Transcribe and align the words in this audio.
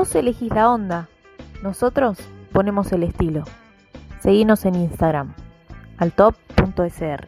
Vos 0.00 0.14
elegís 0.14 0.50
la 0.54 0.70
onda, 0.70 1.10
nosotros 1.62 2.16
ponemos 2.52 2.90
el 2.90 3.02
estilo. 3.02 3.44
Seguinos 4.22 4.64
en 4.64 4.76
Instagram, 4.76 5.34
altop.sr. 5.98 7.26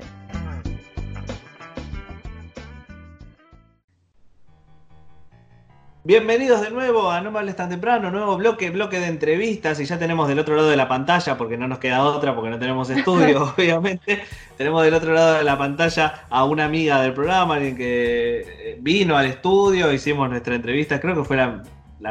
Bienvenidos 6.04 6.62
de 6.62 6.70
nuevo 6.70 7.10
a 7.10 7.20
No 7.20 7.30
me 7.30 7.40
hables 7.40 7.56
tan 7.56 7.68
temprano, 7.68 8.10
nuevo 8.10 8.38
bloque, 8.38 8.70
bloque 8.70 9.00
de 9.00 9.08
entrevistas 9.08 9.78
y 9.78 9.84
ya 9.84 9.98
tenemos 9.98 10.26
del 10.26 10.38
otro 10.38 10.56
lado 10.56 10.70
de 10.70 10.76
la 10.78 10.88
pantalla, 10.88 11.36
porque 11.36 11.58
no 11.58 11.68
nos 11.68 11.78
queda 11.78 12.02
otra, 12.02 12.34
porque 12.34 12.48
no 12.48 12.58
tenemos 12.58 12.88
estudio, 12.88 13.52
obviamente, 13.58 14.24
tenemos 14.56 14.82
del 14.82 14.94
otro 14.94 15.12
lado 15.12 15.34
de 15.34 15.44
la 15.44 15.58
pantalla 15.58 16.24
a 16.30 16.46
una 16.46 16.64
amiga 16.64 17.02
del 17.02 17.12
programa, 17.12 17.56
alguien 17.56 17.76
que 17.76 18.78
vino 18.80 19.18
al 19.18 19.26
estudio, 19.26 19.92
hicimos 19.92 20.30
nuestra 20.30 20.54
entrevista, 20.54 20.98
creo 21.02 21.14
que 21.14 21.24
fue 21.24 21.36
la, 21.36 21.62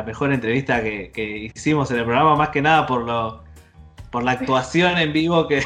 mejor 0.03 0.33
entrevista 0.33 0.81
que, 0.81 1.51
hicimos 1.53 1.91
en 1.91 1.97
el 1.97 2.05
programa, 2.05 2.35
más 2.35 2.49
que 2.49 2.61
nada 2.61 2.85
por 2.85 3.01
lo 3.03 3.43
por 4.09 4.23
la 4.23 4.31
actuación 4.31 4.97
en 4.97 5.13
vivo 5.13 5.47
que, 5.47 5.63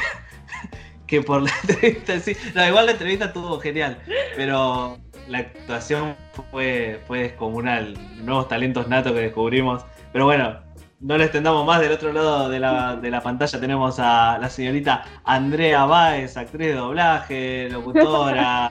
que 1.06 1.20
por 1.20 1.42
la 1.42 1.50
entrevista 1.62 2.20
sí. 2.20 2.36
No, 2.54 2.66
igual 2.66 2.86
la 2.86 2.92
entrevista 2.92 3.26
estuvo 3.26 3.58
genial, 3.58 3.98
pero 4.36 4.98
la 5.28 5.38
actuación 5.38 6.14
fue, 6.50 7.00
fue 7.06 7.20
descomunal. 7.20 7.96
Nuevos 8.24 8.48
talentos 8.48 8.88
natos 8.88 9.12
que 9.12 9.20
descubrimos. 9.20 9.84
Pero 10.12 10.26
bueno, 10.26 10.60
no 11.00 11.18
le 11.18 11.24
extendamos 11.24 11.66
más. 11.66 11.80
Del 11.80 11.92
otro 11.92 12.12
lado 12.12 12.48
de 12.48 12.60
la, 12.60 12.96
de 12.96 13.10
la 13.10 13.20
pantalla 13.20 13.60
tenemos 13.60 13.98
a 13.98 14.38
la 14.40 14.48
señorita 14.48 15.04
Andrea 15.24 15.84
Báez, 15.84 16.36
actriz 16.36 16.68
de 16.68 16.74
doblaje, 16.74 17.68
locutora, 17.70 18.70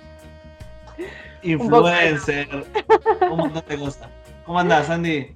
influencer, 1.44 2.66
un 3.30 3.38
montón 3.38 3.64
de 3.68 3.78
cosas. 3.78 4.10
¿Cómo 4.46 4.60
andás, 4.60 4.90
Andy? 4.90 5.36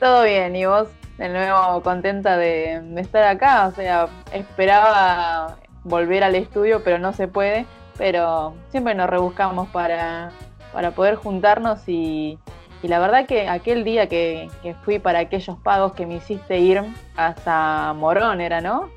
Todo 0.00 0.24
bien, 0.24 0.56
¿y 0.56 0.66
vos? 0.66 0.88
De 1.18 1.28
nuevo 1.28 1.82
contenta 1.82 2.36
de, 2.36 2.80
de 2.82 3.00
estar 3.00 3.22
acá. 3.22 3.68
O 3.68 3.72
sea, 3.72 4.08
esperaba 4.32 5.58
volver 5.84 6.24
al 6.24 6.34
estudio, 6.34 6.82
pero 6.82 6.98
no 6.98 7.12
se 7.12 7.28
puede 7.28 7.66
pero 8.00 8.54
siempre 8.70 8.94
nos 8.94 9.10
rebuscamos 9.10 9.68
para, 9.68 10.30
para 10.72 10.92
poder 10.92 11.16
juntarnos 11.16 11.86
y, 11.86 12.38
la 12.82 12.98
verdad 12.98 13.26
que 13.26 13.46
aquel 13.46 13.84
día 13.84 14.08
que, 14.08 14.48
fui 14.86 14.98
para 14.98 15.18
aquellos 15.18 15.58
pagos 15.58 15.92
que 15.92 16.06
me 16.06 16.14
hiciste 16.14 16.58
ir 16.58 16.82
hasta 17.14 17.92
Morón, 17.92 18.40
¿era, 18.40 18.62
no? 18.62 18.88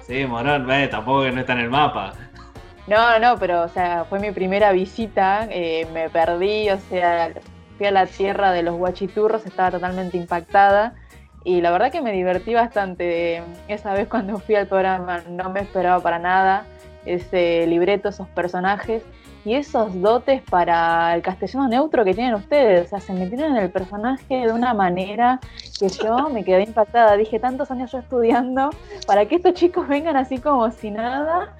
Sí, 0.00 0.26
Morón, 0.26 0.68
eh, 0.72 0.88
tampoco 0.88 1.22
que 1.22 1.30
no 1.30 1.40
está 1.40 1.52
en 1.52 1.60
el 1.60 1.70
mapa. 1.70 2.14
No, 2.88 3.16
no, 3.20 3.38
pero 3.38 3.62
o 3.62 3.68
sea, 3.68 4.04
fue 4.08 4.18
mi 4.18 4.32
primera 4.32 4.72
visita, 4.72 5.46
eh, 5.48 5.86
me 5.92 6.10
perdí, 6.10 6.68
o 6.70 6.78
sea, 6.90 7.32
fui 7.76 7.86
a 7.86 7.90
la 7.90 8.06
tierra 8.06 8.52
de 8.52 8.62
los 8.62 8.76
guachiturros, 8.76 9.46
estaba 9.46 9.70
totalmente 9.70 10.16
impactada 10.16 10.94
y 11.46 11.60
la 11.60 11.70
verdad 11.70 11.92
que 11.92 12.02
me 12.02 12.10
divertí 12.10 12.54
bastante. 12.54 13.40
Esa 13.68 13.92
vez 13.92 14.08
cuando 14.08 14.38
fui 14.40 14.56
al 14.56 14.66
programa 14.66 15.22
no 15.28 15.48
me 15.50 15.60
esperaba 15.60 16.02
para 16.02 16.18
nada 16.18 16.64
ese 17.04 17.68
libreto, 17.68 18.08
esos 18.08 18.26
personajes 18.26 19.04
y 19.44 19.54
esos 19.54 20.02
dotes 20.02 20.42
para 20.42 21.14
el 21.14 21.22
castellano 21.22 21.68
neutro 21.68 22.04
que 22.04 22.14
tienen 22.14 22.34
ustedes. 22.34 22.86
O 22.86 22.88
sea, 22.88 23.00
se 23.00 23.12
metieron 23.12 23.56
en 23.56 23.62
el 23.62 23.70
personaje 23.70 24.44
de 24.44 24.52
una 24.52 24.74
manera 24.74 25.38
que 25.78 25.88
yo 25.88 26.30
me 26.30 26.42
quedé 26.42 26.64
impactada. 26.64 27.16
Dije, 27.16 27.38
tantos 27.38 27.70
años 27.70 27.92
yo 27.92 27.98
estudiando 27.98 28.70
para 29.06 29.26
que 29.26 29.36
estos 29.36 29.54
chicos 29.54 29.86
vengan 29.86 30.16
así 30.16 30.38
como 30.38 30.68
si 30.72 30.90
nada. 30.90 31.54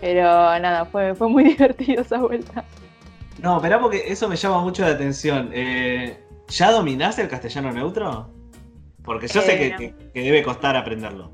Pero 0.00 0.22
nada, 0.60 0.86
fue, 0.86 1.14
fue 1.14 1.28
muy 1.28 1.44
divertido 1.52 2.00
esa 2.00 2.16
vuelta. 2.16 2.64
No, 3.38 3.60
pero 3.60 3.80
porque 3.80 4.04
eso 4.06 4.28
me 4.28 4.36
llama 4.36 4.60
mucho 4.60 4.82
la 4.82 4.90
atención. 4.90 5.50
Eh, 5.52 6.22
¿Ya 6.48 6.72
dominaste 6.72 7.22
el 7.22 7.28
castellano 7.28 7.72
neutro? 7.72 8.30
Porque 9.04 9.28
yo 9.28 9.40
sé 9.40 9.56
que, 9.56 9.94
que 10.12 10.20
debe 10.20 10.42
costar 10.42 10.76
aprenderlo. 10.76 11.30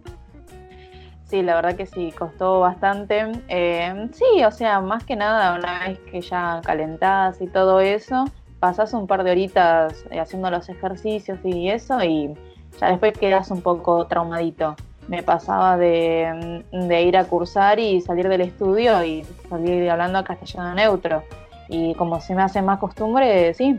Sí, 1.32 1.40
la 1.40 1.54
verdad 1.54 1.76
que 1.76 1.86
sí, 1.86 2.12
costó 2.12 2.60
bastante. 2.60 3.32
Eh, 3.48 4.06
sí, 4.12 4.44
o 4.44 4.50
sea, 4.50 4.82
más 4.82 5.02
que 5.04 5.16
nada, 5.16 5.58
una 5.58 5.88
vez 5.88 5.98
que 6.00 6.20
ya 6.20 6.60
calentás 6.62 7.40
y 7.40 7.46
todo 7.46 7.80
eso, 7.80 8.26
pasás 8.60 8.92
un 8.92 9.06
par 9.06 9.24
de 9.24 9.30
horitas 9.30 10.04
eh, 10.10 10.20
haciendo 10.20 10.50
los 10.50 10.68
ejercicios 10.68 11.38
y 11.42 11.70
eso, 11.70 12.04
y 12.04 12.34
ya 12.78 12.90
después 12.90 13.16
quedas 13.16 13.50
un 13.50 13.62
poco 13.62 14.06
traumadito. 14.08 14.76
Me 15.08 15.22
pasaba 15.22 15.78
de, 15.78 16.62
ir 17.02 17.16
a 17.16 17.24
cursar 17.24 17.78
y 17.80 18.02
salir 18.02 18.28
del 18.28 18.42
estudio 18.42 19.02
y 19.02 19.24
salir 19.48 19.88
hablando 19.88 20.18
a 20.18 20.24
castellano 20.24 20.74
neutro. 20.74 21.24
Y 21.72 21.94
como 21.94 22.20
se 22.20 22.34
me 22.34 22.42
hace 22.42 22.60
más 22.60 22.78
costumbre, 22.78 23.54
sí, 23.54 23.78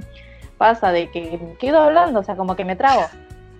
pasa 0.57 0.91
de 0.91 1.11
que 1.11 1.39
quedo 1.59 1.79
hablando, 1.79 2.21
o 2.21 2.23
sea, 2.23 2.35
como 2.35 2.55
que 2.55 2.65
me 2.65 2.75
trago 2.75 3.03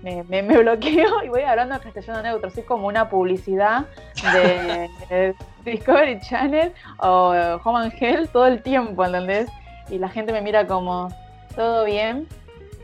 me, 0.03 0.23
me, 0.23 0.41
bloqueo 0.59 1.23
y 1.23 1.29
voy 1.29 1.41
hablando 1.41 1.75
en 1.75 1.81
castellano 1.81 2.21
neutro. 2.21 2.49
Soy 2.49 2.63
como 2.63 2.87
una 2.87 3.09
publicidad 3.09 3.85
de, 5.09 5.33
Discovery 5.65 6.19
Channel 6.19 6.73
o 6.99 7.59
Home 7.63 7.79
and 7.79 7.93
Hell 7.97 8.27
todo 8.29 8.47
el 8.47 8.61
tiempo, 8.61 9.05
¿entendés? 9.05 9.49
Y 9.89 9.97
la 9.97 10.09
gente 10.09 10.33
me 10.33 10.41
mira 10.41 10.67
como, 10.67 11.09
¿todo 11.55 11.85
bien? 11.85 12.27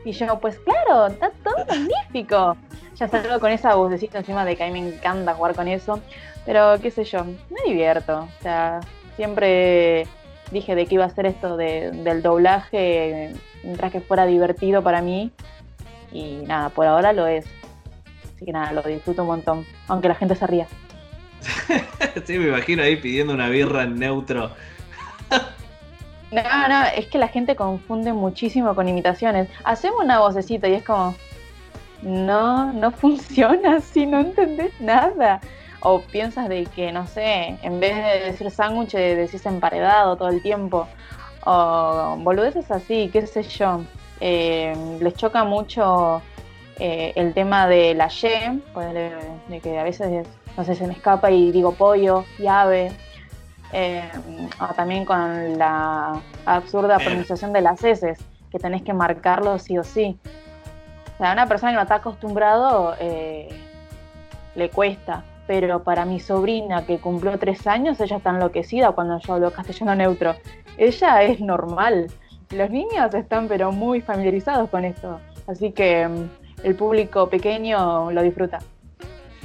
Y 0.05 0.13
yo, 0.13 0.39
pues 0.39 0.57
claro, 0.59 1.07
está 1.07 1.31
todo 1.43 1.66
magnífico. 1.67 2.55
Ya 2.95 3.07
salgo 3.07 3.39
con 3.39 3.51
esa 3.51 3.75
vocecita 3.75 4.19
encima 4.19 4.45
de 4.45 4.55
que 4.55 4.63
a 4.63 4.67
mí 4.67 4.81
me 4.81 4.95
encanta 4.95 5.33
jugar 5.33 5.55
con 5.55 5.67
eso. 5.67 5.99
Pero 6.45 6.79
qué 6.81 6.89
sé 6.89 7.03
yo, 7.03 7.25
me 7.25 7.61
divierto. 7.66 8.21
O 8.21 8.41
sea, 8.41 8.79
siempre 9.17 10.07
dije 10.51 10.75
de 10.75 10.85
que 10.85 10.95
iba 10.95 11.05
a 11.05 11.09
ser 11.09 11.25
esto 11.25 11.57
del 11.57 12.21
doblaje 12.21 13.33
mientras 13.63 13.91
que 13.91 14.01
fuera 14.01 14.25
divertido 14.25 14.81
para 14.83 15.01
mí 15.01 15.31
y 16.11 16.37
nada, 16.47 16.69
por 16.69 16.87
ahora 16.87 17.13
lo 17.13 17.27
es. 17.27 17.45
Así 18.35 18.45
que 18.45 18.51
nada, 18.51 18.71
lo 18.71 18.81
disfruto 18.81 19.23
un 19.23 19.27
montón, 19.27 19.65
aunque 19.87 20.07
la 20.07 20.15
gente 20.15 20.35
se 20.35 20.47
ría. 20.47 20.67
sí, 22.25 22.37
me 22.37 22.47
imagino 22.47 22.83
ahí 22.83 22.95
pidiendo 22.95 23.33
una 23.33 23.49
birra 23.49 23.83
en 23.83 23.99
neutro. 23.99 24.51
no, 26.31 26.67
no, 26.67 26.83
es 26.95 27.07
que 27.07 27.17
la 27.17 27.27
gente 27.27 27.55
confunde 27.55 28.13
muchísimo 28.13 28.75
con 28.75 28.87
imitaciones. 28.87 29.49
Hacemos 29.63 30.03
una 30.03 30.19
vocecita 30.19 30.67
y 30.67 30.73
es 30.73 30.83
como, 30.83 31.16
no, 32.01 32.73
no 32.73 32.91
funciona 32.91 33.77
así, 33.77 34.05
no 34.05 34.19
entendés 34.19 34.79
nada. 34.79 35.41
O 35.81 36.01
piensas 36.01 36.50
de 36.50 36.66
que, 36.66 36.91
no 36.91 37.07
sé, 37.07 37.57
en 37.62 37.79
vez 37.79 37.95
de 37.95 38.31
decir 38.31 38.51
sándwich 38.51 38.91
decís 38.94 39.45
emparedado 39.45 40.17
todo 40.17 40.29
el 40.29 40.41
tiempo. 40.41 40.88
O 41.45 42.17
boludeces 42.19 42.69
así, 42.72 43.09
qué 43.12 43.25
sé 43.25 43.44
yo. 43.44 43.81
Eh, 44.19 44.75
les 45.00 45.13
choca 45.13 45.45
mucho 45.45 46.22
eh, 46.78 47.13
el 47.16 47.34
tema 47.34 47.67
de 47.67 47.94
la 47.94 48.07
Y, 48.07 48.62
de 49.47 49.62
que 49.62 49.79
a 49.79 49.84
veces, 49.84 50.28
no 50.57 50.63
sé, 50.66 50.75
se 50.75 50.85
me 50.85 50.94
escapa 50.94 51.31
y 51.31 51.51
digo 51.51 51.73
pollo 51.73 52.25
y 52.38 52.47
ave. 52.47 52.91
Eh, 53.72 54.09
también 54.75 55.06
con 55.06 55.57
la 55.57 56.19
absurda 56.46 56.97
pronunciación 56.97 57.53
de 57.53 57.61
las 57.61 57.84
S, 57.84 58.17
que 58.51 58.59
tenés 58.59 58.81
que 58.81 58.94
marcarlo 58.94 59.59
sí 59.59 59.78
o 59.78 59.84
sí. 59.84 60.17
O 61.13 61.17
sea, 61.19 61.29
a 61.29 61.34
una 61.34 61.47
persona 61.47 61.72
que 61.72 61.75
no 61.75 61.84
está 61.84 61.96
acostumbrado 61.96 62.96
le 64.56 64.69
cuesta, 64.72 65.23
pero 65.49 65.81
para 65.81 66.05
mi 66.05 66.19
sobrina 66.19 66.85
que 66.85 66.99
cumplió 66.99 67.39
tres 67.39 67.65
años, 67.65 67.99
ella 67.99 68.17
está 68.17 68.29
enloquecida 68.29 68.91
cuando 68.91 69.19
yo 69.19 69.33
hablo 69.33 69.51
castellano 69.51 69.95
neutro. 69.95 70.35
Ella 70.77 71.23
es 71.23 71.39
normal 71.41 72.05
los 72.51 72.69
niños 72.69 73.13
están 73.13 73.47
pero 73.47 73.71
muy 73.71 74.01
familiarizados 74.01 74.69
con 74.69 74.85
esto, 74.85 75.19
así 75.47 75.71
que 75.71 76.07
mm, 76.07 76.65
el 76.65 76.75
público 76.75 77.29
pequeño 77.29 78.11
lo 78.11 78.23
disfruta. 78.23 78.59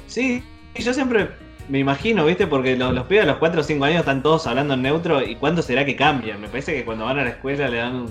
Sí, 0.07 0.43
yo 0.75 0.95
siempre 0.95 1.29
me 1.69 1.79
imagino, 1.79 2.25
¿viste? 2.25 2.47
Porque 2.47 2.77
los, 2.77 2.95
los 2.95 3.07
pibes 3.07 3.25
a 3.25 3.27
los 3.27 3.37
4 3.39 3.61
o 3.61 3.65
5 3.65 3.85
años 3.85 4.01
están 4.01 4.23
todos 4.23 4.47
hablando 4.47 4.75
en 4.75 4.83
neutro 4.83 5.23
y 5.23 5.37
¿cuándo 5.37 5.63
será 5.63 5.85
que 5.85 5.97
cambian? 5.97 6.41
Me 6.41 6.49
parece 6.49 6.75
que 6.75 6.85
cuando 6.85 7.05
van 7.05 7.19
a 7.19 7.25
la 7.25 7.31
escuela 7.31 7.69
le 7.69 7.79
dan 7.79 8.07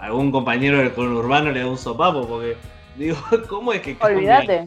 algún 0.00 0.30
compañero 0.30 0.78
del 0.78 0.92
conurbano 0.92 1.50
le 1.50 1.60
da 1.60 1.66
un 1.66 1.78
sopapo 1.78 2.26
porque 2.26 2.56
digo, 2.96 3.16
¿cómo 3.48 3.72
es 3.72 3.80
que 3.80 3.96
Olvídate. 4.00 4.66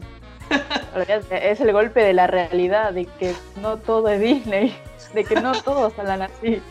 es 1.30 1.60
el 1.60 1.72
golpe 1.72 2.02
de 2.02 2.12
la 2.12 2.26
realidad 2.26 2.92
de 2.92 3.06
que 3.06 3.34
no 3.60 3.76
todo 3.76 4.08
es 4.08 4.20
Disney, 4.20 4.76
de 5.14 5.24
que 5.24 5.40
no 5.40 5.52
todos 5.62 5.98
hablan 5.98 6.22
así. 6.22 6.62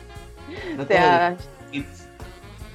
o 0.78 0.86
sea, 0.86 1.36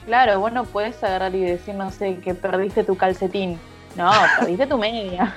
Claro, 0.06 0.38
vos 0.38 0.52
no 0.52 0.64
puedes 0.64 1.02
agarrar 1.02 1.34
y 1.34 1.40
decir, 1.40 1.74
no 1.74 1.90
sé, 1.90 2.18
que 2.18 2.34
perdiste 2.34 2.84
tu 2.84 2.96
calcetín. 2.96 3.58
No, 3.96 4.10
perdiste 4.38 4.66
tu 4.66 4.76
media. 4.76 5.34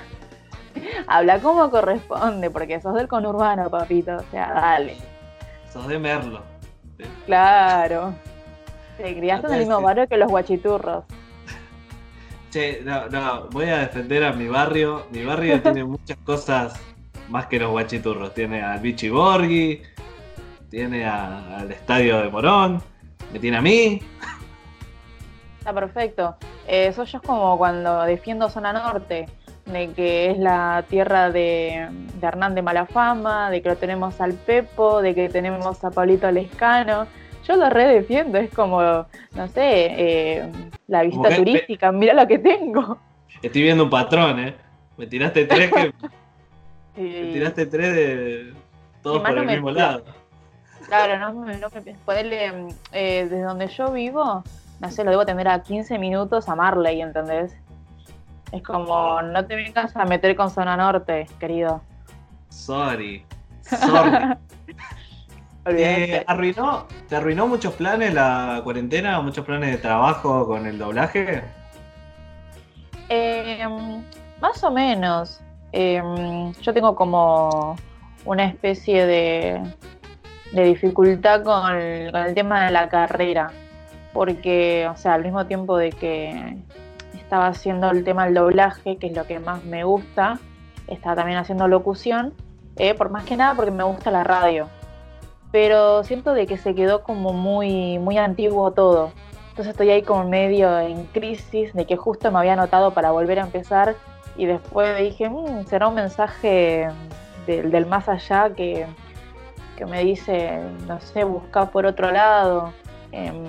Habla 1.06 1.40
como 1.40 1.70
corresponde, 1.70 2.50
porque 2.50 2.80
sos 2.80 2.94
del 2.94 3.08
conurbano, 3.08 3.70
papito. 3.70 4.16
O 4.16 4.24
sea, 4.30 4.52
dale. 4.52 4.96
Sos 5.72 5.88
de 5.88 5.98
Merlo. 5.98 6.42
Claro. 7.24 8.14
Te 8.98 9.16
criaste 9.16 9.46
en 9.46 9.52
el 9.54 9.58
mismo 9.60 9.80
barrio 9.80 10.06
que 10.06 10.16
los 10.16 10.28
guachiturros. 10.28 11.04
Che, 12.58 12.80
no, 12.84 13.08
no, 13.08 13.46
voy 13.52 13.66
a 13.66 13.78
defender 13.78 14.24
a 14.24 14.32
mi 14.32 14.48
barrio. 14.48 15.06
Mi 15.12 15.24
barrio 15.24 15.62
tiene 15.62 15.84
muchas 15.84 16.18
cosas 16.24 16.80
más 17.28 17.46
que 17.46 17.60
los 17.60 17.70
guachiturros. 17.70 18.34
Tiene 18.34 18.62
al 18.62 18.80
Bichi 18.80 19.08
Borghi, 19.10 19.82
tiene 20.68 21.06
al 21.06 21.70
estadio 21.70 22.18
de 22.18 22.28
Morón, 22.28 22.82
me 23.32 23.38
tiene 23.38 23.58
a 23.58 23.60
mí 23.60 24.00
perfecto. 25.72 26.36
Eso 26.66 27.04
yo 27.04 27.18
es 27.18 27.24
como 27.24 27.56
cuando 27.58 28.02
defiendo 28.02 28.48
Zona 28.50 28.72
Norte, 28.72 29.26
de 29.66 29.92
que 29.92 30.30
es 30.30 30.38
la 30.38 30.84
tierra 30.88 31.30
de, 31.30 31.88
de 32.14 32.26
Hernán 32.26 32.54
de 32.54 32.62
Malafama, 32.62 33.50
de 33.50 33.62
que 33.62 33.68
lo 33.70 33.76
tenemos 33.76 34.20
al 34.20 34.34
Pepo, 34.34 35.02
de 35.02 35.14
que 35.14 35.28
tenemos 35.28 35.84
a 35.84 35.90
Pablito 35.90 36.30
Lescano. 36.30 37.06
Yo 37.48 37.56
lo 37.56 37.70
redefiendo, 37.70 38.36
es 38.36 38.52
como, 38.52 38.82
no 38.82 39.48
sé, 39.48 39.86
eh, 39.96 40.52
la 40.86 41.02
vista 41.02 41.34
turística, 41.34 41.90
mira 41.90 42.12
lo 42.12 42.28
que 42.28 42.38
tengo. 42.38 42.98
Estoy 43.40 43.62
viendo 43.62 43.84
un 43.84 43.90
patrón, 43.90 44.38
¿eh? 44.38 44.54
Me 44.98 45.06
tiraste 45.06 45.46
tres 45.46 45.72
que. 45.72 45.94
Me 47.00 47.32
tiraste 47.32 47.64
tres 47.64 47.94
de. 47.94 48.54
Todos 49.02 49.22
por 49.22 49.38
el 49.38 49.46
mismo 49.46 49.70
lado. 49.70 50.04
Claro, 50.88 51.18
no, 51.18 51.44
me 51.44 51.56
ponerle. 52.04 52.74
Eh, 52.92 53.28
desde 53.30 53.42
donde 53.42 53.68
yo 53.68 53.92
vivo, 53.92 54.42
no 54.80 54.90
sé, 54.90 55.04
lo 55.04 55.10
debo 55.10 55.24
tener 55.24 55.48
a 55.48 55.62
15 55.62 55.98
minutos 55.98 56.48
a 56.48 56.56
Marley, 56.56 57.00
¿entendés? 57.00 57.56
Es 58.52 58.62
como, 58.62 59.22
no 59.22 59.46
te 59.46 59.54
vengas 59.54 59.96
a 59.96 60.04
meter 60.04 60.36
con 60.36 60.50
zona 60.50 60.76
norte, 60.76 61.26
querido. 61.38 61.80
Sorry. 62.50 63.24
Sorry. 63.62 64.36
¿Te 65.76 66.24
arruinó, 66.26 66.86
¿Te 67.08 67.16
arruinó 67.16 67.46
muchos 67.46 67.74
planes 67.74 68.14
la 68.14 68.60
cuarentena? 68.64 69.20
¿Muchos 69.20 69.44
planes 69.44 69.70
de 69.70 69.78
trabajo 69.78 70.46
con 70.46 70.66
el 70.66 70.78
doblaje? 70.78 71.42
Em, 73.08 74.02
más 74.40 74.62
o 74.64 74.70
menos. 74.70 75.40
Em, 75.72 76.52
yo 76.62 76.72
tengo 76.72 76.94
como 76.94 77.76
una 78.24 78.44
especie 78.46 79.06
de, 79.06 79.62
de 80.52 80.64
dificultad 80.64 81.42
con 81.42 81.76
el, 81.76 82.12
con 82.12 82.22
el 82.22 82.34
tema 82.34 82.64
de 82.64 82.70
la 82.70 82.88
carrera. 82.88 83.50
Porque, 84.12 84.88
o 84.90 84.96
sea, 84.96 85.14
al 85.14 85.22
mismo 85.22 85.46
tiempo 85.46 85.76
de 85.76 85.90
que 85.90 86.56
estaba 87.14 87.48
haciendo 87.48 87.90
el 87.90 88.04
tema 88.04 88.24
del 88.24 88.34
doblaje, 88.34 88.96
que 88.96 89.08
es 89.08 89.16
lo 89.16 89.26
que 89.26 89.38
más 89.38 89.62
me 89.64 89.84
gusta. 89.84 90.38
Estaba 90.86 91.16
también 91.16 91.38
haciendo 91.38 91.68
locución, 91.68 92.32
eh, 92.76 92.94
por 92.94 93.10
más 93.10 93.24
que 93.24 93.36
nada 93.36 93.54
porque 93.54 93.70
me 93.70 93.84
gusta 93.84 94.10
la 94.10 94.24
radio. 94.24 94.68
Pero 95.50 96.04
siento 96.04 96.34
de 96.34 96.46
que 96.46 96.58
se 96.58 96.74
quedó 96.74 97.02
como 97.02 97.32
muy, 97.32 97.98
muy 97.98 98.18
antiguo 98.18 98.70
todo. 98.72 99.12
Entonces 99.50 99.72
estoy 99.72 99.90
ahí 99.90 100.02
como 100.02 100.28
medio 100.28 100.78
en 100.78 101.04
crisis 101.06 101.72
de 101.74 101.84
que 101.84 101.96
justo 101.96 102.30
me 102.30 102.38
había 102.38 102.52
anotado 102.52 102.92
para 102.92 103.10
volver 103.10 103.40
a 103.40 103.42
empezar 103.42 103.96
y 104.36 104.46
después 104.46 104.96
dije, 104.98 105.28
mmm, 105.28 105.66
será 105.66 105.88
un 105.88 105.96
mensaje 105.96 106.88
del, 107.46 107.86
más 107.86 108.08
allá 108.08 108.50
que, 108.54 108.86
que, 109.76 109.84
me 109.84 110.04
dice, 110.04 110.60
no 110.86 111.00
sé, 111.00 111.24
busca 111.24 111.66
por 111.66 111.86
otro 111.86 112.12
lado. 112.12 112.72
Em, 113.10 113.44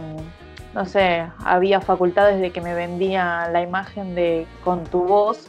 no 0.74 0.86
sé, 0.86 1.28
había 1.46 1.80
facultades 1.80 2.42
de 2.42 2.52
que 2.52 2.62
me 2.62 2.74
vendía 2.74 3.50
la 3.52 3.62
imagen 3.62 4.16
de 4.16 4.48
con 4.64 4.84
tu 4.86 5.04
voz, 5.04 5.48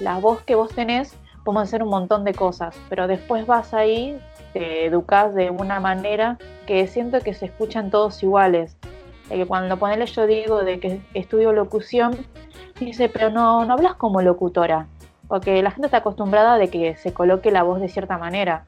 la 0.00 0.18
voz 0.18 0.42
que 0.42 0.56
vos 0.56 0.70
tenés, 0.70 1.16
podemos 1.44 1.64
hacer 1.64 1.82
un 1.82 1.90
montón 1.90 2.24
de 2.24 2.34
cosas, 2.34 2.76
pero 2.88 3.06
después 3.06 3.46
vas 3.46 3.74
ahí, 3.74 4.20
te 4.52 4.86
educas 4.86 5.34
de 5.34 5.50
una 5.50 5.80
manera 5.80 6.38
que 6.66 6.86
siento 6.86 7.20
que 7.20 7.34
se 7.34 7.46
escuchan 7.46 7.90
todos 7.90 8.22
iguales. 8.22 8.76
que 9.28 9.46
cuando 9.46 9.76
ponele 9.76 10.06
yo 10.06 10.26
digo 10.26 10.64
de 10.64 10.80
que 10.80 11.00
estudio 11.14 11.52
locución, 11.52 12.16
dice, 12.80 13.08
pero 13.08 13.30
no, 13.30 13.64
no 13.64 13.74
hablas 13.74 13.94
como 13.94 14.22
locutora, 14.22 14.86
porque 15.28 15.62
la 15.62 15.70
gente 15.70 15.86
está 15.86 15.98
acostumbrada 15.98 16.58
de 16.58 16.68
que 16.68 16.96
se 16.96 17.12
coloque 17.12 17.50
la 17.50 17.62
voz 17.62 17.80
de 17.80 17.88
cierta 17.88 18.18
manera. 18.18 18.64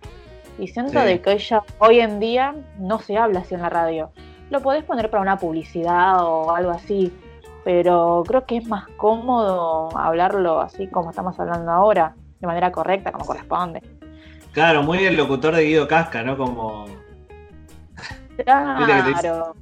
Y 0.58 0.68
siento 0.68 1.00
de 1.00 1.20
que 1.20 1.32
ella 1.32 1.62
hoy 1.78 2.00
en 2.00 2.20
día 2.20 2.54
no 2.78 3.00
se 3.00 3.16
habla 3.16 3.40
así 3.40 3.54
en 3.54 3.62
la 3.62 3.70
radio 3.70 4.10
lo 4.52 4.60
podés 4.60 4.84
poner 4.84 5.08
para 5.10 5.22
una 5.22 5.38
publicidad 5.38 6.22
o 6.22 6.54
algo 6.54 6.70
así, 6.70 7.10
pero 7.64 8.22
creo 8.26 8.44
que 8.44 8.58
es 8.58 8.68
más 8.68 8.86
cómodo 8.98 9.88
hablarlo 9.96 10.60
así 10.60 10.88
como 10.88 11.08
estamos 11.08 11.40
hablando 11.40 11.72
ahora, 11.72 12.14
de 12.38 12.46
manera 12.46 12.70
correcta, 12.70 13.12
como 13.12 13.24
corresponde. 13.24 13.82
Claro, 14.52 14.82
muy 14.82 15.04
el 15.04 15.16
locutor 15.16 15.56
de 15.56 15.64
Guido 15.64 15.88
Casca, 15.88 16.22
¿no? 16.22 16.36
Como. 16.36 16.86
Claro. 18.44 19.54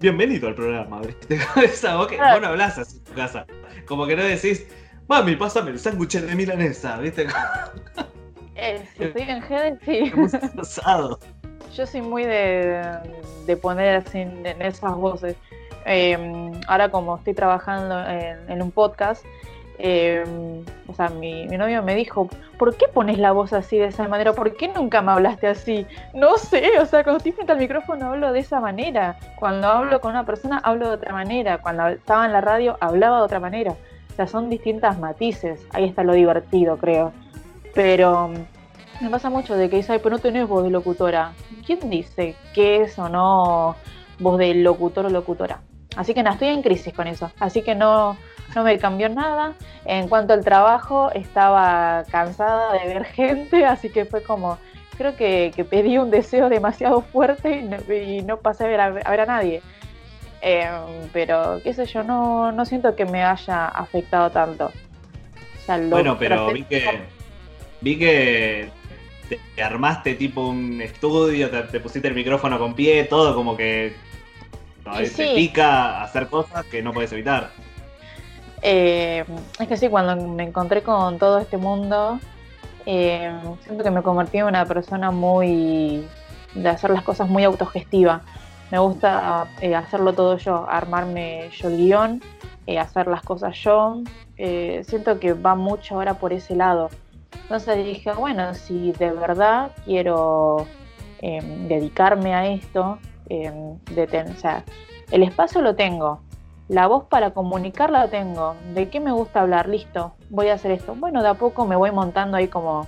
bienvenido 0.00 0.48
al 0.48 0.54
programa, 0.54 1.00
¿viste? 1.00 1.38
Esa 1.64 1.96
voz 1.96 2.08
que 2.08 2.16
vos 2.16 2.40
no 2.40 2.48
hablas 2.48 2.78
así 2.78 2.98
en 2.98 3.04
tu 3.04 3.12
casa. 3.12 3.46
Como 3.86 4.06
que 4.06 4.16
no 4.16 4.22
decís, 4.22 4.66
mami, 5.06 5.36
pásame 5.36 5.70
el 5.70 5.78
sándwich 5.78 6.18
de 6.18 6.34
milanesa, 6.34 6.98
¿viste? 6.98 7.26
Eh, 8.54 8.86
si 8.96 9.04
estoy 9.04 9.22
en 9.22 9.40
GD, 9.40 9.84
sí. 9.84 10.12
Yo 11.74 11.86
soy 11.86 12.00
muy 12.00 12.24
de, 12.24 12.82
de 13.46 13.56
poner 13.56 13.96
así 13.96 14.20
en, 14.20 14.46
esas 14.62 14.94
voces. 14.94 15.36
Em, 15.84 16.52
ahora 16.68 16.90
como 16.90 17.16
estoy 17.16 17.34
trabajando 17.34 18.02
en, 18.08 18.62
un 18.62 18.70
podcast, 18.70 19.24
em, 19.78 20.64
o 20.86 20.94
sea, 20.94 21.08
mi, 21.08 21.46
mi, 21.48 21.56
novio 21.56 21.82
me 21.82 21.94
dijo, 21.94 22.28
¿por 22.58 22.76
qué 22.76 22.86
pones 22.88 23.18
la 23.18 23.32
voz 23.32 23.52
así 23.52 23.78
de 23.78 23.86
esa 23.86 24.08
manera? 24.08 24.32
¿Por 24.32 24.56
qué 24.56 24.68
nunca 24.68 25.02
me 25.02 25.12
hablaste 25.12 25.46
así? 25.46 25.86
No 26.14 26.38
sé, 26.38 26.78
o 26.80 26.86
sea, 26.86 27.02
cuando 27.04 27.18
estoy 27.18 27.32
frente 27.32 27.52
al 27.52 27.58
micrófono 27.58 28.06
hablo 28.06 28.32
de 28.32 28.40
esa 28.40 28.60
manera. 28.60 29.18
Cuando 29.38 29.68
hablo 29.68 30.00
con 30.00 30.12
una 30.12 30.24
persona 30.24 30.58
hablo 30.58 30.88
de 30.88 30.94
otra 30.94 31.12
manera. 31.12 31.58
Cuando 31.58 31.88
estaba 31.88 32.26
en 32.26 32.32
la 32.32 32.40
radio 32.40 32.76
hablaba 32.80 33.18
de 33.18 33.24
otra 33.24 33.40
manera. 33.40 33.72
O 33.72 34.14
sea, 34.16 34.26
son 34.26 34.48
distintas 34.48 34.98
matices. 34.98 35.66
Ahí 35.72 35.84
está 35.84 36.02
lo 36.02 36.14
divertido, 36.14 36.78
creo. 36.78 37.12
Pero 37.74 38.30
me 39.00 39.10
pasa 39.10 39.28
mucho 39.28 39.56
de 39.56 39.68
que 39.68 39.76
dice, 39.76 39.98
pero 39.98 40.16
no 40.16 40.18
tenés 40.18 40.48
voz 40.48 40.64
de 40.64 40.70
locutora. 40.70 41.32
¿Quién 41.66 41.90
dice 41.90 42.34
qué 42.54 42.82
es 42.82 42.98
o 42.98 43.08
no 43.08 43.76
voz 44.18 44.38
de 44.38 44.54
locutor 44.54 45.06
o 45.06 45.10
locutora? 45.10 45.60
Así 45.96 46.14
que 46.14 46.22
nada, 46.22 46.34
estoy 46.34 46.48
en 46.48 46.62
crisis 46.62 46.92
con 46.92 47.06
eso. 47.06 47.30
Así 47.40 47.62
que 47.62 47.74
no, 47.74 48.16
no 48.54 48.64
me 48.64 48.78
cambió 48.78 49.08
nada. 49.08 49.54
En 49.84 50.08
cuanto 50.08 50.32
al 50.32 50.44
trabajo, 50.44 51.10
estaba 51.12 52.04
cansada 52.10 52.72
de 52.74 52.86
ver 52.86 53.04
gente, 53.06 53.64
así 53.64 53.88
que 53.90 54.04
fue 54.04 54.22
como, 54.22 54.58
creo 54.96 55.16
que, 55.16 55.66
pedí 55.68 55.98
un 55.98 56.10
deseo 56.10 56.48
demasiado 56.48 57.00
fuerte 57.02 57.64
y 57.88 58.22
no, 58.22 58.38
pasé 58.38 58.64
a 58.64 58.68
ver 58.68 58.80
a, 58.80 58.90
ver 58.90 59.20
a 59.20 59.26
nadie. 59.26 59.62
Em, 60.42 61.08
pero, 61.12 61.60
qué 61.62 61.72
sé 61.72 61.86
yo, 61.86 62.02
no, 62.02 62.52
no 62.52 62.64
siento 62.66 62.94
que 62.94 63.04
me 63.04 63.24
haya 63.24 63.66
afectado 63.66 64.30
tanto. 64.30 64.70
bueno, 65.88 66.16
pero 66.18 66.52
vi 66.52 66.62
que, 66.64 67.00
vi 67.80 67.98
que 67.98 68.68
te, 69.28 69.62
armaste 69.62 70.14
tipo 70.14 70.46
un 70.46 70.80
estudio, 70.80 71.50
te, 71.50 71.80
pusiste 71.80 72.08
el 72.08 72.14
micrófono 72.14 72.58
con 72.58 72.74
pie, 72.74 73.04
todo 73.04 73.34
como 73.34 73.56
que 73.56 73.94
te 74.94 75.34
pica 75.34 76.02
hacer 76.02 76.28
cosas 76.28 76.64
que 76.66 76.82
no 76.82 76.92
puedes 76.92 77.12
evitar. 77.12 77.50
Eh, 78.62 79.24
es 79.58 79.68
que 79.68 79.76
sí, 79.76 79.88
cuando 79.88 80.16
me 80.28 80.44
encontré 80.44 80.82
con 80.82 81.18
todo 81.18 81.38
este 81.38 81.56
mundo, 81.56 82.18
eh, 82.84 83.32
siento 83.62 83.84
que 83.84 83.90
me 83.90 84.02
convertí 84.02 84.38
en 84.38 84.46
una 84.46 84.64
persona 84.64 85.10
muy 85.10 86.06
de 86.54 86.68
hacer 86.68 86.90
las 86.90 87.02
cosas 87.02 87.28
muy 87.28 87.44
autogestiva. 87.44 88.22
Me 88.70 88.78
gusta 88.78 89.46
eh, 89.60 89.74
hacerlo 89.74 90.12
todo 90.14 90.36
yo, 90.38 90.66
armarme 90.68 91.50
yo 91.56 91.68
el 91.68 91.76
guion, 91.76 92.22
hacer 92.78 93.06
las 93.06 93.22
cosas 93.22 93.56
yo. 93.58 94.02
siento 94.36 95.20
que 95.20 95.32
va 95.32 95.54
mucho 95.54 95.94
ahora 95.94 96.14
por 96.14 96.32
ese 96.32 96.56
lado. 96.56 96.90
Entonces 97.42 97.84
dije, 97.84 98.12
bueno, 98.12 98.54
si 98.54 98.92
de 98.92 99.12
verdad 99.12 99.70
quiero 99.84 100.66
dedicarme 101.20 102.34
a 102.34 102.48
esto, 102.48 102.98
em, 103.28 103.78
de 103.94 104.06
el 105.10 105.22
espacio 105.22 105.60
lo 105.60 105.74
tengo, 105.76 106.20
la 106.68 106.86
voz 106.86 107.04
para 107.04 107.30
comunicar 107.30 107.90
la 107.90 108.08
tengo, 108.08 108.56
¿de 108.74 108.88
qué 108.88 109.00
me 109.00 109.12
gusta 109.12 109.40
hablar? 109.40 109.68
Listo, 109.68 110.14
voy 110.30 110.48
a 110.48 110.54
hacer 110.54 110.72
esto. 110.72 110.94
Bueno, 110.94 111.22
de 111.22 111.28
a 111.28 111.34
poco 111.34 111.64
me 111.64 111.76
voy 111.76 111.92
montando 111.92 112.36
ahí 112.36 112.48
como, 112.48 112.86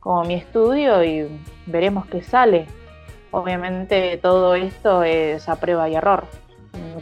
como 0.00 0.22
mi 0.24 0.34
estudio 0.34 1.02
y 1.02 1.28
veremos 1.66 2.06
qué 2.06 2.22
sale. 2.22 2.66
Obviamente 3.32 4.16
todo 4.18 4.54
esto 4.54 5.02
es 5.02 5.48
a 5.48 5.56
prueba 5.56 5.88
y 5.88 5.96
error. 5.96 6.26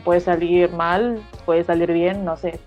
Puede 0.05 0.21
salir 0.21 0.73
mal, 0.73 1.21
puede 1.45 1.64
salir 1.64 1.93
bien, 1.93 2.25
no 2.25 2.37
sé, 2.37 2.59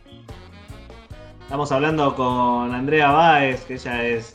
Estamos 1.48 1.72
hablando 1.72 2.14
con 2.14 2.76
Andrea 2.76 3.10
Báez, 3.12 3.64
que 3.64 3.76
ella 3.76 4.04
es 4.04 4.34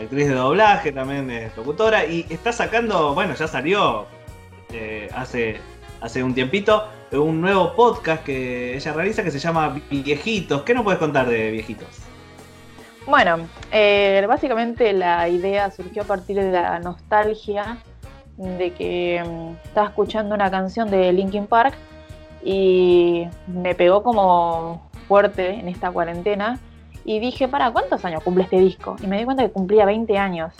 actriz 0.00 0.28
de 0.28 0.32
doblaje, 0.32 0.90
también 0.90 1.30
es 1.30 1.54
locutora, 1.58 2.06
y 2.06 2.24
está 2.30 2.52
sacando, 2.52 3.12
bueno, 3.12 3.34
ya 3.34 3.46
salió 3.46 4.06
eh, 4.76 5.08
hace, 5.14 5.56
hace 6.00 6.22
un 6.22 6.34
tiempito, 6.34 6.84
un 7.12 7.40
nuevo 7.40 7.74
podcast 7.74 8.22
que 8.22 8.76
ella 8.76 8.92
realiza 8.92 9.22
que 9.22 9.30
se 9.30 9.38
llama 9.38 9.80
Viejitos. 9.90 10.62
¿Qué 10.62 10.74
nos 10.74 10.84
puedes 10.84 10.98
contar 10.98 11.26
de 11.28 11.50
Viejitos? 11.50 11.88
Bueno, 13.06 13.48
eh, 13.72 14.24
básicamente 14.28 14.92
la 14.92 15.28
idea 15.28 15.70
surgió 15.70 16.02
a 16.02 16.04
partir 16.04 16.36
de 16.36 16.50
la 16.50 16.78
nostalgia 16.80 17.78
de 18.36 18.72
que 18.72 19.22
mm, 19.24 19.66
estaba 19.66 19.88
escuchando 19.88 20.34
una 20.34 20.50
canción 20.50 20.90
de 20.90 21.12
Linkin 21.12 21.46
Park 21.46 21.74
y 22.44 23.26
me 23.46 23.74
pegó 23.74 24.02
como 24.02 24.90
fuerte 25.08 25.50
en 25.50 25.68
esta 25.68 25.90
cuarentena 25.90 26.58
y 27.04 27.20
dije, 27.20 27.46
¿para 27.48 27.70
cuántos 27.70 28.04
años 28.04 28.22
cumple 28.22 28.42
este 28.44 28.58
disco? 28.58 28.96
Y 29.02 29.06
me 29.06 29.18
di 29.18 29.24
cuenta 29.24 29.44
que 29.44 29.52
cumplía 29.52 29.84
20 29.84 30.18
años. 30.18 30.52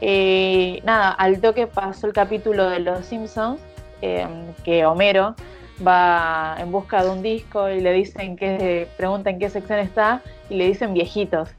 Eh, 0.00 0.80
nada, 0.84 1.10
al 1.10 1.40
toque 1.40 1.66
pasó 1.66 2.06
el 2.06 2.12
capítulo 2.12 2.68
de 2.70 2.80
Los 2.80 3.06
Simpsons, 3.06 3.60
em, 4.00 4.54
que 4.64 4.86
Homero 4.86 5.34
va 5.86 6.56
en 6.58 6.72
busca 6.72 7.02
de 7.02 7.10
un 7.10 7.22
disco 7.22 7.68
y 7.68 7.80
le 7.80 7.92
dicen 7.92 8.36
que 8.36 8.88
preguntan 8.96 9.38
qué 9.38 9.50
sección 9.50 9.78
está 9.78 10.22
y 10.48 10.56
le 10.56 10.66
dicen 10.66 10.94
viejitos. 10.94 11.50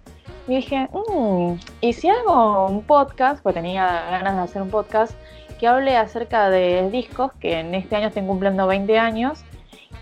Y 0.47 0.55
dije, 0.55 0.89
mmm, 0.91 1.53
¿y 1.81 1.93
si 1.93 2.09
hago 2.09 2.67
un 2.67 2.83
podcast? 2.83 3.41
Pues 3.43 3.55
tenía 3.55 3.85
ganas 4.09 4.35
de 4.35 4.41
hacer 4.41 4.61
un 4.61 4.69
podcast 4.69 5.13
que 5.59 5.67
hable 5.67 5.95
acerca 5.95 6.49
de 6.49 6.89
discos, 6.89 7.31
que 7.33 7.59
en 7.59 7.75
este 7.75 7.95
año 7.95 8.07
estoy 8.07 8.23
cumpliendo 8.23 8.65
20 8.65 8.97
años, 8.97 9.43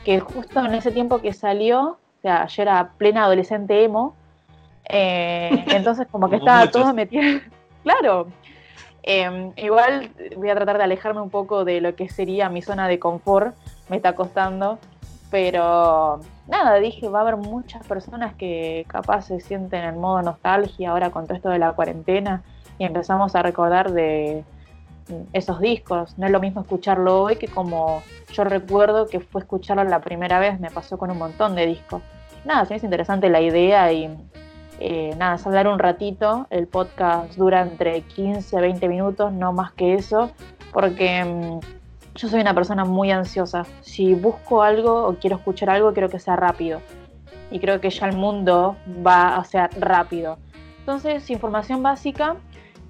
que 0.06 0.22
justo 0.22 0.66
en 0.66 0.74
ese 0.74 0.92
tiempo 0.92 1.20
que 1.20 1.34
salió, 1.34 1.82
o 1.82 2.22
sea, 2.22 2.48
yo 2.48 2.62
era 2.62 2.92
plena 2.98 3.26
adolescente 3.26 3.84
emo, 3.84 4.16
eh, 4.88 5.66
entonces 5.68 6.08
como 6.10 6.30
que 6.30 6.38
estaba 6.38 6.72
todo 6.72 6.94
metido, 6.94 7.42
claro, 7.84 8.28
em, 9.04 9.54
igual 9.58 10.12
voy 10.36 10.50
a 10.50 10.56
tratar 10.56 10.78
de 10.78 10.84
alejarme 10.84 11.22
un 11.22 11.30
poco 11.30 11.66
de 11.66 11.82
lo 11.82 11.96
que 11.96 12.10
sería 12.10 12.50
mi 12.50 12.62
zona 12.62 12.88
de 12.88 13.00
confort, 13.00 13.56
me 13.90 13.98
está 13.98 14.14
costando, 14.14 14.80
pero 15.32 16.20
nada, 16.48 16.76
dije, 16.76 17.08
va 17.10 17.20
a 17.20 17.22
haber 17.22 17.38
muchas 17.38 17.86
personas 17.86 18.34
que 18.36 18.86
capaz 18.88 19.24
se 19.24 19.40
sienten 19.40 19.84
en 19.84 20.00
modo 20.00 20.22
nostalgia 20.22 20.92
ahora 20.92 21.12
con 21.12 21.26
todo 21.26 21.36
esto 21.36 21.50
de 21.50 21.60
la 21.60 21.74
cuarentena 21.74 22.44
y 22.78 22.86
empezamos 22.86 23.36
a 23.36 23.44
recordar 23.44 23.92
de 23.92 24.44
esos 25.34 25.60
discos. 25.60 26.18
No 26.18 26.26
es 26.26 26.32
lo 26.32 26.40
mismo 26.40 26.62
escucharlo 26.62 27.24
hoy 27.24 27.36
que 27.36 27.48
como 27.48 28.02
yo 28.32 28.44
recuerdo 28.44 29.08
que 29.08 29.20
fue 29.20 29.42
escucharlo 29.42 29.84
la 29.84 30.02
primera 30.02 30.40
vez, 30.40 30.60
me 30.60 30.72
pasó 30.72 30.98
con 30.98 31.12
un 31.12 31.18
montón 31.18 31.56
de 31.56 31.66
discos. 31.66 32.02
Nada, 32.46 32.66
si 32.66 32.74
es 32.74 32.84
interesante 32.84 33.30
la 33.30 33.42
idea 33.42 33.92
y 33.92 34.10
eh, 34.80 35.14
nada, 35.18 35.36
es 35.36 35.46
hablar 35.46 35.68
un 35.68 35.80
ratito. 35.80 36.48
El 36.50 36.68
podcast 36.68 37.36
dura 37.36 37.62
entre 37.62 38.02
15 38.02 38.58
a 38.58 38.62
20 38.62 38.88
minutos, 38.88 39.34
no 39.34 39.52
más 39.52 39.74
que 39.74 39.96
eso, 39.96 40.32
porque 40.72 41.24
mm, 41.24 41.60
yo 42.16 42.30
soy 42.30 42.42
una 42.42 42.54
persona 42.54 42.86
muy 42.86 43.12
ansiosa. 43.12 43.66
Si 43.82 44.14
busco 44.14 44.64
algo 44.64 45.06
o 45.06 45.16
quiero 45.16 45.36
escuchar 45.36 45.70
algo, 45.70 45.94
quiero 45.94 46.10
que 46.10 46.20
sea 46.20 46.36
rápido. 46.36 46.82
Y 47.52 47.60
creo 47.60 47.82
que 47.82 47.90
ya 47.90 48.08
el 48.08 48.16
mundo 48.16 48.78
va 49.06 49.36
a 49.36 49.44
ser 49.44 49.70
rápido. 49.80 50.38
Entonces, 50.80 51.30
información 51.30 51.84
básica, 51.84 52.38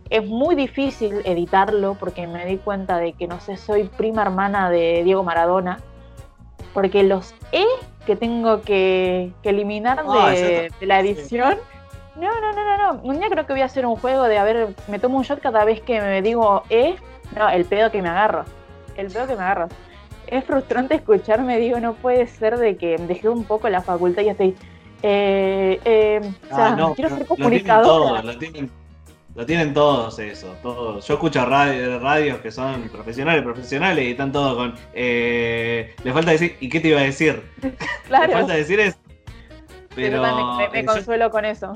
es 0.10 0.26
muy 0.26 0.56
difícil 0.56 1.22
editarlo 1.26 1.96
porque 1.96 2.28
me 2.28 2.46
di 2.46 2.58
cuenta 2.58 2.98
de 2.98 3.14
que, 3.14 3.28
no 3.28 3.40
sé, 3.40 3.58
soy 3.58 3.84
prima 3.84 4.22
hermana 4.22 4.70
de 4.70 5.04
Diego 5.04 5.24
Maradona, 5.24 5.80
porque 6.74 7.04
los 7.04 7.34
E 7.52 7.66
que 8.06 8.16
tengo 8.16 8.62
que, 8.62 9.32
eliminar 9.44 10.04
ah, 10.08 10.30
de, 10.30 10.72
la 10.82 11.00
edición... 11.00 11.58
No, 12.20 12.42
no, 12.42 12.52
no, 12.52 12.64
no, 12.66 12.94
no. 12.94 13.02
Un 13.02 13.20
día 13.20 13.30
creo 13.30 13.46
que 13.46 13.54
voy 13.54 13.62
a 13.62 13.66
hacer 13.66 13.86
un 13.86 13.96
juego 13.96 14.24
de, 14.24 14.38
a 14.38 14.44
ver, 14.44 14.76
me 14.90 15.00
tomo 15.00 15.18
un 15.18 15.24
shot 15.24 15.40
cada 15.40 15.64
vez 15.64 15.82
que 15.82 16.02
me 16.02 16.22
digo 16.22 16.64
E, 16.70 16.96
no, 17.36 17.50
el 17.50 17.64
pedo 17.64 17.92
que 17.92 18.02
me 18.02 18.10
agarro. 18.10 18.44
El 18.96 19.08
pedo 19.08 19.26
que 19.26 19.36
me 19.36 19.42
agarro. 19.42 19.70
Es 20.28 20.44
frustrante 20.44 20.96
escucharme, 20.96 21.58
digo, 21.58 21.80
no 21.80 21.94
puede 21.94 22.28
ser 22.28 22.58
de 22.58 22.76
que 22.76 22.98
dejé 22.98 23.30
un 23.30 23.46
poco 23.46 23.70
la 23.70 23.82
facultad 23.82 24.24
y 24.24 24.30
estoy... 24.30 24.56
Eh, 25.02 25.80
eh, 25.86 26.20
o 26.52 26.56
sea, 26.56 26.74
ah, 26.78 26.92
quiero 26.94 27.10
ser 27.16 27.26
comunicador. 27.26 28.26
Lo 29.36 29.46
tienen 29.46 29.74
todos 29.74 30.20
eso, 30.20 30.54
todos. 30.62 31.08
Yo 31.08 31.14
escucho 31.14 31.46
radios 31.46 32.40
que 32.40 32.52
son 32.52 32.90
profesionales, 32.90 33.44
profesionales 33.44 34.06
y 34.06 34.12
están 34.12 34.34
todos 34.34 34.58
con... 34.58 34.76
Eh, 34.94 35.96
le 36.04 36.12
falta 36.12 36.32
decir, 36.32 36.58
¿y 36.60 36.68
qué 36.68 36.82
te 36.82 36.90
iba 36.90 37.00
a 37.00 37.04
decir? 37.04 37.42
Claro. 38.08 38.28
le 38.28 38.34
falta 38.34 38.54
decir 38.56 38.80
eso. 38.82 38.98
Pero 39.96 40.22
me, 40.72 40.86
consuelo 40.86 41.30
con 41.30 41.46
eso. 41.46 41.74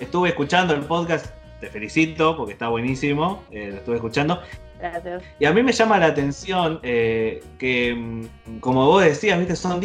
Estuve 0.00 0.30
escuchando 0.30 0.74
el 0.74 0.80
podcast, 0.80 1.26
te 1.60 1.68
felicito 1.68 2.34
porque 2.36 2.54
está 2.54 2.68
buenísimo, 2.68 3.44
eh, 3.50 3.68
lo 3.70 3.76
estuve 3.76 3.96
escuchando. 3.96 4.40
Gracias. 4.78 5.22
Y 5.38 5.44
a 5.44 5.52
mí 5.52 5.62
me 5.62 5.72
llama 5.72 5.98
la 5.98 6.06
atención 6.06 6.80
eh, 6.82 7.44
que, 7.58 7.94
mm, 7.94 8.58
como 8.60 8.86
vos 8.86 9.04
decías, 9.04 9.38
¿viste? 9.38 9.54
son 9.54 9.80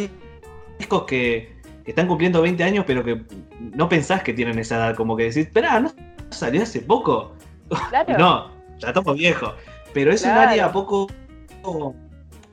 discos 0.80 1.04
que, 1.04 1.54
están 1.86 2.08
cumpliendo 2.08 2.42
20 2.42 2.64
años, 2.64 2.84
pero 2.88 3.04
que 3.04 3.22
no 3.60 3.88
pensás 3.88 4.24
que 4.24 4.34
tienen 4.34 4.58
esa 4.58 4.78
edad. 4.78 4.96
Como 4.96 5.16
que 5.16 5.24
decís, 5.24 5.46
espera, 5.46 5.80
no 5.80 5.92
salió 6.32 6.64
hace 6.64 6.82
poco. 6.82 7.36
no, 8.18 8.50
ya 8.80 8.88
estamos 8.88 9.16
viejos. 9.16 9.54
Pero 9.94 10.12
es 10.12 10.24
un 10.24 10.32
área 10.32 10.72
poco. 10.72 11.08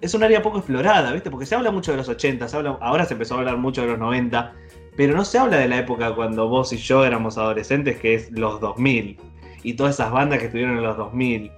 Es 0.02 0.12
un 0.12 0.23
área 0.23 0.42
poco 0.42 0.59
explorada, 0.59 1.12
¿viste? 1.12 1.31
Porque 1.31 1.47
se 1.47 1.54
habla 1.54 1.71
mucho 1.71 1.92
de 1.92 1.97
los 1.97 2.09
80, 2.09 2.47
se 2.47 2.57
habla, 2.57 2.76
ahora 2.81 3.07
se 3.07 3.14
empezó 3.14 3.37
a 3.37 3.38
hablar 3.38 3.57
mucho 3.57 3.83
de 3.83 3.87
los 3.87 3.99
90, 3.99 4.52
pero 4.97 5.15
no 5.17 5.25
se 5.25 5.39
habla 5.39 5.59
de 5.59 5.69
la 5.69 5.79
época 5.79 6.15
cuando 6.15 6.49
vos 6.49 6.73
y 6.73 6.77
yo 6.77 7.05
éramos 7.05 7.39
adolescentes, 7.39 7.99
que 7.99 8.15
es 8.15 8.31
los 8.33 8.61
2000, 8.61 9.19
y 9.63 9.75
todas 9.75 9.95
esas 9.95 10.11
bandas 10.11 10.39
que 10.39 10.47
estuvieron 10.47 10.77
en 10.77 10.83
los 10.83 10.97
2000. 10.97 11.51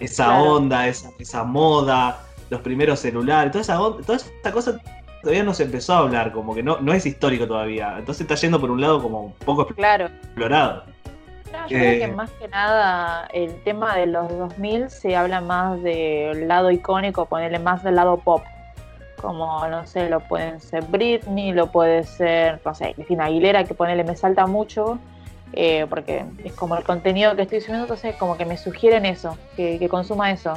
Esa 0.00 0.42
onda, 0.42 0.88
esa, 0.88 1.10
esa, 1.18 1.44
moda, 1.44 2.20
los 2.50 2.60
primeros 2.60 2.98
celulares, 3.00 3.52
toda 3.52 3.62
esa, 3.62 3.76
toda 3.76 4.16
esa 4.16 4.52
cosa 4.52 4.80
todavía 5.22 5.44
no 5.44 5.54
se 5.54 5.62
empezó 5.62 5.94
a 5.94 5.98
hablar, 5.98 6.32
como 6.32 6.54
que 6.54 6.62
no, 6.62 6.80
no 6.80 6.92
es 6.92 7.06
histórico 7.06 7.46
todavía. 7.46 7.96
Entonces 7.98 8.22
está 8.22 8.34
yendo 8.34 8.60
por 8.60 8.70
un 8.70 8.80
lado 8.80 9.00
como 9.00 9.22
un 9.26 9.32
poco 9.32 9.66
claro. 9.66 10.06
explorado 10.06 10.84
yo 11.68 11.78
creo 11.78 12.06
que 12.06 12.12
más 12.12 12.30
que 12.32 12.48
nada 12.48 13.26
el 13.32 13.54
tema 13.62 13.96
de 13.96 14.06
los 14.06 14.28
2000 14.28 14.90
se 14.90 15.16
habla 15.16 15.40
más 15.40 15.82
del 15.82 16.48
lado 16.48 16.70
icónico, 16.70 17.26
ponerle 17.26 17.58
más 17.58 17.82
del 17.82 17.96
lado 17.96 18.18
pop. 18.18 18.42
Como, 19.24 19.66
no 19.68 19.86
sé, 19.86 20.08
lo 20.08 20.20
pueden 20.20 20.60
ser 20.60 20.84
Britney, 20.84 21.52
lo 21.52 21.72
puede 21.72 22.04
ser, 22.04 22.60
no 22.64 22.74
sé, 22.74 22.94
Cristina 22.94 23.24
Aguilera, 23.24 23.64
que 23.64 23.74
ponerle 23.74 24.04
me 24.04 24.16
salta 24.16 24.46
mucho, 24.46 24.98
eh, 25.52 25.86
porque 25.88 26.24
es 26.44 26.52
como 26.52 26.76
el 26.76 26.84
contenido 26.84 27.34
que 27.34 27.42
estoy 27.42 27.60
subiendo, 27.60 27.84
entonces 27.84 28.16
como 28.16 28.36
que 28.36 28.44
me 28.44 28.56
sugieren 28.56 29.06
eso, 29.06 29.36
que, 29.56 29.78
que 29.78 29.88
consuma 29.88 30.30
eso. 30.30 30.54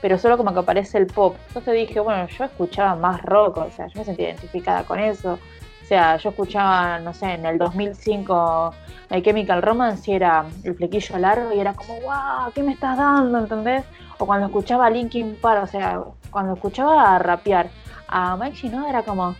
Pero 0.00 0.18
solo 0.18 0.36
como 0.36 0.52
que 0.52 0.60
aparece 0.60 0.98
el 0.98 1.06
pop. 1.06 1.34
Entonces 1.48 1.74
dije, 1.74 1.98
bueno, 1.98 2.26
yo 2.28 2.44
escuchaba 2.44 2.94
más 2.94 3.22
rock, 3.22 3.56
o 3.58 3.70
sea, 3.70 3.86
yo 3.88 3.98
me 3.98 4.04
sentía 4.04 4.28
identificada 4.28 4.84
con 4.84 5.00
eso 5.00 5.38
o 5.84 5.86
sea, 5.86 6.16
yo 6.16 6.30
escuchaba, 6.30 6.98
no 6.98 7.12
sé, 7.12 7.34
en 7.34 7.44
el 7.44 7.58
2005 7.58 8.74
My 9.10 9.20
Chemical 9.20 9.60
Romance 9.60 10.10
y 10.10 10.14
era 10.14 10.46
el 10.62 10.74
flequillo 10.74 11.18
largo 11.18 11.52
y 11.52 11.60
era 11.60 11.74
como, 11.74 12.00
wow, 12.00 12.50
¿qué 12.54 12.62
me 12.62 12.72
estás 12.72 12.96
dando? 12.96 13.40
¿Entendés? 13.40 13.84
O 14.18 14.24
cuando 14.24 14.46
escuchaba 14.46 14.88
Linkin 14.88 15.36
Park, 15.36 15.64
o 15.64 15.66
sea, 15.66 16.00
cuando 16.30 16.54
escuchaba 16.54 17.18
rapear 17.18 17.68
a 18.08 18.36
Mike 18.36 18.56
Shinoda 18.56 18.88
era 18.88 19.02
como, 19.02 19.34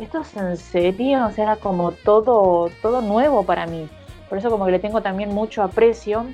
¿esto 0.00 0.20
es 0.20 0.36
en 0.36 0.56
serio? 0.56 1.26
O 1.26 1.30
sea, 1.30 1.44
era 1.44 1.56
como 1.56 1.92
todo, 1.92 2.70
todo 2.82 3.00
nuevo 3.00 3.44
para 3.44 3.66
mí. 3.66 3.88
Por 4.28 4.38
eso 4.38 4.50
como 4.50 4.66
que 4.66 4.72
le 4.72 4.78
tengo 4.78 5.02
también 5.02 5.30
mucho 5.30 5.62
aprecio 5.62 6.26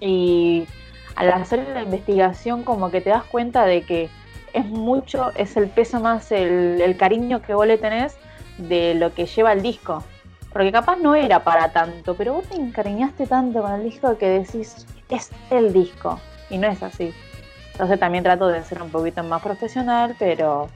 y 0.00 0.66
al 1.14 1.30
hacer 1.30 1.66
la 1.72 1.82
investigación 1.82 2.64
como 2.64 2.90
que 2.90 3.00
te 3.00 3.10
das 3.10 3.24
cuenta 3.24 3.64
de 3.64 3.82
que 3.82 4.08
es 4.52 4.66
mucho, 4.66 5.30
es 5.36 5.56
el 5.56 5.68
peso 5.68 6.00
más 6.00 6.32
el, 6.32 6.80
el 6.80 6.96
cariño 6.96 7.40
que 7.42 7.54
vos 7.54 7.66
le 7.66 7.78
tenés 7.78 8.16
de 8.58 8.94
lo 8.94 9.14
que 9.14 9.26
lleva 9.26 9.52
el 9.52 9.62
disco. 9.62 10.02
Porque 10.52 10.70
capaz 10.70 10.96
no 10.96 11.14
era 11.14 11.44
para 11.44 11.72
tanto, 11.72 12.14
pero 12.14 12.34
vos 12.34 12.44
te 12.44 12.56
encariñaste 12.56 13.26
tanto 13.26 13.62
con 13.62 13.72
el 13.72 13.84
disco 13.84 14.18
que 14.18 14.28
decís, 14.28 14.86
es 15.08 15.30
el 15.50 15.72
disco. 15.72 16.20
Y 16.50 16.58
no 16.58 16.68
es 16.68 16.82
así. 16.82 17.14
Entonces 17.82 17.98
también 17.98 18.22
trato 18.22 18.46
de 18.46 18.62
ser 18.62 18.80
un 18.80 18.90
poquito 18.90 19.24
más 19.24 19.42
profesional, 19.42 20.14
pero 20.16 20.68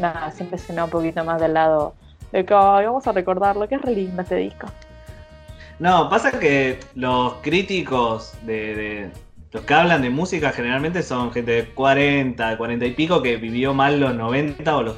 nada, 0.00 0.32
siempre 0.32 0.58
se 0.58 0.72
un 0.72 0.90
poquito 0.90 1.22
más 1.22 1.40
del 1.40 1.54
lado 1.54 1.94
de 2.32 2.44
que 2.44 2.52
vamos 2.52 3.06
a 3.06 3.12
recordarlo, 3.12 3.68
que 3.68 3.76
es 3.76 3.80
re 3.80 3.94
lindo 3.94 4.22
este 4.22 4.34
disco. 4.34 4.66
No, 5.78 6.10
pasa 6.10 6.32
que 6.32 6.80
los 6.96 7.34
críticos 7.42 8.34
de, 8.42 9.08
los 9.52 9.62
que 9.62 9.72
hablan 9.72 10.02
de 10.02 10.10
música 10.10 10.50
generalmente 10.50 11.04
son 11.04 11.30
gente 11.30 11.52
de 11.52 11.66
40, 11.66 12.58
40 12.58 12.86
y 12.86 12.90
pico 12.90 13.22
que 13.22 13.36
vivió 13.36 13.72
mal 13.72 14.00
los 14.00 14.16
90 14.16 14.76
o 14.76 14.82
los 14.82 14.96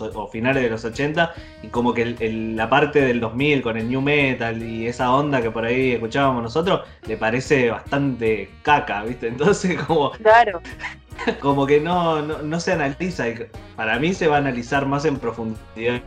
o 0.00 0.28
finales 0.28 0.62
de 0.62 0.70
los 0.70 0.84
80 0.84 1.34
y 1.62 1.68
como 1.68 1.92
que 1.94 2.16
la 2.54 2.68
parte 2.68 3.00
del 3.00 3.20
2000 3.20 3.62
con 3.62 3.76
el 3.76 3.88
new 3.88 4.00
metal 4.00 4.62
y 4.62 4.86
esa 4.86 5.12
onda 5.12 5.42
que 5.42 5.50
por 5.50 5.64
ahí 5.64 5.92
escuchábamos 5.92 6.42
nosotros 6.42 6.80
le 7.06 7.16
parece 7.16 7.70
bastante 7.70 8.50
caca, 8.62 9.02
¿viste? 9.04 9.28
Entonces 9.40 9.78
como 9.82 10.12
claro. 10.12 10.60
como 11.40 11.66
que 11.66 11.80
no, 11.80 12.22
no, 12.22 12.60
se 12.60 12.72
analiza 12.72 13.24
para 13.76 13.98
mí 13.98 14.12
se 14.14 14.26
va 14.26 14.36
a 14.36 14.38
analizar 14.38 14.86
más 14.86 15.04
en 15.04 15.16
profundidad 15.18 16.02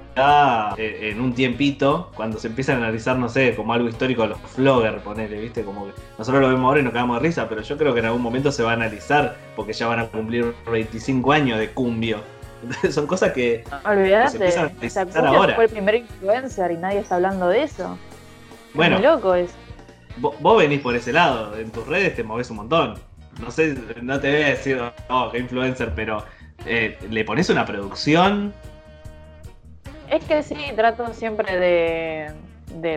eh, 0.77 1.09
en 1.11 1.21
un 1.21 1.33
tiempito 1.33 2.11
cuando 2.15 2.39
se 2.39 2.47
empieza 2.47 2.73
a 2.73 2.77
analizar, 2.77 3.17
no 3.17 3.29
sé, 3.29 3.55
como 3.55 3.73
algo 3.73 3.89
histórico 3.89 4.25
los 4.25 4.39
flogger, 4.39 4.97
ponele, 4.99 5.39
¿viste? 5.39 5.63
Como 5.63 5.85
que 5.85 5.93
nosotros 6.17 6.41
lo 6.41 6.49
vemos 6.49 6.65
ahora 6.65 6.79
y 6.81 6.83
nos 6.83 6.93
quedamos 6.93 7.21
de 7.21 7.27
risa, 7.27 7.49
pero 7.49 7.61
yo 7.61 7.77
creo 7.77 7.93
que 7.93 7.99
en 7.99 8.07
algún 8.07 8.21
momento 8.21 8.51
se 8.51 8.63
va 8.63 8.71
a 8.71 8.73
analizar 8.75 9.35
porque 9.55 9.73
ya 9.73 9.87
van 9.87 9.99
a 9.99 10.05
cumplir 10.07 10.53
25 10.71 11.31
años 11.31 11.59
de 11.59 11.71
cumbio. 11.71 12.19
son 12.91 13.07
cosas 13.07 13.31
que, 13.33 13.63
Olvídate, 13.85 14.51
fue 15.55 15.65
el 15.65 15.69
primer 15.69 15.95
influencer 15.95 16.71
y 16.71 16.77
nadie 16.77 16.99
está 16.99 17.15
hablando 17.15 17.49
de 17.49 17.63
eso. 17.63 17.97
Bueno, 18.73 18.99
loco 18.99 19.35
es. 19.35 19.53
Vos, 20.17 20.57
venís 20.57 20.81
por 20.81 20.95
ese 20.95 21.11
lado, 21.11 21.57
en 21.57 21.71
tus 21.71 21.87
redes 21.87 22.15
te 22.15 22.23
movés 22.23 22.49
un 22.49 22.57
montón. 22.57 22.99
No 23.41 23.49
sé, 23.49 23.75
no 24.01 24.19
te 24.19 24.31
voy 24.31 24.41
a 24.43 24.47
decir, 24.49 24.79
oh, 25.09 25.29
qué 25.31 25.39
influencer, 25.39 25.91
pero 25.95 26.23
eh, 26.65 26.97
le 27.09 27.25
pones 27.25 27.49
una 27.49 27.65
producción. 27.65 28.53
Es 30.09 30.23
que 30.25 30.43
sí, 30.43 30.55
trato 30.75 31.11
siempre 31.13 31.57
de, 31.57 32.31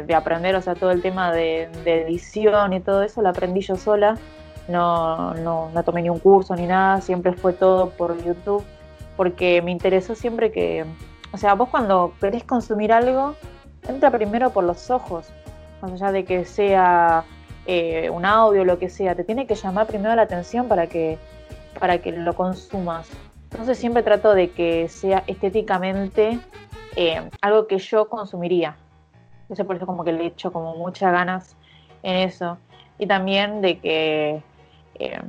de, 0.02 0.14
aprender, 0.14 0.54
o 0.56 0.60
sea, 0.60 0.74
todo 0.74 0.90
el 0.90 1.00
tema 1.00 1.32
de, 1.32 1.70
de, 1.84 2.02
edición 2.02 2.74
y 2.74 2.80
todo 2.80 3.02
eso 3.02 3.22
lo 3.22 3.30
aprendí 3.30 3.62
yo 3.62 3.76
sola. 3.76 4.18
No, 4.68 5.32
no, 5.34 5.70
no 5.72 5.82
tomé 5.84 6.02
ni 6.02 6.10
un 6.10 6.18
curso 6.18 6.54
ni 6.54 6.66
nada, 6.66 7.00
siempre 7.00 7.32
fue 7.32 7.54
todo 7.54 7.90
por 7.90 8.22
YouTube 8.22 8.64
porque 9.16 9.62
me 9.62 9.70
interesó 9.70 10.14
siempre 10.14 10.52
que, 10.52 10.84
o 11.32 11.38
sea, 11.38 11.54
vos 11.54 11.68
cuando 11.68 12.12
querés 12.20 12.44
consumir 12.44 12.92
algo, 12.92 13.34
entra 13.88 14.10
primero 14.10 14.50
por 14.50 14.64
los 14.64 14.90
ojos, 14.90 15.28
más 15.82 15.92
allá 15.92 16.12
de 16.12 16.24
que 16.24 16.44
sea 16.44 17.24
eh, 17.66 18.10
un 18.10 18.24
audio, 18.24 18.64
lo 18.64 18.78
que 18.78 18.88
sea, 18.88 19.14
te 19.14 19.24
tiene 19.24 19.46
que 19.46 19.54
llamar 19.54 19.86
primero 19.86 20.14
la 20.14 20.22
atención 20.22 20.68
para 20.68 20.86
que, 20.86 21.18
para 21.78 21.98
que 21.98 22.12
lo 22.12 22.34
consumas. 22.34 23.08
Entonces 23.50 23.78
siempre 23.78 24.02
trato 24.02 24.34
de 24.34 24.50
que 24.50 24.88
sea 24.88 25.24
estéticamente 25.26 26.38
eh, 26.96 27.30
algo 27.40 27.66
que 27.66 27.78
yo 27.78 28.08
consumiría. 28.08 28.76
Sé 29.52 29.64
por 29.64 29.76
eso 29.76 29.86
como 29.86 30.04
que 30.04 30.12
le 30.12 30.26
echo 30.26 30.52
como 30.52 30.74
muchas 30.76 31.12
ganas 31.12 31.56
en 32.02 32.16
eso. 32.16 32.58
Y 32.98 33.06
también 33.06 33.60
de 33.60 33.78
que, 33.78 34.42
eh, 34.98 35.20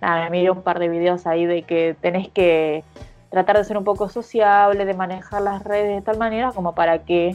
nada, 0.00 0.24
me 0.24 0.30
miré 0.30 0.50
un 0.50 0.62
par 0.62 0.78
de 0.78 0.88
videos 0.88 1.26
ahí 1.26 1.46
de 1.46 1.62
que 1.62 1.96
tenés 2.00 2.28
que 2.28 2.84
tratar 3.32 3.56
de 3.56 3.64
ser 3.64 3.78
un 3.78 3.84
poco 3.84 4.10
sociable, 4.10 4.84
de 4.84 4.92
manejar 4.92 5.40
las 5.40 5.64
redes 5.64 5.96
de 5.96 6.02
tal 6.02 6.18
manera 6.18 6.52
como 6.52 6.74
para 6.74 6.98
que 6.98 7.34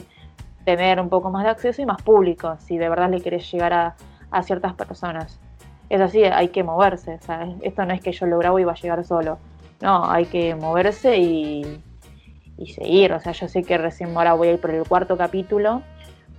tener 0.64 1.00
un 1.00 1.08
poco 1.08 1.30
más 1.30 1.42
de 1.42 1.50
acceso 1.50 1.82
y 1.82 1.86
más 1.86 2.00
público, 2.02 2.56
si 2.60 2.78
de 2.78 2.88
verdad 2.88 3.10
le 3.10 3.20
querés 3.20 3.50
llegar 3.50 3.72
a, 4.30 4.42
ciertas 4.42 4.74
personas. 4.74 5.40
Es 5.90 6.00
así, 6.00 6.22
hay 6.22 6.48
que 6.48 6.62
moverse, 6.62 7.18
esto 7.62 7.84
no 7.84 7.92
es 7.92 8.00
que 8.00 8.12
yo 8.12 8.26
lo 8.26 8.38
grabo 8.38 8.60
y 8.60 8.64
va 8.64 8.72
a 8.72 8.76
llegar 8.76 9.04
solo, 9.04 9.38
no, 9.80 10.08
hay 10.08 10.26
que 10.26 10.54
moverse 10.54 11.16
y, 11.18 11.82
seguir, 12.74 13.12
o 13.12 13.20
sea, 13.20 13.32
yo 13.32 13.48
sé 13.48 13.64
que 13.64 13.76
recién 13.76 14.16
ahora 14.16 14.34
voy 14.34 14.48
a 14.48 14.52
ir 14.52 14.60
por 14.60 14.70
el 14.70 14.86
cuarto 14.86 15.16
capítulo, 15.16 15.82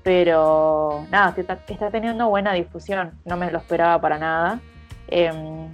pero 0.04 1.06
nada, 1.12 1.34
está, 1.36 1.60
está 1.68 1.90
teniendo 1.90 2.30
buena 2.30 2.54
difusión, 2.54 3.12
no 3.26 3.36
me 3.36 3.52
lo 3.52 3.58
esperaba 3.58 4.00
para 4.00 4.18
nada. 4.20 4.62
Em, 5.08 5.68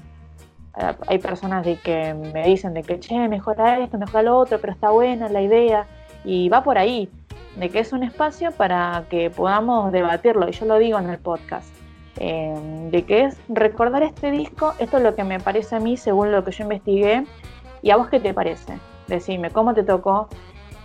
hay 1.07 1.19
personas 1.19 1.65
de 1.65 1.77
que 1.77 2.13
me 2.13 2.45
dicen 2.45 2.73
de 2.73 2.83
que, 2.83 2.99
che, 2.99 3.27
mejora 3.27 3.79
esto, 3.79 3.97
mejora 3.97 4.23
lo 4.23 4.37
otro, 4.37 4.59
pero 4.59 4.73
está 4.73 4.89
buena 4.89 5.29
la 5.29 5.41
idea. 5.41 5.87
Y 6.23 6.49
va 6.49 6.63
por 6.63 6.77
ahí, 6.77 7.09
de 7.55 7.69
que 7.69 7.79
es 7.79 7.93
un 7.93 8.03
espacio 8.03 8.51
para 8.51 9.05
que 9.09 9.29
podamos 9.29 9.91
debatirlo, 9.91 10.47
y 10.49 10.51
yo 10.51 10.65
lo 10.65 10.77
digo 10.77 10.99
en 10.99 11.09
el 11.09 11.19
podcast, 11.19 11.67
eh, 12.17 12.53
de 12.91 13.03
que 13.03 13.25
es 13.25 13.37
recordar 13.47 14.03
este 14.03 14.31
disco, 14.31 14.73
esto 14.79 14.97
es 14.97 15.03
lo 15.03 15.15
que 15.15 15.23
me 15.23 15.39
parece 15.39 15.75
a 15.75 15.79
mí 15.79 15.97
según 15.97 16.31
lo 16.31 16.43
que 16.43 16.51
yo 16.51 16.63
investigué, 16.63 17.25
y 17.81 17.91
a 17.91 17.97
vos 17.97 18.07
qué 18.07 18.19
te 18.19 18.33
parece, 18.33 18.77
decime, 19.07 19.51
¿cómo 19.51 19.73
te 19.73 19.83
tocó 19.83 20.27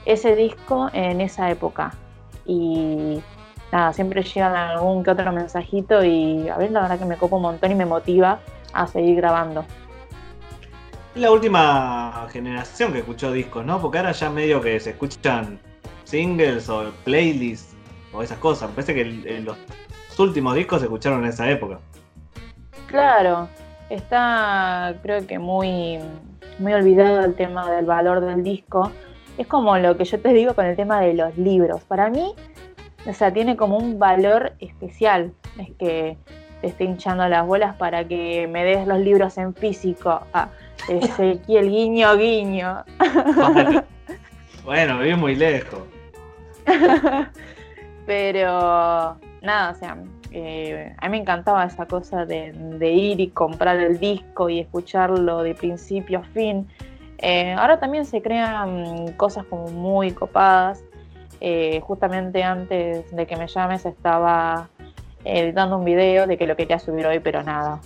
ese 0.05 0.37
disco 0.37 0.91
en 0.93 1.21
esa 1.21 1.51
época? 1.51 1.93
Y 2.45 3.23
nada, 3.73 3.93
siempre 3.93 4.23
llegan 4.23 4.55
algún 4.55 5.03
que 5.03 5.11
otro 5.11 5.33
mensajito 5.33 6.05
y 6.05 6.49
a 6.49 6.57
ver, 6.59 6.71
la 6.71 6.83
verdad 6.83 6.99
que 6.99 7.05
me 7.05 7.17
copo 7.17 7.37
un 7.37 7.43
montón 7.43 7.71
y 7.71 7.75
me 7.75 7.87
motiva 7.87 8.41
a 8.73 8.87
seguir 8.87 9.17
grabando. 9.17 9.65
La 11.17 11.33
última 11.33 12.29
generación 12.31 12.93
que 12.93 13.01
escuchó 13.01 13.33
discos, 13.33 13.65
¿no? 13.67 13.81
Porque 13.81 13.99
ahora 13.99 14.13
ya 14.13 14.31
medio 14.31 14.61
que 14.61 14.79
se 14.79 14.91
escuchan 14.91 15.59
singles 16.05 16.69
o 16.69 16.93
playlists 17.05 17.75
o 18.13 18.23
esas 18.23 18.39
cosas. 18.39 18.69
Me 18.71 18.77
parece 18.77 18.95
que 18.95 19.05
los 19.41 19.57
últimos 20.19 20.55
discos 20.55 20.81
se 20.81 20.87
escucharon 20.87 21.25
en 21.25 21.31
esa 21.31 21.51
época. 21.51 21.79
Claro, 22.87 23.49
está 23.89 24.95
creo 25.03 25.27
que 25.27 25.39
muy, 25.39 25.99
muy 26.59 26.73
olvidado 26.75 27.25
el 27.25 27.35
tema 27.35 27.71
del 27.71 27.87
valor 27.87 28.21
del 28.21 28.45
disco. 28.45 28.93
Es 29.37 29.49
como 29.49 29.77
lo 29.79 29.97
que 29.97 30.05
yo 30.05 30.21
te 30.21 30.33
digo 30.33 30.55
con 30.55 30.67
el 30.67 30.77
tema 30.77 31.01
de 31.01 31.15
los 31.15 31.37
libros. 31.37 31.83
Para 31.83 32.09
mí, 32.09 32.35
o 33.07 33.13
sea, 33.13 33.33
tiene 33.33 33.57
como 33.57 33.79
un 33.79 33.99
valor 33.99 34.53
especial. 34.61 35.33
Es 35.59 35.71
que 35.79 36.19
te 36.61 36.69
esté 36.69 36.85
hinchando 36.85 37.27
las 37.29 37.47
bolas 37.47 37.77
para 37.77 38.05
que 38.05 38.47
me 38.47 38.65
des 38.65 38.87
los 38.87 38.99
libros 38.99 39.39
en 39.39 39.55
físico. 39.55 40.21
Ah, 40.33 40.49
Ezequiel, 40.89 41.69
guiño, 41.69 42.17
guiño. 42.17 42.85
bueno, 44.65 44.99
vive 44.99 45.17
muy 45.17 45.37
lejos. 45.37 45.81
Pero 48.07 49.17
nada, 49.43 49.71
o 49.71 49.75
sea, 49.75 49.97
eh, 50.33 50.95
a 50.99 51.07
mí 51.07 51.11
me 51.13 51.19
encantaba 51.19 51.65
esa 51.65 51.87
cosa 51.87 52.25
de, 52.25 52.53
ir 52.93 53.21
y 53.21 53.29
comprar 53.29 53.79
el 53.79 53.99
disco 53.99 54.49
y 54.49 54.61
escucharlo 54.61 55.43
de 55.43 55.55
principio 55.55 56.21
a 56.21 56.23
fin. 56.23 56.67
Eh, 57.19 57.53
ahora 57.53 57.79
también 57.79 58.07
se 58.07 58.23
crean 58.23 59.13
cosas 59.15 59.45
como 59.45 59.69
muy 59.69 60.13
copadas. 60.13 60.83
Eh, 61.43 61.81
justamente 61.81 62.43
antes 62.43 63.11
de 63.17 63.27
que 63.27 63.35
me 63.35 63.47
llames 63.47 63.87
estaba 63.87 64.69
editando 65.25 65.79
un 65.79 65.85
video 65.85 66.27
de 66.27 66.37
que 66.37 66.47
lo 66.47 66.57
quería 66.57 66.79
subir 66.79 67.07
hoy, 67.07 67.21
pero 67.21 67.43
nada, 67.43 67.81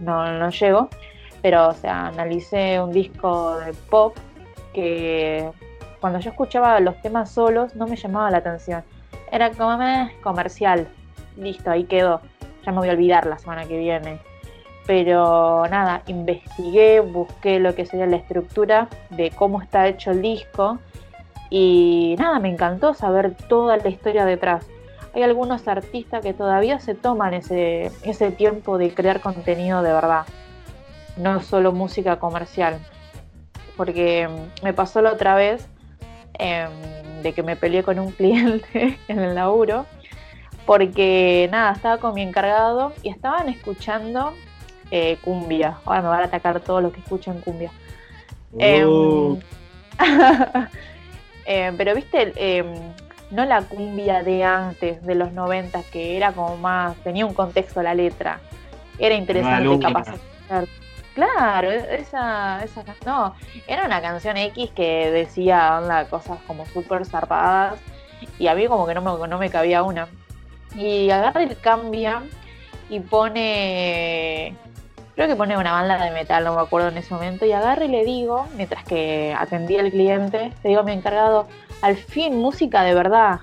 no, 0.00 0.32
no 0.32 0.50
llego 0.50 0.88
pero 1.44 1.68
o 1.68 1.74
sea, 1.74 2.06
analicé 2.06 2.80
un 2.80 2.90
disco 2.90 3.58
de 3.58 3.74
pop 3.74 4.16
que 4.72 5.46
cuando 6.00 6.18
yo 6.18 6.30
escuchaba 6.30 6.80
los 6.80 6.98
temas 7.02 7.32
solos 7.32 7.76
no 7.76 7.86
me 7.86 7.96
llamaba 7.96 8.30
la 8.30 8.38
atención. 8.38 8.82
Era 9.30 9.50
como 9.50 9.76
comercial. 10.22 10.88
Listo, 11.36 11.70
ahí 11.70 11.84
quedó. 11.84 12.22
Ya 12.64 12.72
me 12.72 12.78
voy 12.78 12.88
a 12.88 12.92
olvidar 12.92 13.26
la 13.26 13.36
semana 13.36 13.66
que 13.66 13.76
viene. 13.76 14.20
Pero 14.86 15.66
nada, 15.68 16.00
investigué, 16.06 17.00
busqué 17.00 17.60
lo 17.60 17.74
que 17.74 17.84
sería 17.84 18.06
la 18.06 18.16
estructura 18.16 18.88
de 19.10 19.30
cómo 19.30 19.60
está 19.60 19.86
hecho 19.86 20.12
el 20.12 20.22
disco. 20.22 20.78
Y 21.50 22.16
nada, 22.18 22.38
me 22.38 22.48
encantó 22.48 22.94
saber 22.94 23.34
toda 23.50 23.76
la 23.76 23.88
historia 23.90 24.24
detrás. 24.24 24.66
Hay 25.14 25.22
algunos 25.22 25.68
artistas 25.68 26.22
que 26.22 26.34
todavía 26.34 26.80
se 26.80 26.94
toman 26.94 27.34
ese, 27.34 27.92
ese 28.02 28.30
tiempo 28.32 28.78
de 28.78 28.92
crear 28.92 29.20
contenido 29.20 29.82
de 29.82 29.92
verdad 29.92 30.26
no 31.16 31.40
solo 31.40 31.72
música 31.72 32.18
comercial. 32.18 32.78
Porque 33.76 34.28
me 34.62 34.72
pasó 34.72 35.02
la 35.02 35.12
otra 35.12 35.34
vez 35.34 35.68
em, 36.34 36.70
de 37.22 37.32
que 37.32 37.42
me 37.42 37.56
peleé 37.56 37.82
con 37.82 37.98
un 37.98 38.10
cliente 38.12 38.98
en 39.08 39.18
el 39.18 39.34
laburo, 39.34 39.86
porque 40.66 41.48
nada, 41.50 41.72
estaba 41.72 41.98
con 41.98 42.14
mi 42.14 42.22
encargado 42.22 42.92
y 43.02 43.08
estaban 43.08 43.48
escuchando 43.48 44.32
eh, 44.90 45.18
cumbia. 45.22 45.78
Ahora 45.84 46.02
me 46.02 46.08
van 46.08 46.20
a 46.20 46.24
atacar 46.24 46.60
todos 46.60 46.82
los 46.82 46.92
que 46.92 47.00
escuchan 47.00 47.40
cumbia. 47.40 47.70
Em, 48.58 49.38
em, 51.46 51.76
pero 51.76 51.94
viste, 51.94 52.32
no 53.30 53.44
la 53.44 53.62
cumbia 53.62 54.22
de 54.22 54.44
antes, 54.44 55.02
de 55.02 55.14
los 55.14 55.32
90, 55.32 55.82
que 55.84 56.16
era 56.16 56.32
como 56.32 56.56
más, 56.56 56.96
tenía 56.98 57.26
un 57.26 57.34
contexto 57.34 57.82
la 57.82 57.94
letra. 57.94 58.40
Era 58.98 59.14
interesante 59.14 59.78
capaz. 59.80 60.14
Claro, 61.14 61.70
e-, 61.70 62.00
esa, 62.00 62.62
esa 62.64 62.84
no, 63.06 63.34
era 63.66 63.86
una 63.86 64.00
canción 64.02 64.36
X 64.36 64.70
que 64.70 65.10
decía 65.10 65.78
onda, 65.78 66.06
cosas 66.08 66.38
como 66.46 66.66
súper 66.66 67.06
zarpadas 67.06 67.78
y 68.38 68.48
a 68.48 68.54
mí 68.54 68.66
como 68.66 68.86
que 68.86 68.94
no 68.94 69.00
me, 69.00 69.28
no 69.28 69.38
me 69.38 69.50
cabía 69.50 69.82
una. 69.82 70.08
Y 70.74 71.10
agarra 71.10 71.44
y 71.44 71.54
cambia 71.54 72.22
y 72.90 73.00
pone, 73.00 74.56
creo 75.14 75.28
que 75.28 75.36
pone 75.36 75.56
una 75.56 75.72
banda 75.72 76.02
de 76.02 76.10
metal, 76.10 76.44
no 76.44 76.54
me 76.54 76.62
acuerdo 76.62 76.88
en 76.88 76.98
ese 76.98 77.12
momento, 77.14 77.46
y 77.46 77.52
agarra 77.52 77.84
y 77.84 77.88
le 77.88 78.04
digo, 78.04 78.46
mientras 78.56 78.84
que 78.84 79.34
atendía 79.38 79.80
al 79.80 79.90
cliente, 79.90 80.52
le 80.62 80.68
digo 80.68 80.80
a 80.80 80.84
mi 80.84 80.92
encargado, 80.92 81.46
al 81.82 81.96
fin 81.96 82.36
música 82.36 82.82
de 82.82 82.94
verdad. 82.94 83.40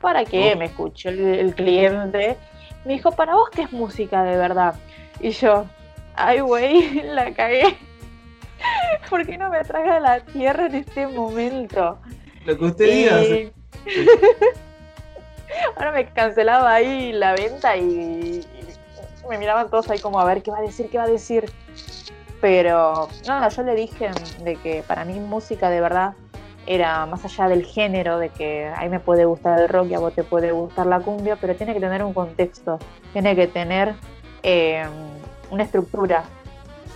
¿Para 0.00 0.24
qué? 0.24 0.52
Oh. 0.54 0.58
Me 0.58 0.66
escuchó 0.66 1.08
el, 1.08 1.20
el 1.20 1.54
cliente. 1.54 2.36
Me 2.84 2.94
dijo, 2.94 3.12
¿para 3.12 3.34
vos 3.34 3.48
qué 3.50 3.62
es 3.62 3.72
música 3.72 4.22
de 4.22 4.36
verdad? 4.36 4.74
Y 5.20 5.30
yo, 5.30 5.64
ay, 6.16 6.40
güey, 6.40 7.02
la 7.04 7.32
cagué. 7.32 7.76
¿Por 9.10 9.26
qué 9.26 9.38
no 9.38 9.50
me 9.50 9.62
traga 9.64 10.00
la 10.00 10.20
tierra 10.20 10.66
en 10.66 10.74
este 10.76 11.06
momento? 11.06 11.98
Lo 12.44 12.58
que 12.58 12.64
usted 12.64 12.90
diga. 12.90 13.20
Ahora 15.76 15.92
me 15.92 16.06
cancelaba 16.06 16.72
ahí 16.72 17.12
la 17.12 17.34
venta 17.34 17.76
y, 17.76 18.44
me 19.28 19.38
miraban 19.38 19.68
todos 19.68 19.90
ahí 19.90 19.98
como 19.98 20.20
a 20.20 20.24
ver 20.24 20.42
qué 20.42 20.50
va 20.50 20.58
a 20.58 20.62
decir, 20.62 20.88
qué 20.90 20.98
va 20.98 21.04
a 21.04 21.08
decir. 21.08 21.50
Pero 22.40 23.08
no, 23.26 23.48
yo 23.48 23.62
le 23.62 23.74
dije 23.74 24.10
de 24.42 24.56
que 24.56 24.82
para 24.86 25.04
mí 25.04 25.18
música 25.18 25.70
de 25.70 25.80
verdad 25.80 26.14
era 26.66 27.06
más 27.06 27.24
allá 27.24 27.48
del 27.48 27.64
género, 27.64 28.18
de 28.18 28.30
que 28.30 28.66
a 28.66 28.82
mí 28.82 28.88
me 28.88 29.00
puede 29.00 29.24
gustar 29.24 29.60
el 29.60 29.68
rock 29.68 29.88
y 29.90 29.94
a 29.94 29.98
vos 29.98 30.14
te 30.14 30.24
puede 30.24 30.52
gustar 30.52 30.86
la 30.86 31.00
cumbia, 31.00 31.36
pero 31.36 31.54
tiene 31.54 31.74
que 31.74 31.80
tener 31.80 32.02
un 32.02 32.14
contexto, 32.14 32.78
tiene 33.12 33.36
que 33.36 33.46
tener 33.46 33.94
eh, 34.42 34.84
una 35.50 35.64
estructura, 35.64 36.24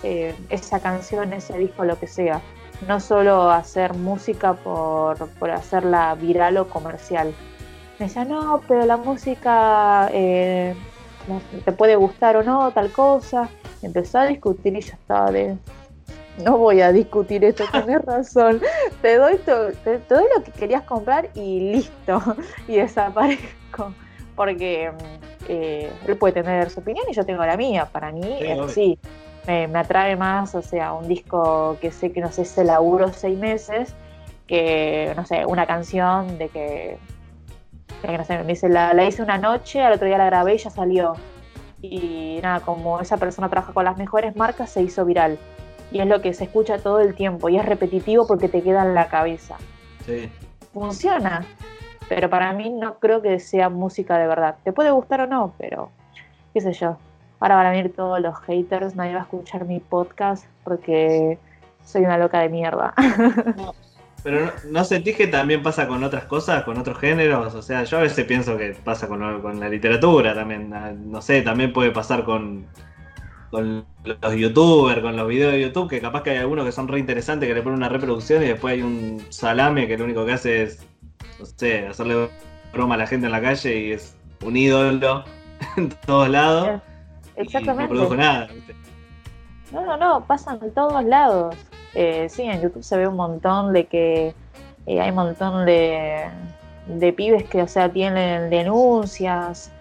eh, 0.02 0.34
esa 0.50 0.80
canción, 0.80 1.32
ese 1.32 1.58
disco, 1.58 1.84
lo 1.84 1.98
que 1.98 2.06
sea. 2.06 2.40
No 2.86 3.00
solo 3.00 3.50
hacer 3.50 3.94
música 3.94 4.54
por, 4.54 5.28
por 5.38 5.50
hacerla 5.50 6.14
viral 6.14 6.58
o 6.58 6.68
comercial. 6.68 7.34
Me 7.98 8.06
decía, 8.06 8.24
no, 8.24 8.60
pero 8.68 8.86
la 8.86 8.96
música 8.96 10.08
eh, 10.12 10.76
te 11.64 11.72
puede 11.72 11.96
gustar 11.96 12.36
o 12.36 12.42
no, 12.42 12.70
tal 12.72 12.90
cosa. 12.92 13.48
Empezó 13.82 14.18
a 14.18 14.26
discutir 14.26 14.76
y 14.76 14.80
ya 14.80 14.94
estaba 14.94 15.30
de, 15.30 15.56
no 16.44 16.56
voy 16.58 16.80
a 16.80 16.92
discutir 16.92 17.44
esto, 17.44 17.64
tenés 17.72 18.04
razón. 18.04 18.60
Te 19.02 19.16
doy, 19.16 19.38
te, 19.38 19.52
doy 20.08 20.24
lo 20.36 20.42
que 20.42 20.52
querías 20.52 20.82
comprar 20.82 21.30
y 21.34 21.72
listo. 21.72 22.22
Y 22.68 22.76
desaparezco. 22.76 23.92
Porque 24.36 24.90
mm, 24.90 25.24
eh, 25.48 25.92
él 26.06 26.16
puede 26.16 26.34
tener 26.34 26.70
su 26.70 26.80
opinión 26.80 27.06
y 27.10 27.14
yo 27.14 27.24
tengo 27.24 27.44
la 27.44 27.56
mía. 27.56 27.88
Para 27.90 28.12
mí 28.12 28.38
es 28.40 28.58
así. 28.58 28.98
me, 29.46 29.66
me, 29.68 29.78
atrae 29.78 30.16
más, 30.16 30.54
o 30.54 30.62
sea, 30.62 30.92
un 30.92 31.08
disco 31.08 31.76
que 31.80 31.90
sé 31.90 32.12
que 32.12 32.20
no 32.20 32.30
sé, 32.30 32.44
se 32.44 32.64
laburo 32.64 33.12
seis 33.12 33.38
meses, 33.38 33.94
que, 34.46 35.12
no 35.16 35.26
sé, 35.26 35.44
una 35.46 35.66
canción 35.66 36.38
de 36.38 36.48
que, 36.48 36.98
no 37.00 37.08
sé, 37.08 37.17
me 38.02 38.44
dice, 38.44 38.68
la, 38.68 38.94
la 38.94 39.04
hice 39.04 39.22
una 39.22 39.38
noche, 39.38 39.82
al 39.82 39.94
otro 39.94 40.06
día 40.06 40.18
la 40.18 40.26
grabé 40.26 40.54
y 40.54 40.58
ya 40.58 40.70
salió. 40.70 41.14
Y 41.80 42.40
nada, 42.42 42.60
como 42.60 43.00
esa 43.00 43.16
persona 43.16 43.48
trabaja 43.48 43.72
con 43.72 43.84
las 43.84 43.96
mejores 43.96 44.36
marcas, 44.36 44.70
se 44.70 44.82
hizo 44.82 45.04
viral. 45.04 45.38
Y 45.90 46.00
es 46.00 46.06
lo 46.06 46.20
que 46.20 46.34
se 46.34 46.44
escucha 46.44 46.78
todo 46.78 47.00
el 47.00 47.14
tiempo 47.14 47.48
y 47.48 47.56
es 47.56 47.64
repetitivo 47.64 48.26
porque 48.26 48.48
te 48.48 48.62
queda 48.62 48.82
en 48.82 48.94
la 48.94 49.08
cabeza. 49.08 49.56
Sí. 50.04 50.30
Funciona, 50.72 51.44
pero 52.08 52.28
para 52.28 52.52
mí 52.52 52.70
no 52.70 52.98
creo 52.98 53.22
que 53.22 53.38
sea 53.38 53.68
música 53.68 54.18
de 54.18 54.26
verdad. 54.26 54.56
Te 54.64 54.72
puede 54.72 54.90
gustar 54.90 55.22
o 55.22 55.26
no, 55.26 55.54
pero 55.58 55.90
qué 56.52 56.60
sé 56.60 56.72
yo. 56.72 56.98
Ahora 57.40 57.56
van 57.56 57.66
a 57.66 57.70
venir 57.70 57.94
todos 57.94 58.20
los 58.20 58.38
haters, 58.40 58.96
nadie 58.96 59.14
va 59.14 59.20
a 59.20 59.22
escuchar 59.22 59.64
mi 59.64 59.78
podcast 59.80 60.46
porque 60.64 61.38
soy 61.84 62.02
una 62.02 62.18
loca 62.18 62.40
de 62.40 62.48
mierda. 62.48 62.94
Pero 64.22 64.46
no, 64.46 64.52
no, 64.70 64.84
sentís 64.84 65.16
que 65.16 65.28
también 65.28 65.62
pasa 65.62 65.86
con 65.86 66.02
otras 66.02 66.24
cosas, 66.24 66.64
con 66.64 66.76
otros 66.78 66.98
géneros. 66.98 67.54
O 67.54 67.62
sea, 67.62 67.84
yo 67.84 67.98
a 67.98 68.02
veces 68.02 68.24
pienso 68.24 68.56
que 68.56 68.76
pasa 68.84 69.06
con, 69.08 69.40
con 69.40 69.60
la 69.60 69.68
literatura 69.68 70.34
también. 70.34 70.70
No 71.10 71.22
sé, 71.22 71.42
también 71.42 71.72
puede 71.72 71.92
pasar 71.92 72.24
con, 72.24 72.66
con 73.50 73.86
los 74.04 74.34
youtubers, 74.34 75.00
con 75.00 75.16
los 75.16 75.28
videos 75.28 75.52
de 75.52 75.62
YouTube, 75.62 75.88
que 75.88 76.00
capaz 76.00 76.22
que 76.22 76.30
hay 76.30 76.38
algunos 76.38 76.64
que 76.64 76.72
son 76.72 76.88
re 76.88 76.98
interesantes, 76.98 77.48
que 77.48 77.54
le 77.54 77.62
ponen 77.62 77.78
una 77.78 77.88
reproducción 77.88 78.42
y 78.42 78.46
después 78.46 78.74
hay 78.74 78.82
un 78.82 79.24
salame 79.30 79.86
que 79.86 79.96
lo 79.96 80.04
único 80.04 80.26
que 80.26 80.32
hace 80.32 80.62
es, 80.64 80.86
no 81.38 81.46
sé, 81.46 81.86
hacerle 81.86 82.28
broma 82.72 82.96
a 82.96 82.98
la 82.98 83.06
gente 83.06 83.26
en 83.26 83.32
la 83.32 83.40
calle 83.40 83.78
y 83.78 83.92
es 83.92 84.16
un 84.44 84.56
ídolo 84.56 85.24
en 85.76 85.88
todos 86.06 86.28
lados. 86.28 86.80
Exactamente. 87.36 87.94
no 87.94 88.00
produjo 88.00 88.16
nada. 88.16 88.48
No, 89.72 89.84
no, 89.84 89.96
no, 89.96 90.24
pasan 90.26 90.58
en 90.62 90.72
todos 90.74 91.04
lados. 91.04 91.54
Eh, 92.00 92.28
sí, 92.28 92.42
en 92.42 92.62
YouTube 92.62 92.84
se 92.84 92.96
ve 92.96 93.08
un 93.08 93.16
montón 93.16 93.72
de 93.72 93.86
que 93.86 94.32
eh, 94.86 95.00
hay 95.00 95.10
un 95.10 95.16
montón 95.16 95.66
de, 95.66 96.28
de 96.86 97.12
pibes 97.12 97.42
que, 97.42 97.60
o 97.60 97.66
sea, 97.66 97.90
tienen 97.90 98.50
denuncias 98.50 99.72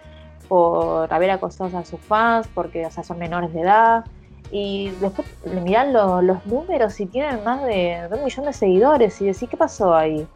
por 0.47 1.13
haber 1.13 1.29
acosado 1.29 1.77
a 1.77 1.85
sus 1.85 1.99
fans, 1.99 2.47
porque, 2.55 2.87
o 2.87 2.89
sea, 2.89 3.03
son 3.03 3.19
menores 3.19 3.53
de 3.53 3.61
edad. 3.61 4.05
Y 4.49 4.89
después 4.99 5.27
miran 5.63 5.93
lo, 5.93 6.23
los 6.23 6.43
números 6.47 6.99
y 6.99 7.05
tienen 7.05 7.43
más 7.43 7.61
de, 7.63 8.09
un 8.11 8.23
millón 8.23 8.47
de 8.47 8.53
seguidores 8.53 9.21
y 9.21 9.27
decís, 9.27 9.47
¿qué 9.47 9.55
pasó 9.55 9.93
ahí? 9.93 10.27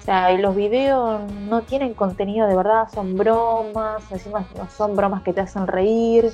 O 0.00 0.02
sea, 0.04 0.32
los 0.32 0.56
videos 0.56 1.20
no 1.48 1.62
tienen 1.62 1.94
contenido 1.94 2.48
de 2.48 2.56
verdad, 2.56 2.88
son 2.92 3.16
bromas, 3.16 4.02
encima 4.10 4.44
no 4.56 4.68
son 4.68 4.96
bromas 4.96 5.22
que 5.22 5.32
te 5.32 5.42
hacen 5.42 5.68
reír, 5.68 6.32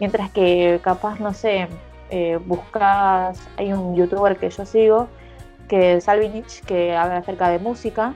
mientras 0.00 0.30
que 0.32 0.80
capaz, 0.84 1.18
no 1.18 1.32
sé, 1.32 1.66
eh, 2.10 2.38
buscas, 2.44 3.40
hay 3.56 3.72
un 3.72 3.94
youtuber 3.96 4.36
que 4.36 4.50
yo 4.50 4.64
sigo, 4.64 5.08
que 5.68 5.94
es 5.94 6.04
Salvinich, 6.04 6.62
que 6.64 6.96
habla 6.96 7.18
acerca 7.18 7.48
de 7.48 7.58
música, 7.58 8.14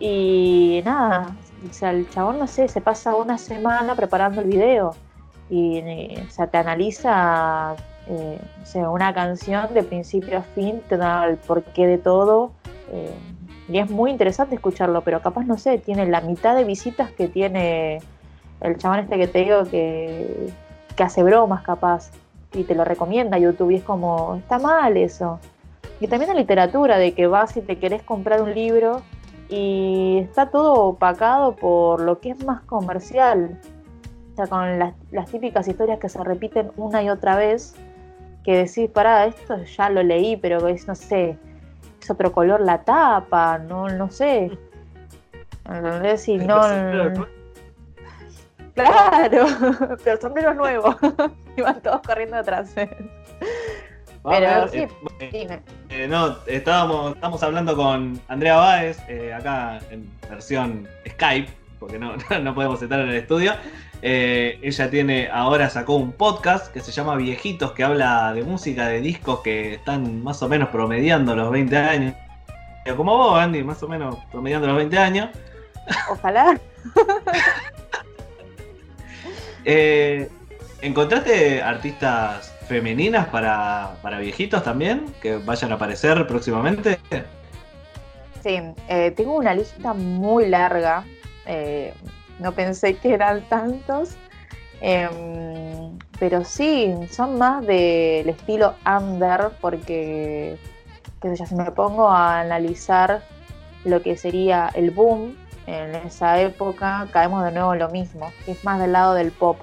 y 0.00 0.82
nada, 0.84 1.36
el 1.82 2.08
chabón, 2.10 2.38
no 2.38 2.46
sé, 2.46 2.68
se 2.68 2.80
pasa 2.80 3.14
una 3.14 3.38
semana 3.38 3.94
preparando 3.94 4.40
el 4.40 4.48
video 4.48 4.94
y, 5.48 5.80
o 6.18 6.30
sea, 6.30 6.46
te 6.46 6.58
analiza 6.58 7.76
eh, 8.08 8.38
o 8.62 8.66
sea, 8.66 8.90
una 8.90 9.14
canción 9.14 9.72
de 9.72 9.82
principio 9.82 10.38
a 10.38 10.42
fin, 10.42 10.82
te 10.88 10.96
da 10.96 11.26
el 11.26 11.36
porqué 11.36 11.86
de 11.86 11.98
todo. 11.98 12.52
Eh, 12.92 13.14
y 13.68 13.78
es 13.78 13.90
muy 13.90 14.10
interesante 14.10 14.56
escucharlo, 14.56 15.00
pero 15.02 15.22
capaz, 15.22 15.44
no 15.44 15.56
sé, 15.56 15.78
tiene 15.78 16.06
la 16.06 16.20
mitad 16.20 16.54
de 16.54 16.64
visitas 16.64 17.10
que 17.12 17.28
tiene 17.28 18.00
el 18.60 18.76
chabón 18.76 19.00
este 19.00 19.16
que 19.16 19.26
te 19.26 19.38
digo 19.40 19.64
que, 19.64 20.50
que 20.96 21.02
hace 21.02 21.22
bromas 21.22 21.62
capaz 21.62 22.10
y 22.54 22.64
te 22.64 22.74
lo 22.74 22.84
recomienda 22.84 23.38
YouTube 23.38 23.70
y 23.70 23.76
es 23.76 23.82
como, 23.82 24.36
está 24.36 24.58
mal 24.58 24.96
eso. 24.96 25.40
Y 26.00 26.06
también 26.06 26.32
la 26.32 26.40
literatura, 26.40 26.98
de 26.98 27.14
que 27.14 27.26
vas 27.26 27.56
y 27.56 27.60
te 27.60 27.78
querés 27.78 28.02
comprar 28.02 28.42
un 28.42 28.54
libro 28.54 29.02
y 29.48 30.18
está 30.22 30.50
todo 30.50 30.74
opacado 30.84 31.54
por 31.56 32.00
lo 32.00 32.20
que 32.20 32.30
es 32.30 32.44
más 32.44 32.62
comercial. 32.62 33.58
O 34.32 34.36
sea, 34.36 34.46
con 34.46 34.78
las, 34.78 34.94
las 35.12 35.30
típicas 35.30 35.68
historias 35.68 35.98
que 35.98 36.08
se 36.08 36.22
repiten 36.22 36.72
una 36.76 37.02
y 37.02 37.10
otra 37.10 37.36
vez, 37.36 37.74
que 38.44 38.56
decís, 38.56 38.90
pará, 38.90 39.26
esto 39.26 39.56
ya 39.64 39.88
lo 39.90 40.02
leí, 40.02 40.36
pero 40.36 40.66
es, 40.68 40.86
no 40.88 40.94
sé, 40.94 41.38
es 42.00 42.10
otro 42.10 42.32
color 42.32 42.60
la 42.60 42.82
tapa, 42.82 43.58
no, 43.58 43.88
no 43.88 44.10
sé. 44.10 44.58
¿Entendés? 45.64 46.28
Y 46.28 46.36
no. 46.38 46.60
Claro, 48.74 49.46
pero 50.04 50.16
el 50.16 50.20
sombrero 50.20 50.50
es 50.50 50.56
nuevo. 50.56 50.96
Iban 51.56 51.80
todos 51.80 52.02
corriendo 52.02 52.36
atrás. 52.36 52.74
Pero 54.24 54.68
sí, 54.68 54.78
eh, 55.20 55.30
dime. 55.32 55.62
Eh, 55.90 56.08
no, 56.08 56.36
estábamos, 56.46 57.14
estamos 57.14 57.42
hablando 57.42 57.76
con 57.76 58.20
Andrea 58.28 58.56
Báez, 58.56 58.98
eh, 59.08 59.32
acá 59.32 59.80
en 59.90 60.10
versión 60.28 60.88
Skype, 61.08 61.52
porque 61.78 61.98
no, 62.00 62.16
no 62.16 62.54
podemos 62.54 62.82
estar 62.82 63.00
en 63.00 63.08
el 63.08 63.16
estudio. 63.16 63.52
Eh, 64.02 64.58
ella 64.62 64.90
tiene, 64.90 65.28
ahora 65.32 65.70
sacó 65.70 65.94
un 65.96 66.12
podcast 66.12 66.72
que 66.72 66.80
se 66.80 66.90
llama 66.90 67.16
Viejitos, 67.16 67.72
que 67.72 67.84
habla 67.84 68.32
de 68.34 68.42
música, 68.42 68.88
de 68.88 69.00
discos 69.00 69.40
que 69.40 69.74
están 69.74 70.22
más 70.22 70.42
o 70.42 70.48
menos 70.48 70.68
promediando 70.70 71.36
los 71.36 71.50
20 71.50 71.76
años. 71.76 72.14
Como 72.96 73.16
vos, 73.16 73.38
Andy, 73.38 73.62
más 73.62 73.82
o 73.82 73.88
menos 73.88 74.16
promediando 74.30 74.66
los 74.66 74.76
20 74.76 74.98
años. 74.98 75.30
Ojalá. 76.10 76.58
Eh, 79.64 80.28
¿Encontraste 80.84 81.62
artistas 81.62 82.54
femeninas 82.68 83.28
para, 83.28 83.96
para, 84.02 84.18
viejitos 84.18 84.62
también 84.62 85.06
que 85.22 85.36
vayan 85.36 85.72
a 85.72 85.76
aparecer 85.76 86.26
próximamente? 86.26 86.98
Sí, 88.42 88.60
eh, 88.88 89.10
tengo 89.12 89.36
una 89.36 89.54
lista 89.54 89.94
muy 89.94 90.46
larga. 90.46 91.04
Eh, 91.46 91.94
no 92.38 92.52
pensé 92.52 92.96
que 92.96 93.14
eran 93.14 93.48
tantos. 93.48 94.16
Eh, 94.82 95.08
pero 96.18 96.44
sí, 96.44 96.92
son 97.10 97.38
más 97.38 97.66
del 97.66 98.28
estilo 98.28 98.74
under 98.84 99.52
porque, 99.62 100.58
qué 101.22 101.28
sé 101.30 101.36
yo, 101.36 101.46
si 101.46 101.54
me 101.54 101.70
pongo 101.70 102.10
a 102.10 102.40
analizar 102.40 103.22
lo 103.86 104.02
que 104.02 104.18
sería 104.18 104.70
el 104.74 104.90
boom 104.90 105.34
en 105.66 105.94
esa 105.94 106.40
época, 106.40 107.08
caemos 107.12 107.44
de 107.44 107.52
nuevo 107.52 107.72
en 107.72 107.78
lo 107.78 107.88
mismo, 107.88 108.32
que 108.44 108.52
es 108.52 108.64
más 108.64 108.80
del 108.80 108.92
lado 108.92 109.14
del 109.14 109.32
pop 109.32 109.58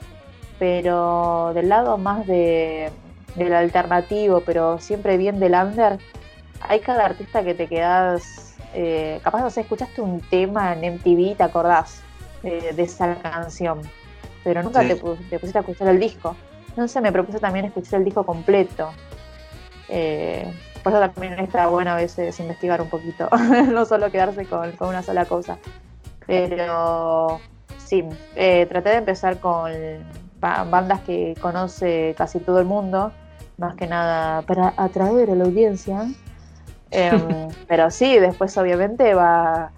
pero 0.61 1.53
del 1.55 1.69
lado 1.69 1.97
más 1.97 2.27
de, 2.27 2.91
del 3.33 3.51
alternativo, 3.51 4.43
pero 4.45 4.77
siempre 4.77 5.17
bien 5.17 5.39
del 5.39 5.55
under, 5.55 5.97
hay 6.61 6.81
cada 6.81 7.03
artista 7.03 7.43
que 7.43 7.55
te 7.55 7.65
quedas, 7.65 8.57
eh, 8.75 9.19
capaz 9.23 9.41
no 9.41 9.49
sé, 9.49 9.61
escuchaste 9.61 10.01
un 10.01 10.21
tema 10.21 10.73
en 10.73 10.97
MTV, 10.97 11.35
te 11.35 11.41
acordás 11.41 12.03
de, 12.43 12.73
de 12.73 12.83
esa 12.83 13.15
canción, 13.15 13.81
pero 14.43 14.61
nunca 14.61 14.81
sí. 14.81 14.89
te, 14.89 14.95
te, 15.31 15.39
pusiste 15.39 15.57
a 15.57 15.61
escuchar 15.61 15.87
el 15.87 15.99
disco. 15.99 16.35
Entonces 16.69 17.01
me 17.01 17.11
propuse 17.11 17.39
también 17.39 17.65
escuchar 17.65 17.97
el 17.97 18.05
disco 18.05 18.23
completo. 18.23 18.91
Eh, 19.89 20.45
por 20.83 20.93
eso 20.93 21.01
también 21.09 21.39
está 21.39 21.65
bueno 21.65 21.89
a 21.89 21.95
veces 21.95 22.39
investigar 22.39 22.83
un 22.83 22.89
poquito, 22.89 23.27
no 23.71 23.83
solo 23.85 24.11
quedarse 24.11 24.45
con, 24.45 24.73
con, 24.73 24.89
una 24.89 25.01
sola 25.01 25.25
cosa. 25.25 25.57
Pero 26.31 27.41
sí, 27.77 28.05
eh, 28.35 28.65
traté 28.67 28.89
de 28.89 28.95
empezar 28.95 29.39
con 29.39 29.71
bandas 30.39 31.01
que 31.01 31.35
conoce 31.41 32.15
casi 32.17 32.39
todo 32.39 32.59
el 32.59 32.65
mundo, 32.65 33.11
más 33.57 33.75
que 33.75 33.85
nada 33.85 34.41
para 34.43 34.73
atraer 34.77 35.29
a 35.29 35.35
la 35.35 35.43
audiencia. 35.43 36.07
Eh, 36.89 37.11
pero 37.67 37.91
sí, 37.91 38.17
después 38.17 38.57
obviamente 38.57 39.13
va, 39.13 39.71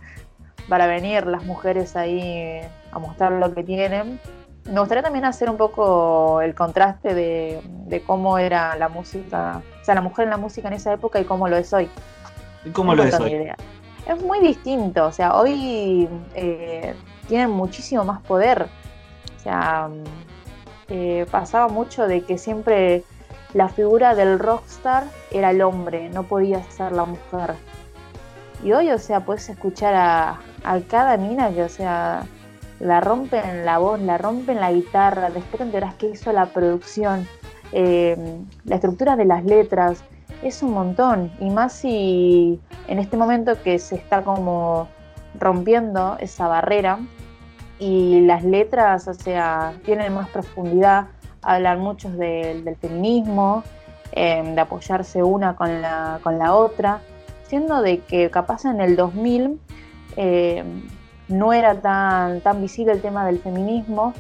van 0.67 0.81
a 0.81 0.87
venir 0.87 1.25
las 1.25 1.43
mujeres 1.43 1.95
ahí 1.95 2.61
a 2.91 2.99
mostrar 2.99 3.31
lo 3.31 3.53
que 3.53 3.63
tienen. 3.63 4.19
Me 4.65 4.79
gustaría 4.79 5.03
también 5.03 5.25
hacer 5.25 5.49
un 5.49 5.57
poco 5.57 6.39
el 6.41 6.53
contraste 6.55 7.13
de, 7.13 7.61
de, 7.87 8.01
cómo 8.03 8.37
era 8.37 8.77
la 8.77 8.87
música, 8.87 9.61
o 9.81 9.83
sea, 9.83 9.95
la 9.95 10.01
mujer 10.01 10.23
en 10.25 10.29
la 10.29 10.37
música 10.37 10.69
en 10.69 10.75
esa 10.75 10.93
época 10.93 11.19
y 11.19 11.25
cómo 11.25 11.49
lo 11.49 11.57
es 11.57 11.73
hoy. 11.73 11.89
¿Y 12.63 12.69
cómo 12.69 12.95
lo 12.95 13.03
es 13.03 13.19
hoy? 13.19 13.31
Idea. 13.31 13.57
Es 14.05 14.21
muy 14.21 14.39
distinto, 14.41 15.05
o 15.05 15.11
sea, 15.11 15.35
hoy 15.35 16.09
eh, 16.35 16.93
tienen 17.27 17.51
muchísimo 17.51 18.03
más 18.03 18.21
poder. 18.21 18.67
O 19.37 19.39
sea, 19.39 19.89
eh, 20.89 21.25
pasaba 21.31 21.67
mucho 21.67 22.07
de 22.07 22.21
que 22.21 22.37
siempre 22.37 23.03
la 23.53 23.69
figura 23.69 24.15
del 24.15 24.39
rockstar 24.39 25.05
era 25.31 25.51
el 25.51 25.61
hombre, 25.61 26.09
no 26.09 26.23
podía 26.23 26.61
ser 26.71 26.91
la 26.91 27.05
mujer. 27.05 27.55
Y 28.63 28.73
hoy, 28.73 28.89
o 28.91 28.97
sea, 28.97 29.21
puedes 29.21 29.47
escuchar 29.49 29.93
a, 29.95 30.39
a 30.63 30.79
cada 30.81 31.17
mina 31.17 31.51
que, 31.53 31.63
o 31.63 31.69
sea, 31.69 32.25
la 32.79 32.99
rompen 32.99 33.65
la 33.65 33.77
voz, 33.77 33.99
la 34.01 34.17
rompen 34.17 34.59
la 34.59 34.71
guitarra, 34.71 35.29
después 35.29 35.71
te 35.71 35.81
que 35.97 36.07
hizo 36.07 36.33
la 36.33 36.47
producción, 36.47 37.27
eh, 37.71 38.17
la 38.65 38.75
estructura 38.75 39.15
de 39.15 39.25
las 39.25 39.43
letras, 39.45 40.03
es 40.41 40.63
un 40.63 40.71
montón. 40.73 41.31
Y 41.39 41.49
más 41.49 41.73
si 41.73 42.59
en 42.87 42.99
este 42.99 43.17
momento 43.17 43.61
que 43.61 43.79
se 43.79 43.95
está 43.95 44.23
como 44.23 44.87
rompiendo 45.39 46.17
esa 46.19 46.47
barrera, 46.47 46.99
y 47.79 48.21
las 48.21 48.43
letras, 48.43 49.07
o 49.07 49.13
sea, 49.13 49.73
tienen 49.83 50.13
más 50.13 50.29
profundidad, 50.29 51.07
hablan 51.41 51.79
muchos 51.79 52.17
del 52.17 52.75
feminismo, 52.77 53.63
em, 54.13 54.55
de 54.55 54.61
apoyarse 54.61 55.21
una 55.23 55.55
con 55.55 55.81
la, 55.81 56.19
con 56.23 56.37
la 56.37 56.55
otra, 56.55 57.01
siendo 57.43 57.81
de 57.81 57.99
que 57.99 58.29
capaz 58.29 58.65
en 58.65 58.79
el 58.79 58.95
2000 58.95 59.59
em, 60.15 60.83
no 61.27 61.51
era 61.53 61.75
tan, 61.81 62.41
tan 62.41 62.61
visible 62.61 62.93
el 62.93 63.01
tema 63.01 63.25
del 63.25 63.39
feminismo, 63.39 64.13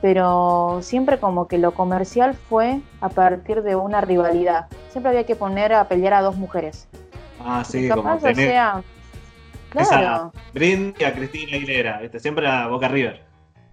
pero 0.00 0.78
siempre 0.82 1.18
como 1.18 1.48
que 1.48 1.58
lo 1.58 1.72
comercial 1.72 2.34
fue 2.34 2.80
a 3.00 3.08
partir 3.08 3.62
de 3.62 3.76
una 3.76 4.00
rivalidad. 4.00 4.66
Siempre 4.90 5.10
había 5.10 5.24
que 5.24 5.36
poner 5.36 5.72
a 5.72 5.88
pelear 5.88 6.14
a 6.14 6.22
dos 6.22 6.36
mujeres. 6.36 6.88
Ah, 7.44 7.64
sí, 7.64 7.88
como 7.88 8.16
tener... 8.18 8.36
sea, 8.36 8.82
claro. 9.70 10.32
Brindy 10.52 11.04
a 11.04 11.14
Cristina 11.14 11.56
Aguilera, 11.56 12.00
siempre 12.18 12.46
a 12.48 12.66
Boca 12.66 12.88
River. 12.88 13.22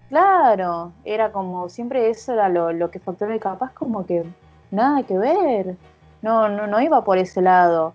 Claro, 0.09 0.91
era 1.05 1.31
como, 1.31 1.69
siempre 1.69 2.09
eso 2.09 2.33
era 2.33 2.47
lo, 2.47 2.71
lo 2.71 2.91
que 2.91 2.99
factoraba 2.99 3.35
y 3.35 3.39
capaz 3.39 3.71
como 3.73 4.05
que 4.05 4.23
nada 4.69 5.03
que 5.03 5.17
ver. 5.17 5.75
No, 6.21 6.49
no, 6.49 6.67
no 6.67 6.79
iba 6.81 7.03
por 7.03 7.17
ese 7.17 7.41
lado. 7.41 7.93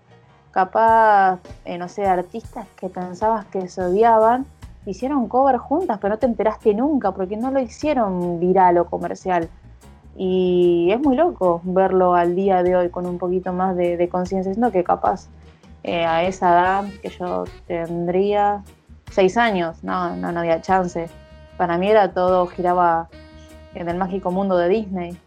Capaz, 0.51 1.39
eh, 1.65 1.77
no 1.77 1.87
sé, 1.87 2.05
artistas 2.05 2.67
que 2.75 2.89
pensabas 2.89 3.45
que 3.45 3.67
se 3.69 3.81
odiaban, 3.81 4.45
hicieron 4.89 5.27
cover 5.27 5.57
juntas, 5.57 5.99
pero 6.01 6.15
no 6.15 6.19
te 6.19 6.25
enteraste 6.25 6.73
nunca 6.73 7.11
porque 7.11 7.37
no 7.37 7.51
lo 7.51 7.59
hicieron 7.59 8.39
viral 8.39 8.77
o 8.77 8.85
comercial. 8.85 9.49
Y 10.15 10.89
es 10.91 10.99
muy 10.99 11.15
loco 11.15 11.61
verlo 11.63 12.15
al 12.15 12.35
día 12.35 12.61
de 12.63 12.75
hoy 12.75 12.89
con 12.89 13.05
un 13.05 13.17
poquito 13.17 13.53
más 13.53 13.75
de, 13.75 14.09
conciencia, 14.09 14.53
siendo 14.53 14.71
que 14.71 14.83
capaz 14.83 15.27
eh, 15.83 16.05
a 16.05 16.23
esa 16.23 16.49
edad 16.49 16.85
que 17.01 17.09
yo 17.09 17.45
tendría 17.67 18.63
seis 19.11 19.37
años, 19.37 19.83
no, 19.83 20.15
no, 20.15 20.31
no 20.31 20.39
había 20.41 20.61
chance. 20.61 21.07
Para 21.57 21.77
mí 21.77 21.89
era 21.89 22.11
todo, 22.11 22.47
giraba 22.47 23.09
en 23.75 23.87
el 23.87 23.97
mágico 23.97 24.31
mundo 24.31 24.57
de 24.57 24.69
Disney. 24.69 25.17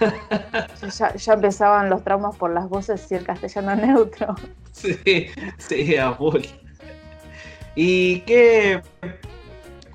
ya, 0.98 1.32
empezaban 1.34 1.90
los 1.90 2.02
traumas 2.02 2.36
por 2.36 2.52
las 2.52 2.68
voces 2.68 3.10
y 3.10 3.14
el 3.14 3.24
castellano 3.24 3.74
neutro. 3.86 4.34
Sí, 4.72 5.26
sí, 5.58 5.96
a 5.96 6.12
full. 6.12 6.42
¿Y 7.78 8.20
qué, 8.20 8.80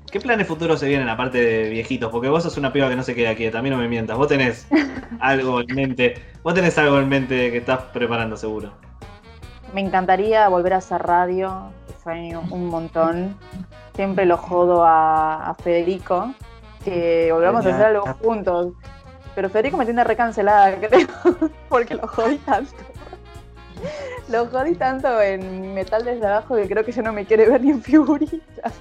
qué 0.08 0.20
planes 0.20 0.46
futuros 0.46 0.78
se 0.78 0.86
vienen 0.86 1.08
aparte 1.08 1.38
de 1.38 1.68
viejitos? 1.68 2.12
Porque 2.12 2.28
vos 2.28 2.44
sos 2.44 2.56
una 2.56 2.72
piba 2.72 2.88
que 2.88 2.94
no 2.94 3.02
se 3.02 3.16
queda 3.16 3.34
quieta, 3.34 3.58
a 3.58 3.62
mí 3.62 3.70
no 3.70 3.76
me 3.76 3.88
mientas. 3.88 4.16
Vos 4.16 4.28
tenés 4.28 4.68
algo 5.20 5.60
en 5.60 5.74
mente, 5.74 6.14
vos 6.44 6.54
tenés 6.54 6.78
algo 6.78 7.00
en 7.00 7.08
mente 7.08 7.50
que 7.50 7.58
estás 7.58 7.80
preparando 7.92 8.36
seguro. 8.36 8.72
Me 9.74 9.80
encantaría 9.80 10.48
volver 10.48 10.74
a 10.74 10.76
hacer 10.76 11.02
radio, 11.02 11.72
sueño 12.04 12.44
un 12.50 12.68
montón. 12.68 13.36
Siempre 13.96 14.26
lo 14.26 14.36
jodo 14.36 14.84
a, 14.86 15.54
Federico, 15.60 16.32
que 16.84 17.30
volvamos 17.32 17.66
a 17.66 17.70
hacer 17.70 17.86
algo 17.86 18.06
juntos. 18.22 18.74
Pero 19.34 19.50
Federico 19.50 19.76
me 19.76 19.86
tiene 19.86 20.04
recancelada, 20.04 20.76
creo, 20.88 21.08
porque 21.68 21.96
lo 21.96 22.06
jodí 22.06 22.36
tanto. 22.38 22.72
Lo 24.32 24.46
jodí 24.46 24.74
tanto 24.76 25.20
en 25.20 25.74
metal 25.74 26.06
desde 26.06 26.26
abajo 26.26 26.56
que 26.56 26.66
creo 26.66 26.82
que 26.86 26.92
ya 26.92 27.02
no 27.02 27.12
me 27.12 27.26
quiere 27.26 27.46
ver 27.50 27.60
ni 27.60 27.70
en 27.70 27.82
figuritas. 27.82 28.72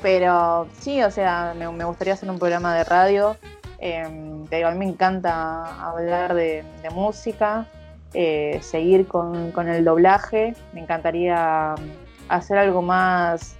Pero 0.00 0.66
sí, 0.78 1.02
o 1.02 1.10
sea, 1.10 1.54
me, 1.54 1.84
gustaría 1.84 2.14
hacer 2.14 2.30
un 2.30 2.38
programa 2.38 2.74
de 2.74 2.84
radio. 2.84 3.36
Eh, 3.78 4.02
a 4.02 4.08
mí 4.70 4.78
me 4.78 4.86
encanta 4.86 5.86
hablar 5.86 6.32
de, 6.32 6.64
música, 6.90 7.66
eh, 8.14 8.58
seguir 8.62 9.06
con, 9.06 9.52
el 9.68 9.84
doblaje. 9.84 10.54
Me 10.72 10.80
encantaría 10.80 11.74
hacer 12.30 12.56
algo 12.56 12.80
más. 12.80 13.56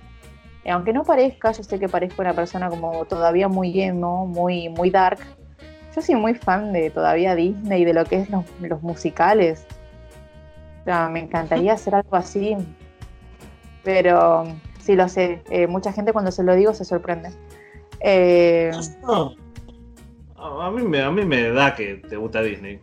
Eh, 0.64 0.70
aunque 0.70 0.94
no 0.94 1.04
parezca, 1.04 1.52
yo 1.52 1.62
sé 1.62 1.78
que 1.78 1.90
parezco 1.90 2.22
una 2.22 2.32
persona 2.32 2.70
como 2.70 3.04
todavía 3.04 3.48
muy 3.48 3.82
emo, 3.82 4.26
muy, 4.26 4.70
muy 4.70 4.88
dark. 4.88 5.18
Yo 5.94 6.00
soy 6.00 6.14
muy 6.14 6.36
fan 6.36 6.72
de 6.72 6.88
todavía 6.88 7.34
Disney, 7.34 7.84
de 7.84 7.92
lo 7.92 8.06
que 8.06 8.20
es 8.22 8.30
los 8.30 8.82
musicales 8.82 9.66
me 10.84 11.20
encantaría 11.20 11.74
hacer 11.74 11.94
algo 11.94 12.16
así, 12.16 12.56
pero 13.84 14.44
sí 14.78 14.94
lo 14.94 15.08
sé. 15.08 15.42
Eh, 15.50 15.66
mucha 15.66 15.92
gente 15.92 16.12
cuando 16.12 16.32
se 16.32 16.42
lo 16.42 16.54
digo 16.54 16.74
se 16.74 16.84
sorprende. 16.84 17.30
Eh, 18.00 18.70
a, 20.36 20.70
mí 20.70 20.82
me, 20.82 21.02
a 21.02 21.10
mí 21.10 21.24
me 21.24 21.50
da 21.50 21.74
que 21.74 21.96
te 21.96 22.16
gusta 22.16 22.42
Disney. 22.42 22.80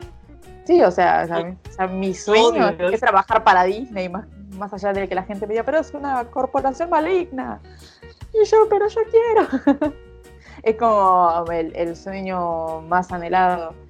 Sí, 0.65 0.81
o 0.81 0.91
sea, 0.91 1.55
mi 1.89 2.13
sueño 2.13 2.69
es 2.69 2.99
trabajar 2.99 3.43
para 3.43 3.63
Disney, 3.63 4.09
más, 4.09 4.27
más 4.57 4.73
allá 4.73 4.91
de 4.91 5.07
que 5.07 5.15
la 5.15 5.23
gente 5.23 5.47
me 5.47 5.53
diga, 5.53 5.63
pero 5.63 5.79
es 5.79 5.93
una 5.93 6.25
corporación 6.25 6.89
maligna. 6.89 7.61
Y 8.33 8.45
yo, 8.45 8.67
pero 8.69 8.87
yo 8.89 9.01
quiero. 9.09 9.93
es 10.63 10.75
como 10.75 11.45
el 11.51 11.95
sueño 11.95 12.81
más 12.81 13.11
anhelado. 13.11 13.86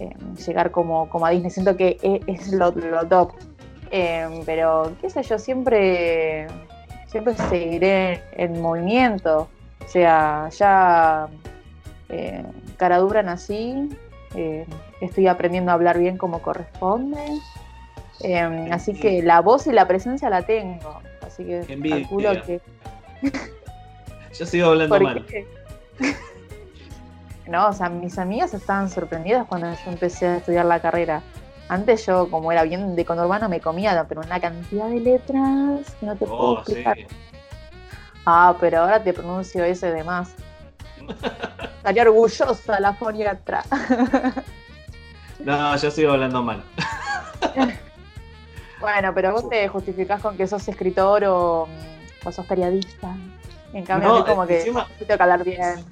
Eh, 0.00 0.08
llegar 0.46 0.70
como, 0.70 1.10
como 1.10 1.26
a 1.26 1.30
Disney. 1.30 1.50
Siento 1.50 1.76
que 1.76 1.98
e, 2.02 2.20
es, 2.26 2.52
lo, 2.52 2.72
top. 2.72 3.32
Eh, 3.90 4.42
pero, 4.46 4.92
qué 5.00 5.10
sé 5.10 5.22
yo, 5.22 5.38
siempre, 5.38 6.46
siempre 7.06 7.34
seguiré 7.34 8.22
en 8.32 8.62
movimiento. 8.62 9.48
O 9.84 9.88
sea, 9.88 10.48
ya 10.50 11.28
eh, 12.08 12.42
cara 12.78 12.98
dura 12.98 13.22
nací, 13.22 13.90
estoy 15.00 15.26
aprendiendo 15.26 15.70
a 15.70 15.74
hablar 15.74 15.98
bien 15.98 16.16
como 16.16 16.40
corresponde. 16.40 17.20
así 18.70 18.94
que 18.94 19.22
la 19.22 19.40
voz 19.40 19.66
y 19.66 19.72
la 19.72 19.86
presencia 19.86 20.30
la 20.30 20.42
tengo. 20.42 21.00
Así 21.26 21.44
que 21.44 21.80
calculo 21.90 22.42
que. 22.42 22.60
Yo 24.38 24.46
sigo 24.46 24.68
hablando 24.68 24.98
mal. 25.00 25.26
¿No? 27.46 27.68
O 27.68 27.72
sea, 27.72 27.88
mis 27.88 28.18
amigas 28.18 28.54
estaban 28.54 28.88
sorprendidas 28.90 29.46
cuando 29.46 29.72
yo 29.72 29.90
empecé 29.90 30.26
a 30.26 30.36
estudiar 30.36 30.66
la 30.66 30.80
carrera. 30.80 31.22
Antes 31.68 32.04
yo, 32.06 32.28
como 32.30 32.50
era 32.50 32.64
bien 32.64 32.96
de 32.96 33.04
conurbano, 33.04 33.48
me 33.48 33.60
comía, 33.60 34.04
pero 34.08 34.22
una 34.22 34.40
cantidad 34.40 34.88
de 34.88 35.00
letras 35.00 35.94
que 36.00 36.06
no 36.06 36.16
te 36.16 36.26
puedo 36.26 36.40
oh, 36.40 36.58
explicar. 36.58 36.98
Ah, 38.26 38.54
pero 38.58 38.80
ahora 38.80 39.02
te 39.02 39.12
pronuncio 39.12 39.64
ese 39.64 39.92
de 39.92 40.04
más. 40.04 40.34
Estaría 41.76 42.02
orgullosa 42.02 42.80
la 42.80 42.92
foniatra. 42.94 43.62
no, 45.38 45.76
yo 45.76 45.90
sigo 45.90 46.12
hablando 46.12 46.42
mal. 46.42 46.62
bueno, 48.80 49.14
pero 49.14 49.32
vos 49.32 49.48
te 49.48 49.68
justificás 49.68 50.20
con 50.20 50.36
que 50.36 50.46
sos 50.46 50.66
escritor 50.68 51.24
o, 51.24 51.68
sos 52.30 52.46
periodista. 52.46 53.14
En 53.72 53.84
cambio, 53.84 54.24
como 54.26 54.46
que 54.46 54.64
tengo 54.64 54.84
que 55.06 55.12
hablar 55.12 55.44
bien 55.44 55.84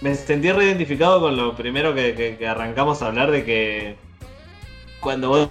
me 0.00 0.14
sentí 0.14 0.50
reidentificado 0.52 1.20
con 1.20 1.36
lo 1.36 1.56
primero 1.56 1.94
que, 1.94 2.38
arrancamos 2.48 3.02
a 3.02 3.06
hablar 3.06 3.30
de 3.30 3.44
que 3.44 3.96
cuando 5.00 5.28
vos 5.28 5.48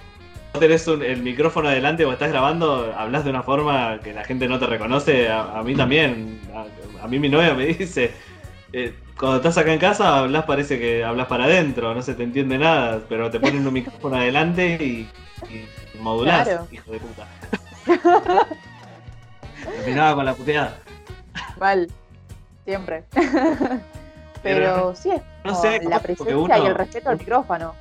tenés 0.58 0.86
el 0.88 1.22
micrófono 1.22 1.68
adelante 1.68 2.04
o 2.04 2.12
estás 2.12 2.30
grabando, 2.30 2.92
hablas 2.96 3.24
de 3.24 3.30
una 3.30 3.42
forma 3.42 4.00
que 4.02 4.12
la 4.12 4.24
gente 4.24 4.48
no 4.48 4.58
te 4.58 4.66
reconoce. 4.66 5.28
A, 5.28 5.62
mí 5.64 5.74
también. 5.74 6.40
A, 7.02 7.06
mí 7.06 7.18
mi 7.18 7.28
novia 7.28 7.54
me 7.54 7.66
dice, 7.74 8.12
eh, 8.72 8.94
cuando 9.18 9.38
estás 9.38 9.58
acá 9.58 9.72
en 9.72 9.78
casa 9.78 10.18
hablas 10.18 10.44
parece 10.44 10.78
que 10.78 11.04
hablas 11.04 11.26
para 11.26 11.44
adentro, 11.44 11.94
no 11.94 12.02
se 12.02 12.14
te 12.14 12.22
entiende 12.22 12.58
nada, 12.58 13.02
pero 13.08 13.30
te 13.30 13.40
ponen 13.40 13.66
un 13.66 13.72
micrófono 13.72 14.16
adelante 14.16 14.78
y, 14.80 15.08
y 15.50 15.98
modulás, 16.00 16.48
hijo 16.70 16.90
de 16.90 16.98
puta. 16.98 17.26
Terminaba 19.76 20.14
con 20.14 20.24
la 20.24 20.34
puteada. 20.34 20.78
Vale, 21.58 21.88
siempre. 22.64 23.04
Pero, 24.54 24.94
sí 24.94 25.10
es 25.10 25.22
no 25.44 25.54
sé, 25.54 25.80
la 25.82 26.00
presencia 26.00 26.58
y 26.58 26.66
el 26.66 26.74
respeto 26.74 27.10
al 27.10 27.18
micrófono. 27.18 27.74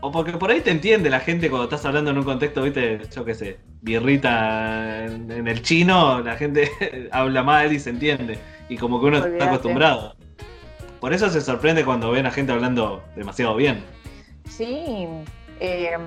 O 0.00 0.10
porque 0.10 0.32
por 0.32 0.50
ahí 0.50 0.60
te 0.60 0.72
entiende 0.72 1.08
la 1.10 1.20
gente 1.20 1.48
cuando 1.48 1.64
estás 1.64 1.84
hablando 1.84 2.10
en 2.10 2.18
un 2.18 2.24
contexto, 2.24 2.62
viste, 2.62 3.00
yo 3.14 3.24
qué 3.24 3.34
sé, 3.34 3.58
birrita 3.82 5.04
en, 5.04 5.46
el 5.46 5.62
chino, 5.62 6.20
la 6.20 6.34
gente 6.34 6.70
habla 7.12 7.44
mal 7.44 7.72
y 7.72 7.78
se 7.78 7.90
entiende. 7.90 8.38
Y 8.68 8.76
como 8.76 9.00
que 9.00 9.06
uno 9.06 9.18
está 9.18 9.44
acostumbrado. 9.44 10.16
Por 11.00 11.12
eso 11.12 11.30
se 11.30 11.40
sorprende 11.40 11.84
cuando 11.84 12.10
ven 12.10 12.26
a 12.26 12.32
gente 12.32 12.52
hablando 12.52 13.02
demasiado 13.14 13.54
bien. 13.54 13.84
Sí, 14.48 15.06
em, 15.60 16.00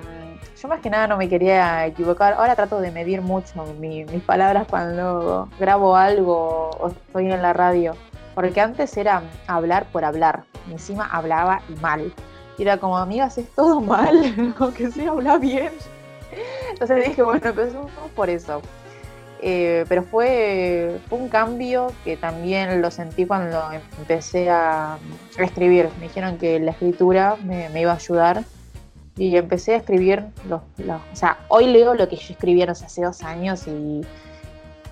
yo 0.60 0.68
más 0.68 0.80
que 0.80 0.90
nada 0.90 1.06
no 1.06 1.16
me 1.16 1.28
quería 1.28 1.86
equivocar. 1.86 2.34
Ahora 2.34 2.54
trato 2.54 2.80
de 2.80 2.90
medir 2.90 3.22
mucho 3.22 3.64
mis 3.78 4.22
palabras 4.22 4.66
cuando 4.68 5.48
grabo 5.58 5.96
algo 5.96 6.70
o 6.70 6.88
estoy 6.88 7.32
en 7.32 7.40
la 7.40 7.54
radio. 7.54 7.94
Porque 8.36 8.60
antes 8.60 8.94
era 8.98 9.22
hablar 9.46 9.86
por 9.86 10.04
hablar. 10.04 10.44
encima 10.70 11.06
hablaba 11.06 11.62
mal. 11.80 12.12
Y 12.58 12.62
era 12.62 12.76
como, 12.76 12.98
amigas, 12.98 13.38
es 13.38 13.48
todo 13.54 13.80
mal, 13.96 14.54
aunque 14.58 14.90
se 14.90 15.08
habla 15.08 15.38
bien. 15.38 15.72
Entonces 16.70 17.06
dije, 17.06 17.22
bueno, 17.22 17.48
empezamos 17.48 17.90
por 18.14 18.28
eso. 18.28 18.60
Eh, 19.40 19.86
pero 19.88 20.02
fue, 20.02 21.00
un 21.08 21.30
cambio 21.30 21.94
que 22.04 22.18
también 22.18 22.82
lo 22.82 22.90
sentí 22.90 23.24
cuando 23.24 23.58
empecé 23.98 24.50
a, 24.50 24.98
escribir. 25.38 25.88
Me 25.98 26.08
dijeron 26.08 26.36
que 26.36 26.60
la 26.60 26.72
escritura 26.72 27.36
me, 27.42 27.70
iba 27.80 27.92
a 27.92 27.96
ayudar 27.96 28.44
y 29.16 29.34
empecé 29.38 29.72
a 29.72 29.76
escribir 29.78 30.26
los, 30.46 30.60
o 30.60 31.16
sea, 31.16 31.38
hoy 31.48 31.68
leo 31.68 31.94
lo 31.94 32.06
que 32.06 32.16
yo 32.16 32.34
escribí 32.34 32.62
hace 32.62 33.02
dos 33.02 33.22
años 33.22 33.66
y, 33.66 34.02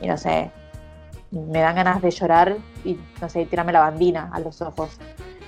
y 0.01 0.07
no 0.07 0.17
sé, 0.17 0.51
me 1.35 1.61
dan 1.61 1.75
ganas 1.77 2.01
de 2.03 2.11
llorar 2.11 2.57
y, 2.85 2.99
no 3.21 3.29
sé, 3.29 3.47
tirarme 3.47 3.73
la 3.73 3.81
bandina 3.81 4.31
a 4.33 4.41
los 4.41 4.61
ojos. 4.63 4.99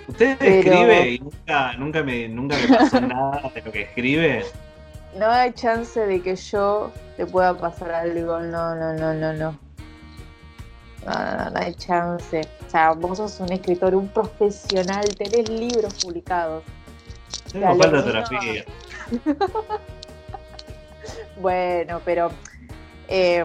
¿Usted 0.09 0.37
Pero- 0.38 0.55
escribe 0.75 1.11
y 1.11 1.18
nunca, 1.18 1.72
nunca, 1.77 2.03
me, 2.03 2.29
nunca 2.29 2.57
me 2.59 2.77
pasó 2.77 3.01
nada 3.03 3.51
de 3.55 3.62
lo 3.62 3.72
que 3.72 3.83
escribe? 3.83 4.44
No 5.18 5.31
hay 5.31 5.53
chance 5.53 5.99
de 5.99 6.20
que 6.20 6.37
yo 6.37 6.92
te 7.16 7.25
pueda 7.27 7.57
pasar 7.57 7.90
algo. 7.90 8.38
No, 8.40 8.75
no, 8.75 8.92
no, 8.94 9.14
no, 9.14 9.33
no. 9.33 9.59
No, 11.07 11.51
no, 11.51 11.59
hay 11.61 11.75
chance. 11.75 12.40
O 12.66 12.70
sea, 12.70 12.92
vos 12.92 13.18
sos 13.18 13.40
un 13.40 13.53
escritor, 13.53 13.94
un 13.94 14.09
profesional, 14.09 15.05
tenés 15.16 15.49
libros 15.49 15.94
publicados. 16.05 16.64
Tengo 17.53 17.66
Dale, 17.66 17.79
falta 17.83 18.03
de 18.03 18.12
no. 18.12 18.18
ortografía. 18.20 18.64
Bueno, 21.40 22.01
pero 22.05 22.31
eh, 23.09 23.44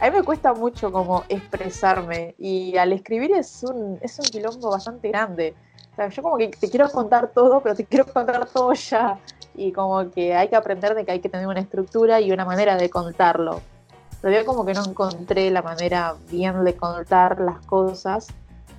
a 0.00 0.10
mí 0.10 0.16
me 0.16 0.22
cuesta 0.22 0.54
mucho 0.54 0.90
como 0.90 1.24
expresarme 1.28 2.34
y 2.38 2.76
al 2.78 2.92
escribir 2.92 3.32
es 3.32 3.62
un, 3.62 3.98
es 4.00 4.18
un 4.18 4.24
quilombo 4.24 4.70
bastante 4.70 5.08
grande. 5.08 5.54
O 5.92 5.96
sea, 5.96 6.08
yo 6.08 6.22
como 6.22 6.38
que 6.38 6.48
te 6.48 6.70
quiero 6.70 6.88
contar 6.90 7.32
todo, 7.32 7.60
pero 7.60 7.74
te 7.74 7.84
quiero 7.84 8.06
contar 8.06 8.46
todo 8.46 8.72
ya. 8.72 9.18
Y 9.54 9.72
como 9.72 10.10
que 10.10 10.34
hay 10.34 10.48
que 10.48 10.56
aprender 10.56 10.94
de 10.94 11.04
que 11.04 11.12
hay 11.12 11.20
que 11.20 11.28
tener 11.28 11.46
una 11.46 11.60
estructura 11.60 12.20
y 12.20 12.32
una 12.32 12.46
manera 12.46 12.76
de 12.76 12.88
contarlo. 12.88 13.60
Todavía 14.22 14.44
como 14.46 14.64
que 14.64 14.72
no 14.72 14.84
encontré 14.86 15.50
la 15.50 15.60
manera 15.60 16.14
bien 16.30 16.64
de 16.64 16.74
contar 16.76 17.40
las 17.40 17.64
cosas 17.66 18.28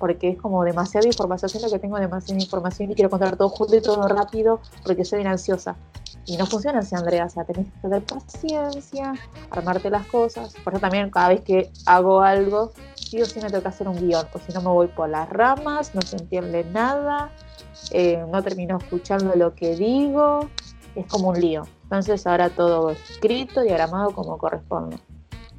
porque 0.00 0.30
es 0.30 0.38
como 0.38 0.64
demasiada 0.64 1.06
información, 1.06 1.48
siento 1.48 1.70
que 1.70 1.78
tengo 1.78 1.96
demasiada 1.96 2.40
información 2.40 2.90
y 2.90 2.94
quiero 2.96 3.08
contar 3.08 3.36
todo 3.36 3.48
junto 3.48 3.76
y 3.76 3.80
todo 3.80 4.08
rápido 4.08 4.60
porque 4.84 5.04
soy 5.04 5.24
ansiosa. 5.24 5.76
Y 6.24 6.36
no 6.36 6.46
funciona 6.46 6.80
así, 6.80 6.94
Andrea. 6.94 7.26
O 7.26 7.28
sea, 7.28 7.44
tenés 7.44 7.66
que 7.66 7.80
tener 7.80 8.02
paciencia, 8.04 9.14
armarte 9.50 9.90
las 9.90 10.06
cosas. 10.06 10.54
Por 10.62 10.72
eso 10.72 10.80
también 10.80 11.10
cada 11.10 11.30
vez 11.30 11.40
que 11.40 11.70
hago 11.86 12.22
algo, 12.22 12.72
sí 12.94 13.20
o 13.20 13.26
sí 13.26 13.40
me 13.40 13.48
tengo 13.48 13.62
que 13.62 13.68
hacer 13.68 13.88
un 13.88 13.96
guion. 13.96 14.26
O 14.32 14.38
si 14.38 14.52
no 14.52 14.60
me 14.60 14.68
voy 14.68 14.86
por 14.86 15.08
las 15.08 15.28
ramas, 15.28 15.94
no 15.94 16.02
se 16.02 16.16
entiende 16.16 16.64
nada, 16.64 17.30
eh, 17.90 18.24
no 18.30 18.42
termino 18.42 18.78
escuchando 18.78 19.34
lo 19.34 19.54
que 19.54 19.74
digo. 19.74 20.48
Es 20.94 21.06
como 21.06 21.30
un 21.30 21.40
lío. 21.40 21.64
Entonces 21.84 22.26
ahora 22.26 22.50
todo 22.50 22.90
escrito, 22.90 23.62
diagramado 23.62 24.12
como 24.12 24.38
corresponde. 24.38 24.98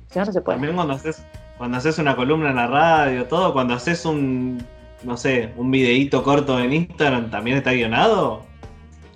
Si 0.09 0.19
no, 0.19 0.25
no 0.25 0.31
se 0.31 0.41
puede. 0.41 0.57
También 0.57 0.75
cuando 0.75 0.93
haces, 0.93 1.23
cuando 1.57 1.77
haces 1.77 1.97
una 1.97 2.15
columna 2.15 2.51
en 2.51 2.55
la 2.55 2.67
radio, 2.67 3.27
todo, 3.27 3.51
cuando 3.51 3.73
haces 3.73 4.05
un, 4.05 4.63
no 5.03 5.17
sé, 5.17 5.53
un 5.57 5.71
videíto 5.71 6.23
corto 6.23 6.59
en 6.59 6.73
Instagram, 6.73 7.29
¿también 7.29 7.57
está 7.57 7.73
guionado? 7.73 8.41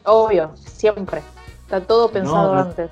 Obvio, 0.04 0.52
siempre. 0.56 1.22
Está 1.68 1.82
todo 1.82 2.10
pensado 2.10 2.56
no. 2.56 2.62
antes. 2.62 2.90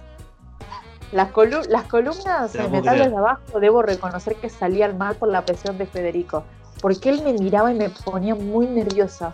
Las, 1.13 1.31
colu- 1.31 1.65
las 1.69 1.83
columnas 1.85 2.53
en 2.55 2.69
Metales 2.71 3.09
de 3.09 3.15
Abajo 3.15 3.59
debo 3.61 3.81
reconocer 3.81 4.35
que 4.35 4.49
salían 4.49 4.97
mal 4.97 5.15
por 5.15 5.29
la 5.29 5.45
presión 5.45 5.77
de 5.77 5.85
Federico. 5.85 6.43
Porque 6.81 7.07
él 7.09 7.21
me 7.23 7.31
miraba 7.31 7.71
y 7.71 7.75
me 7.75 7.89
ponía 7.89 8.35
muy 8.35 8.67
nerviosa. 8.67 9.33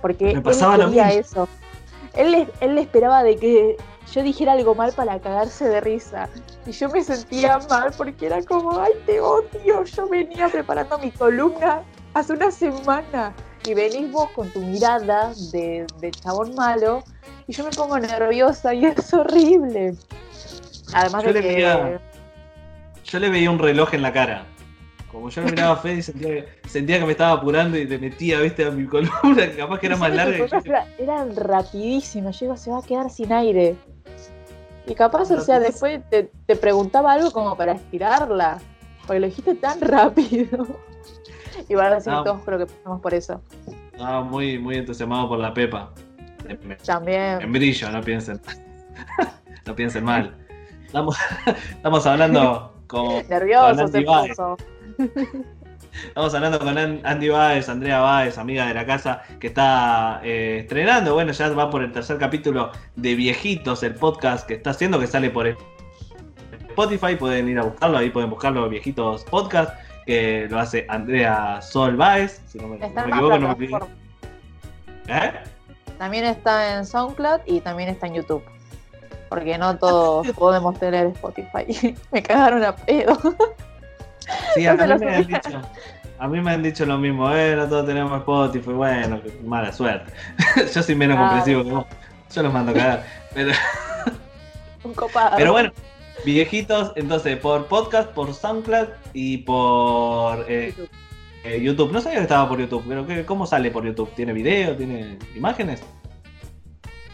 Porque 0.00 0.34
Me 0.34 0.40
pasaba 0.42 0.74
él 0.74 0.86
quería 0.86 1.12
eso. 1.12 1.48
Él, 2.14 2.50
él 2.58 2.76
esperaba 2.78 3.22
de 3.22 3.36
que 3.36 3.76
yo 4.12 4.22
dijera 4.24 4.52
algo 4.54 4.74
mal 4.74 4.92
para 4.92 5.20
cagarse 5.20 5.68
de 5.68 5.80
risa. 5.80 6.28
Y 6.66 6.72
yo 6.72 6.88
me 6.88 7.04
sentía 7.04 7.60
mal 7.70 7.92
porque 7.96 8.26
era 8.26 8.42
como, 8.42 8.80
ay, 8.80 8.94
te 9.06 9.20
odio. 9.20 9.84
Yo 9.84 10.08
venía 10.08 10.48
preparando 10.48 10.98
mi 10.98 11.12
columna 11.12 11.82
hace 12.14 12.32
una 12.32 12.50
semana. 12.50 13.32
Y 13.64 13.74
venís 13.74 14.10
vos 14.10 14.28
con 14.34 14.50
tu 14.50 14.58
mirada 14.58 15.32
de, 15.52 15.86
de 16.00 16.10
chabón 16.10 16.56
malo 16.56 17.04
y 17.46 17.52
yo 17.52 17.64
me 17.64 17.70
pongo 17.70 17.98
nerviosa 17.98 18.72
y 18.74 18.84
es 18.86 19.12
horrible. 19.14 19.94
Además 20.94 21.22
Yo 21.24 21.32
de 21.32 21.34
le 21.34 21.40
que 21.48 21.54
veía- 21.54 22.00
Yo 23.04 23.18
le 23.18 23.30
veía 23.30 23.50
un 23.50 23.58
reloj 23.58 23.94
en 23.94 24.02
la 24.02 24.12
cara. 24.12 24.46
Como 25.10 25.28
yo 25.28 25.42
lo 25.42 25.48
miraba 25.50 25.74
a 25.74 25.76
Fede 25.76 25.96
y 25.98 26.02
sentía 26.02 26.28
que, 26.28 26.68
sentía 26.68 26.98
que 26.98 27.04
me 27.04 27.12
estaba 27.12 27.32
apurando 27.32 27.76
y 27.76 27.86
le 27.86 27.98
metía, 27.98 28.40
viste, 28.40 28.64
a 28.64 28.70
mi 28.70 28.86
columna, 28.86 29.46
que 29.50 29.56
capaz 29.56 29.78
que 29.78 29.86
era 29.86 29.96
más 29.96 30.14
larga. 30.14 30.36
y 30.38 30.48
yo- 30.48 30.72
eran 30.98 31.36
rapidísimas. 31.36 32.38
Yo 32.40 32.46
digo, 32.46 32.56
se 32.56 32.70
va 32.70 32.78
a 32.78 32.82
quedar 32.82 33.10
sin 33.10 33.30
aire. 33.32 33.76
Y 34.86 34.94
capaz, 34.94 35.30
o 35.30 35.40
sea, 35.40 35.60
después 35.60 36.00
te, 36.08 36.30
te 36.46 36.56
preguntaba 36.56 37.12
algo 37.12 37.30
como 37.30 37.56
para 37.56 37.72
estirarla. 37.72 38.58
Porque 39.06 39.20
lo 39.20 39.26
dijiste 39.26 39.54
tan 39.54 39.80
rápido. 39.82 40.66
Y 41.68 41.74
van 41.74 41.92
a 41.92 41.94
decir 41.96 42.12
No. 42.12 42.24
todos, 42.24 42.42
creo 42.44 42.58
que 42.60 42.66
pasamos 42.66 43.00
por 43.02 43.12
eso. 43.14 43.42
Estaba 43.92 44.22
muy, 44.22 44.58
muy 44.58 44.76
entusiasmado 44.76 45.28
por 45.28 45.38
la 45.38 45.52
Pepa. 45.52 45.92
En, 46.48 46.76
También. 46.84 47.40
en 47.40 47.52
brillo, 47.52 47.90
no 47.90 48.00
piensen. 48.02 48.40
no 49.66 49.74
piensen 49.74 50.04
mal. 50.04 50.34
Estamos, 50.84 51.16
estamos 51.70 52.06
hablando 52.06 52.74
con, 52.86 53.26
Nervioso 53.28 53.88
se 53.88 54.02
puso. 54.02 54.56
Estamos 56.08 56.34
hablando 56.34 56.58
con 56.58 56.76
An- 56.78 57.00
Andy 57.04 57.28
Baez, 57.28 57.68
Andrea 57.68 58.00
Baez, 58.00 58.38
amiga 58.38 58.66
de 58.66 58.74
la 58.74 58.86
casa, 58.86 59.22
que 59.38 59.48
está 59.48 60.20
eh, 60.24 60.58
estrenando. 60.60 61.14
Bueno, 61.14 61.32
ya 61.32 61.48
va 61.50 61.70
por 61.70 61.82
el 61.82 61.92
tercer 61.92 62.18
capítulo 62.18 62.72
de 62.96 63.14
Viejitos, 63.14 63.82
el 63.82 63.94
podcast 63.94 64.46
que 64.46 64.54
está 64.54 64.70
haciendo, 64.70 64.98
que 64.98 65.06
sale 65.06 65.30
por 65.30 65.46
Spotify. 66.68 67.16
Pueden 67.16 67.48
ir 67.48 67.58
a 67.58 67.64
buscarlo, 67.64 67.98
ahí 67.98 68.10
pueden 68.10 68.30
buscarlo, 68.30 68.68
Viejitos 68.68 69.24
Podcast, 69.24 69.74
que 70.06 70.46
lo 70.50 70.58
hace 70.58 70.86
Andrea 70.88 71.60
Sol 71.60 71.96
Baez. 71.96 72.42
Si 72.46 72.58
no 72.58 72.68
me, 72.68 72.78
no 72.78 72.88
me 72.88 73.00
equivoco, 73.10 73.38
no 73.38 73.56
me. 73.56 73.66
¿Eh? 75.08 75.32
También 76.02 76.24
está 76.24 76.74
en 76.78 76.84
SoundCloud 76.84 77.42
y 77.46 77.60
también 77.60 77.88
está 77.88 78.08
en 78.08 78.14
YouTube. 78.14 78.42
Porque 79.28 79.56
no 79.56 79.78
todos 79.78 80.26
podemos 80.36 80.76
tener 80.76 81.06
Spotify. 81.06 81.94
me 82.10 82.20
cagaron 82.20 82.64
a 82.64 82.74
pedo. 82.74 83.16
Sí, 84.56 84.66
a 84.66 84.74
No 84.74 84.98
mí 84.98 85.04
me 85.04 85.14
han 85.14 85.26
dicho. 85.28 85.62
A 86.18 86.26
mí 86.26 86.40
me 86.40 86.50
han 86.50 86.62
dicho 86.64 86.84
lo 86.86 86.98
mismo, 86.98 87.32
eh, 87.32 87.54
no 87.54 87.68
todos 87.68 87.86
tenemos 87.86 88.18
Spotify, 88.18 88.72
bueno, 88.72 89.20
mala 89.44 89.72
suerte. 89.72 90.12
Yo 90.74 90.82
soy 90.82 90.96
menos 90.96 91.16
Ah. 91.16 91.20
comprensivo 91.20 91.62
que 91.62 91.70
vos. 91.70 91.86
Yo 92.34 92.42
los 92.42 92.52
mando 92.52 92.72
a 92.72 92.74
cagar. 92.74 93.04
Pero, 93.32 93.52
Un 94.82 94.94
copado. 94.94 95.36
pero 95.36 95.52
bueno, 95.52 95.70
viejitos, 96.24 96.92
entonces, 96.96 97.36
por 97.38 97.66
podcast, 97.66 98.08
por 98.10 98.34
SoundCloud 98.34 98.88
y 99.12 99.38
por 99.38 100.46
eh, 100.48 100.74
YouTube. 100.76 100.90
Eh, 101.44 101.60
YouTube. 101.60 101.92
No 101.92 102.00
sabía 102.00 102.18
que 102.18 102.22
estaba 102.24 102.48
por 102.48 102.58
YouTube, 102.60 102.84
pero 102.88 103.06
¿qué- 103.06 103.24
¿cómo 103.24 103.46
sale 103.46 103.70
por 103.70 103.84
YouTube? 103.84 104.10
¿Tiene 104.14 104.32
video? 104.32 104.76
¿Tiene 104.76 105.18
imágenes? 105.34 105.82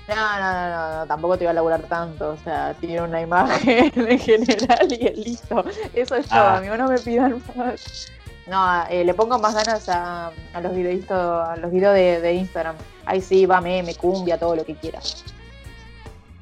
No, 0.09 0.15
no, 0.15 0.41
no, 0.41 0.99
no, 1.01 1.07
tampoco 1.07 1.37
te 1.37 1.45
iba 1.45 1.51
a 1.51 1.55
laburar 1.55 1.83
tanto. 1.83 2.31
O 2.31 2.37
sea, 2.39 2.75
tiene 2.81 3.01
una 3.03 3.21
imagen 3.21 3.93
en 4.09 4.19
general 4.19 4.89
y 4.91 5.07
es 5.07 5.19
listo. 5.19 5.65
Eso 5.93 6.15
es 6.17 6.27
todo, 6.29 6.39
Ah. 6.41 6.57
amigo, 6.59 6.77
no 6.79 6.89
me 6.89 6.99
pidan 6.99 7.43
más. 7.57 8.11
No, 8.47 8.87
eh, 8.89 9.05
le 9.05 9.13
pongo 9.13 9.39
más 9.39 9.55
ganas 9.55 9.87
a, 9.91 10.31
a 10.55 10.61
los 10.63 10.75
videitos, 10.75 11.11
a 11.13 11.57
los 11.57 11.71
videos 11.71 11.95
de, 11.95 12.21
de 12.23 12.33
Instagram. 12.35 12.77
Ahí 13.05 13.21
sí, 13.21 13.45
va 13.45 13.61
meme, 13.61 13.95
cumbia, 13.95 14.39
todo 14.39 14.57
lo 14.57 14.65
que 14.65 14.75
quieras. 14.75 15.23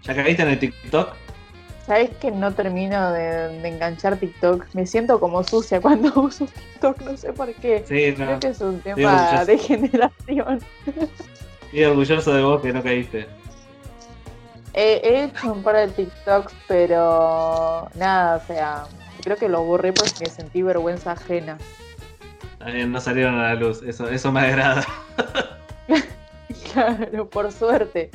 ¿Ya 0.04 0.14
caíste 0.14 0.42
en 0.42 0.48
el 0.50 0.58
TikTok? 0.60 1.08
¿Sabes 1.86 2.10
que 2.16 2.32
no 2.32 2.52
termino 2.52 3.12
de, 3.12 3.60
de 3.60 3.68
enganchar 3.68 4.16
TikTok? 4.16 4.66
Me 4.74 4.86
siento 4.86 5.20
como 5.20 5.44
sucia 5.44 5.80
cuando 5.82 6.12
uso 6.20 6.46
TikTok, 6.46 7.00
no 7.02 7.16
sé 7.16 7.32
por 7.32 7.52
qué. 7.54 7.84
Sí, 7.86 8.14
no. 8.18 8.26
Creo 8.26 8.40
que 8.40 8.48
es 8.48 8.60
un 8.60 8.80
tema 8.80 9.44
de 9.44 9.58
generación. 9.58 10.60
Estoy 11.66 11.84
orgulloso 11.84 12.34
de 12.34 12.42
vos 12.42 12.62
que 12.62 12.72
no 12.72 12.82
caíste. 12.82 13.26
He, 14.74 15.00
he 15.02 15.24
hecho 15.24 15.52
un 15.52 15.62
par 15.62 15.76
de 15.76 15.88
TikToks, 15.88 16.54
pero 16.68 17.88
nada, 17.94 18.36
o 18.36 18.46
sea, 18.46 18.84
creo 19.22 19.36
que 19.36 19.48
lo 19.48 19.62
borré 19.62 19.92
porque 19.92 20.26
sentí 20.26 20.62
vergüenza 20.62 21.12
ajena. 21.12 21.56
No 22.88 23.00
salieron 23.00 23.38
a 23.38 23.42
la 23.42 23.54
luz, 23.54 23.82
eso, 23.82 24.08
eso 24.08 24.32
me 24.32 24.40
agrada. 24.40 24.84
Claro, 26.72 27.28
por 27.28 27.50
suerte. 27.52 28.10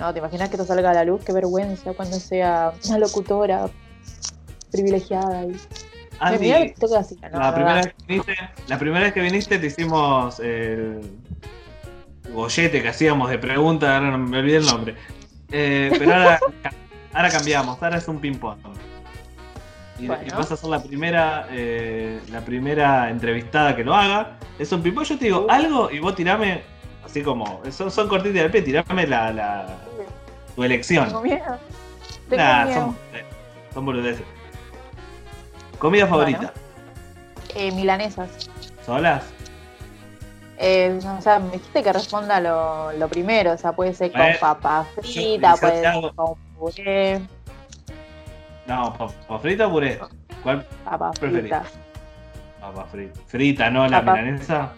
No, 0.00 0.12
¿te 0.12 0.18
imaginas 0.18 0.48
que 0.48 0.56
esto 0.56 0.66
salga 0.66 0.90
a 0.90 0.94
la 0.94 1.04
luz? 1.04 1.22
Qué 1.24 1.32
vergüenza 1.32 1.92
cuando 1.92 2.18
sea 2.18 2.72
una 2.88 2.98
locutora 2.98 3.66
privilegiada. 4.72 5.44
Y... 5.44 5.56
Andy, 6.18 6.52
así, 6.52 7.16
no, 7.32 7.38
la, 7.38 7.48
no 7.48 7.54
primera 7.54 7.74
vez 7.76 7.86
que 7.86 8.04
viniste, 8.08 8.36
la 8.66 8.78
primera 8.78 9.04
vez 9.04 9.12
que 9.14 9.20
viniste 9.20 9.58
te 9.58 9.66
hicimos 9.66 10.38
el 10.40 11.00
gollete 12.32 12.82
que 12.82 12.88
hacíamos 12.88 13.30
de 13.30 13.38
preguntas, 13.38 13.88
ahora 13.88 14.10
no 14.10 14.18
me 14.18 14.38
olvidé 14.38 14.58
el 14.58 14.66
nombre. 14.66 14.94
Eh, 15.50 15.90
pero 15.98 16.14
ahora, 16.14 16.40
ahora 17.14 17.30
cambiamos, 17.30 17.82
ahora 17.82 17.98
es 17.98 18.08
un 18.08 18.20
ping-pong. 18.20 18.58
Y, 19.98 20.06
Bueno. 20.06 20.22
y 20.26 20.30
vas 20.30 20.50
a 20.52 20.56
ser 20.56 20.68
la 20.70 20.82
primera, 20.82 21.46
eh, 21.50 22.20
la 22.30 22.40
primera 22.42 23.10
entrevistada 23.10 23.74
que 23.76 23.84
lo 23.84 23.94
haga. 23.94 24.38
Es 24.58 24.72
un 24.72 24.82
ping-pong, 24.82 25.04
yo 25.04 25.18
te 25.18 25.24
digo 25.26 25.46
Uh. 25.46 25.50
algo 25.50 25.90
y 25.90 25.98
vos 26.00 26.14
tirame, 26.14 26.62
así 27.04 27.22
como, 27.22 27.60
son, 27.70 27.90
son 27.90 28.08
cortitas 28.08 28.42
del 28.42 28.50
pie, 28.50 28.62
tirame 28.62 29.06
la, 29.06 29.32
la, 29.32 29.78
tu 30.54 30.64
elección. 30.64 31.06
Tengo 31.06 31.22
miedo. 31.22 31.58
Tengo 32.28 32.42
Nah, 32.42 32.64
miedo. 32.64 32.80
son, 32.80 32.96
son 33.74 33.84
boludeces. 33.86 34.26
Comida 35.78 36.06
favorita. 36.06 36.52
Eh, 37.54 37.72
milanesas. 37.72 38.28
¿Solas? 38.84 39.24
Eh, 40.58 40.98
o 41.18 41.22
sea, 41.22 41.38
me 41.38 41.52
dijiste 41.52 41.82
que 41.82 41.92
responda 41.92 42.38
lo, 42.40 42.92
lo 42.92 43.08
primero, 43.08 43.52
o 43.52 43.56
sea, 43.56 43.72
puede 43.72 43.94
ser 43.94 44.12
con 44.12 44.20
Bueno, 44.20 44.36
papa 44.40 44.86
frita, 45.00 45.54
yo- 45.54 45.60
puede 45.60 45.80
ser 45.80 46.12
con 46.14 46.34
puré, 46.58 47.20
No, 48.66 48.92
papa 48.96 49.38
frita 49.38 49.66
o 49.66 49.70
puré. 49.70 49.98
¿Cuál 50.42 50.66
papa 50.84 51.10
Preferís? 51.12 51.40
frita. 51.50 51.62
papa 52.60 52.84
frita? 52.84 53.20
Frita, 53.26 53.70
¿no? 53.70 53.88
La 53.88 54.04
Papa- 54.04 54.20
milanesa. 54.20 54.72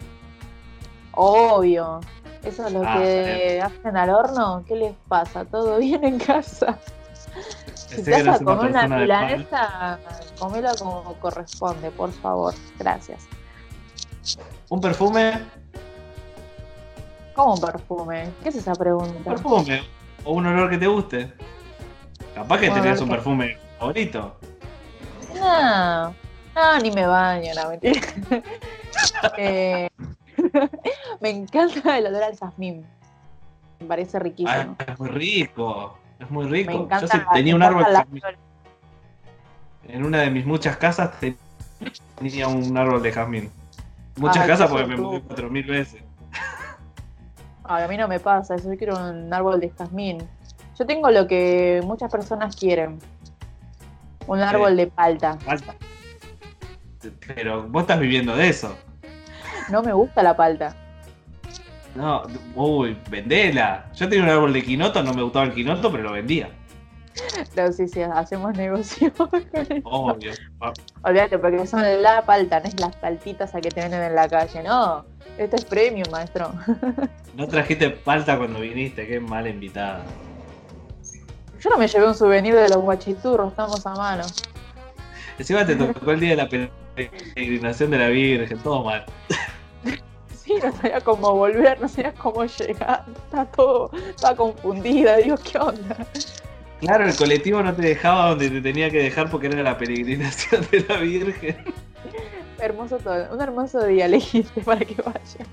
Obvio. 1.11 1.99
Eso 2.43 2.67
es 2.67 2.73
lo 2.73 2.83
Ah, 2.85 2.97
que 2.99 3.61
hacen 3.61 3.95
al 3.97 4.09
horno. 4.09 4.63
¿Qué 4.67 4.75
les 4.75 4.93
pasa? 5.07 5.45
¿Todo 5.45 5.77
bien 5.79 6.03
en 6.03 6.19
casa? 6.19 6.77
Si 7.87 8.01
vas 8.09 8.27
a 8.41 8.43
comer 8.43 8.71
una 8.71 8.87
milanesa, 8.87 9.99
comela 10.39 10.73
como 10.77 11.13
corresponde, 11.19 11.89
por 11.91 12.11
favor. 12.11 12.53
Gracias. 12.77 13.27
¿Un 14.69 14.81
perfume? 14.81 15.33
¿Cómo 17.35 17.55
un 17.55 17.61
perfume? 17.61 18.29
¿Qué 18.43 18.49
es 18.49 18.55
esa 18.55 18.71
¿Un 18.71 18.77
pregunta? 18.77 19.29
perfume? 19.31 19.83
¿O 20.23 20.33
un 20.33 20.45
olor 20.45 20.69
que 20.69 20.77
te 20.77 20.87
guste? 20.87 21.33
Capaz 22.35 22.59
que 22.59 22.69
Un 22.69 22.75
tenías 22.75 23.01
un 23.01 23.09
que- 23.09 23.15
perfume 23.15 23.57
favorito. 23.79 24.35
No, 25.39 26.09
no, 26.55 26.79
ni 26.81 26.91
me 26.91 27.05
baño, 27.07 27.51
no, 27.55 27.69
mentira. 27.69 28.01
Eh, 29.37 29.89
me 31.21 31.29
encanta 31.29 31.97
el 31.97 32.07
olor 32.07 32.23
al 32.23 32.37
jazmín. 32.37 32.85
Me 33.79 33.87
parece 33.87 34.19
riquísimo. 34.19 34.75
es 34.87 34.99
muy 34.99 35.09
rico. 35.09 35.97
Es 36.19 36.29
muy 36.29 36.47
rico. 36.47 36.87
me 36.89 37.01
Yo 37.01 37.07
sí 37.07 37.17
tenía 37.33 37.55
un 37.55 37.63
árbol 37.63 37.85
de 37.85 37.93
jazmín. 37.93 38.23
En 39.87 40.05
una 40.05 40.21
de 40.21 40.29
mis 40.29 40.45
muchas 40.45 40.77
casas 40.77 41.11
tenía 42.17 42.47
un 42.47 42.77
árbol 42.77 43.01
de 43.01 43.11
jazmín. 43.11 43.51
Muchas 44.15 44.43
Ay, 44.43 44.47
casas 44.47 44.69
porque 44.69 44.85
me 44.85 44.95
mudé 44.95 45.21
cuatro 45.21 45.49
mil 45.49 45.65
veces. 45.65 46.01
Ay, 47.63 47.83
a 47.83 47.87
mí 47.87 47.97
no 47.97 48.07
me 48.07 48.19
pasa, 48.19 48.55
eso, 48.55 48.71
yo 48.71 48.77
quiero 48.77 48.95
un 48.95 49.33
árbol 49.33 49.59
de 49.59 49.69
jazmín. 49.69 50.19
Yo 50.77 50.85
tengo 50.85 51.09
lo 51.11 51.27
que 51.27 51.81
muchas 51.83 52.11
personas 52.11 52.55
quieren. 52.55 52.99
Un 54.27 54.39
árbol 54.39 54.77
de 54.77 54.87
palta. 54.87 55.37
Pero 57.35 57.67
vos 57.67 57.81
estás 57.81 57.99
viviendo 57.99 58.35
de 58.35 58.49
eso. 58.49 58.75
No 59.69 59.81
me 59.81 59.93
gusta 59.93 60.23
la 60.23 60.35
palta. 60.35 60.75
No, 61.95 62.23
uy, 62.55 62.97
vendela. 63.09 63.85
Yo 63.93 64.09
tenía 64.09 64.23
un 64.23 64.29
árbol 64.29 64.53
de 64.53 64.63
quinoto, 64.63 65.03
no 65.03 65.13
me 65.13 65.21
gustaba 65.21 65.45
el 65.45 65.53
quinoto, 65.53 65.91
pero 65.91 66.03
lo 66.03 66.11
vendía. 66.13 66.49
Pero 67.53 67.71
sí, 67.71 67.87
sí, 67.87 68.01
hacemos 68.01 68.57
negocio 68.57 69.13
con. 69.17 69.29
Obvio. 69.83 70.31
Ah, 70.59 70.73
Olvídate, 71.03 71.37
porque 71.37 71.67
son 71.67 71.83
la 72.01 72.23
palta, 72.23 72.59
no 72.59 72.65
es 72.65 72.79
las 72.79 72.95
paltitas 72.95 73.53
a 73.53 73.61
que 73.61 73.69
te 73.69 73.81
venden 73.81 74.01
en 74.01 74.15
la 74.15 74.27
calle. 74.27 74.63
No, 74.63 75.05
este 75.37 75.57
es 75.57 75.65
premium, 75.65 76.09
maestro. 76.11 76.51
No 77.35 77.47
trajiste 77.47 77.89
palta 77.89 78.37
cuando 78.37 78.59
viniste, 78.59 79.07
qué 79.07 79.19
mala 79.19 79.49
invitada. 79.49 80.03
Yo 81.59 81.69
no 81.71 81.77
me 81.79 81.87
llevé 81.87 82.07
un 82.07 82.13
souvenir 82.13 82.53
de 82.53 82.69
los 82.69 82.77
guachiturros, 82.77 83.49
estamos 83.49 83.83
a 83.87 83.95
mano. 83.95 84.23
Encima 85.37 85.65
te 85.65 85.75
tocó 85.75 86.11
el 86.11 86.19
día 86.19 86.31
de 86.31 86.35
la 86.35 86.49
peregrinación 86.49 87.91
de 87.91 87.97
la 87.97 88.07
Virgen, 88.07 88.59
todo 88.59 88.83
mal. 88.83 89.05
Sí, 90.43 90.55
no 90.61 90.73
sabía 90.73 90.99
cómo 90.99 91.33
volver, 91.33 91.79
no 91.79 91.87
sabía 91.87 92.13
cómo 92.15 92.43
llegar. 92.43 93.05
Está 93.15 93.45
todo, 93.45 93.89
estaba 94.09 94.35
confundida, 94.35 95.15
digo, 95.15 95.37
¿qué 95.37 95.57
onda? 95.57 96.05
Claro, 96.81 97.05
el 97.05 97.15
colectivo 97.15 97.63
no 97.63 97.73
te 97.73 97.81
dejaba 97.81 98.31
donde 98.31 98.49
te 98.49 98.59
tenía 98.59 98.89
que 98.89 99.01
dejar 99.01 99.29
porque 99.29 99.47
era 99.47 99.63
la 99.63 99.77
peregrinación 99.77 100.67
de 100.69 100.81
la 100.81 100.97
Virgen. 100.97 101.63
Hermoso 102.59 102.97
todo, 102.97 103.33
un 103.33 103.39
hermoso 103.39 103.85
día 103.85 104.05
elegiste 104.05 104.59
para 104.61 104.81
que 104.81 105.01
vaya. 105.01 105.45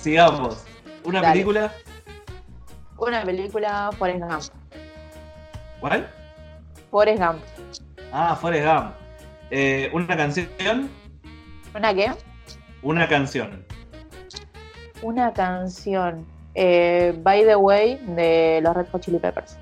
Sigamos. 0.00 0.64
¿Una 1.04 1.20
Dale. 1.20 1.34
película? 1.34 1.72
Una 2.98 3.22
película, 3.24 3.90
Forrest 3.96 4.20
Gump. 4.20 4.42
¿Cuál? 5.78 6.10
Forrest 6.90 7.22
Gump. 7.22 7.40
Ah, 8.12 8.36
Forrest 8.36 8.66
Gump. 8.66 8.92
Eh, 9.50 9.90
¿Una 9.92 10.16
canción? 10.16 10.90
¿Una 11.74 11.94
qué? 11.94 12.12
Una 12.82 13.08
canción. 13.08 13.64
Una 15.02 15.32
canción. 15.32 16.26
Eh, 16.54 17.18
By 17.22 17.44
the 17.44 17.56
Way 17.56 17.96
de 18.14 18.60
los 18.62 18.74
Red 18.76 18.86
Hot 18.92 19.00
Chili 19.02 19.18
Peppers. 19.18 19.56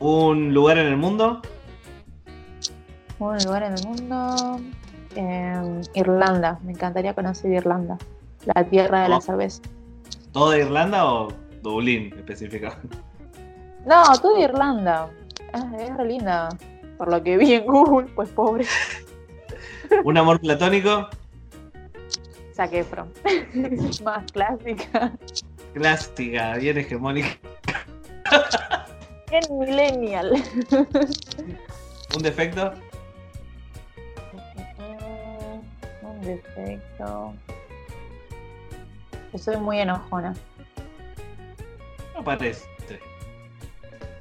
¿Un 0.00 0.52
lugar 0.52 0.78
en 0.78 0.86
el 0.88 0.96
mundo? 0.96 1.40
Un 3.18 3.38
lugar 3.44 3.62
en 3.62 3.74
el 3.74 3.86
mundo. 3.86 4.60
eh, 5.18 5.80
Irlanda. 5.94 6.58
Me 6.62 6.72
encantaría 6.72 7.14
conocer 7.14 7.50
Irlanda. 7.50 7.96
La 8.54 8.64
tierra 8.64 9.04
de 9.04 9.08
la 9.08 9.16
Oh. 9.16 9.20
cerveza. 9.22 9.62
¿Toda 10.32 10.58
Irlanda 10.58 11.10
o 11.10 11.28
Dublín 11.62 12.12
específicamente? 12.18 12.98
No, 13.86 14.02
toda 14.20 14.40
Irlanda. 14.40 15.08
Ah, 15.56 15.72
es 15.78 15.96
re 15.96 16.04
linda. 16.04 16.50
Por 16.98 17.10
lo 17.10 17.22
que 17.22 17.38
vi 17.38 17.54
en 17.54 17.64
Google, 17.66 18.08
pues 18.14 18.28
pobre. 18.28 18.66
¿Un 20.04 20.18
amor 20.18 20.38
platónico? 20.38 21.08
Zac 22.54 22.72
Efron. 22.74 23.10
Más 24.04 24.30
clásica. 24.32 25.12
Clásica, 25.72 26.56
bien 26.56 26.78
hegemónica. 26.78 27.38
En 29.30 29.58
Millennial. 29.58 30.42
¿Un 32.14 32.22
defecto? 32.22 32.72
Un 36.02 36.20
defecto. 36.20 37.34
Yo 39.32 39.38
soy 39.38 39.56
muy 39.56 39.80
enojona. 39.80 40.34
No 42.14 42.24
parece. 42.24 42.75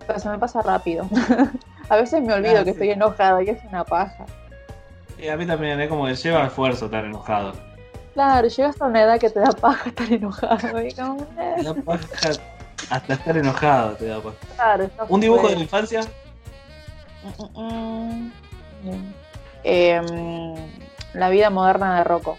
Pero 0.07 0.19
se 0.19 0.29
me 0.29 0.37
pasa 0.37 0.61
rápido. 0.61 1.07
A 1.89 1.95
veces 1.97 2.21
me 2.23 2.33
olvido 2.33 2.55
Ah, 2.59 2.63
que 2.63 2.65
sí. 2.65 2.69
estoy 2.71 2.89
enojada 2.91 3.43
y 3.43 3.49
es 3.49 3.63
una 3.65 3.83
paja. 3.83 4.25
Y 5.19 5.27
a 5.29 5.37
mí 5.37 5.45
también 5.45 5.79
es 5.79 5.87
como 5.87 6.05
que 6.05 6.15
lleva 6.15 6.45
esfuerzo 6.45 6.85
estar 6.85 7.05
enojado. 7.05 7.53
Claro, 8.13 8.47
llegas 8.47 8.81
a 8.81 8.85
una 8.85 9.03
edad 9.03 9.19
que 9.19 9.29
te 9.29 9.39
da 9.39 9.51
paja 9.51 9.89
estar 9.89 10.11
enojado. 10.11 10.81
Y 10.81 10.93
como, 10.93 11.21
eh, 11.39 11.53
Te 11.57 11.63
da 11.63 11.73
paja 11.75 12.05
hasta 12.89 13.13
estar 13.13 13.37
enojado 13.37 13.95
te 13.95 14.05
da 14.07 14.19
paja. 14.21 14.35
claro, 14.55 14.89
no 14.97 15.05
¿Un 15.09 15.21
dibujo 15.21 15.47
de 15.47 15.55
la 15.55 15.61
infancia? 15.61 16.01
Mm, 17.23 17.59
mm, 17.61 18.31
mm. 18.83 19.13
Em, 19.63 20.55
la 21.13 21.29
vida 21.29 21.49
moderna 21.49 21.97
de 21.97 22.03
Rocco. 22.03 22.37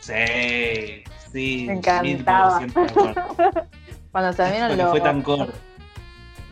Sí, 0.00 1.04
sí. 1.32 1.64
Me 1.66 1.74
encantaba. 1.74 2.60
1000% 2.60 2.74
de 2.74 2.90
acuerdo. 2.90 3.22
Cuando 4.12 4.36
Porque 4.36 4.76
los. 4.76 4.90
fue 4.90 5.00
tan 5.00 5.22
corto. 5.22 5.52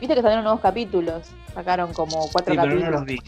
Viste 0.03 0.17
que 0.17 0.23
salieron 0.23 0.43
nuevos 0.43 0.61
capítulos. 0.61 1.29
Sacaron 1.55 1.93
como 1.93 2.29
cuatro 2.33 2.53
Sí, 2.55 2.59
pero 2.61 2.75
no 2.75 2.81
capítulos. 2.81 2.91
los 2.93 3.05
vi. 3.05 3.23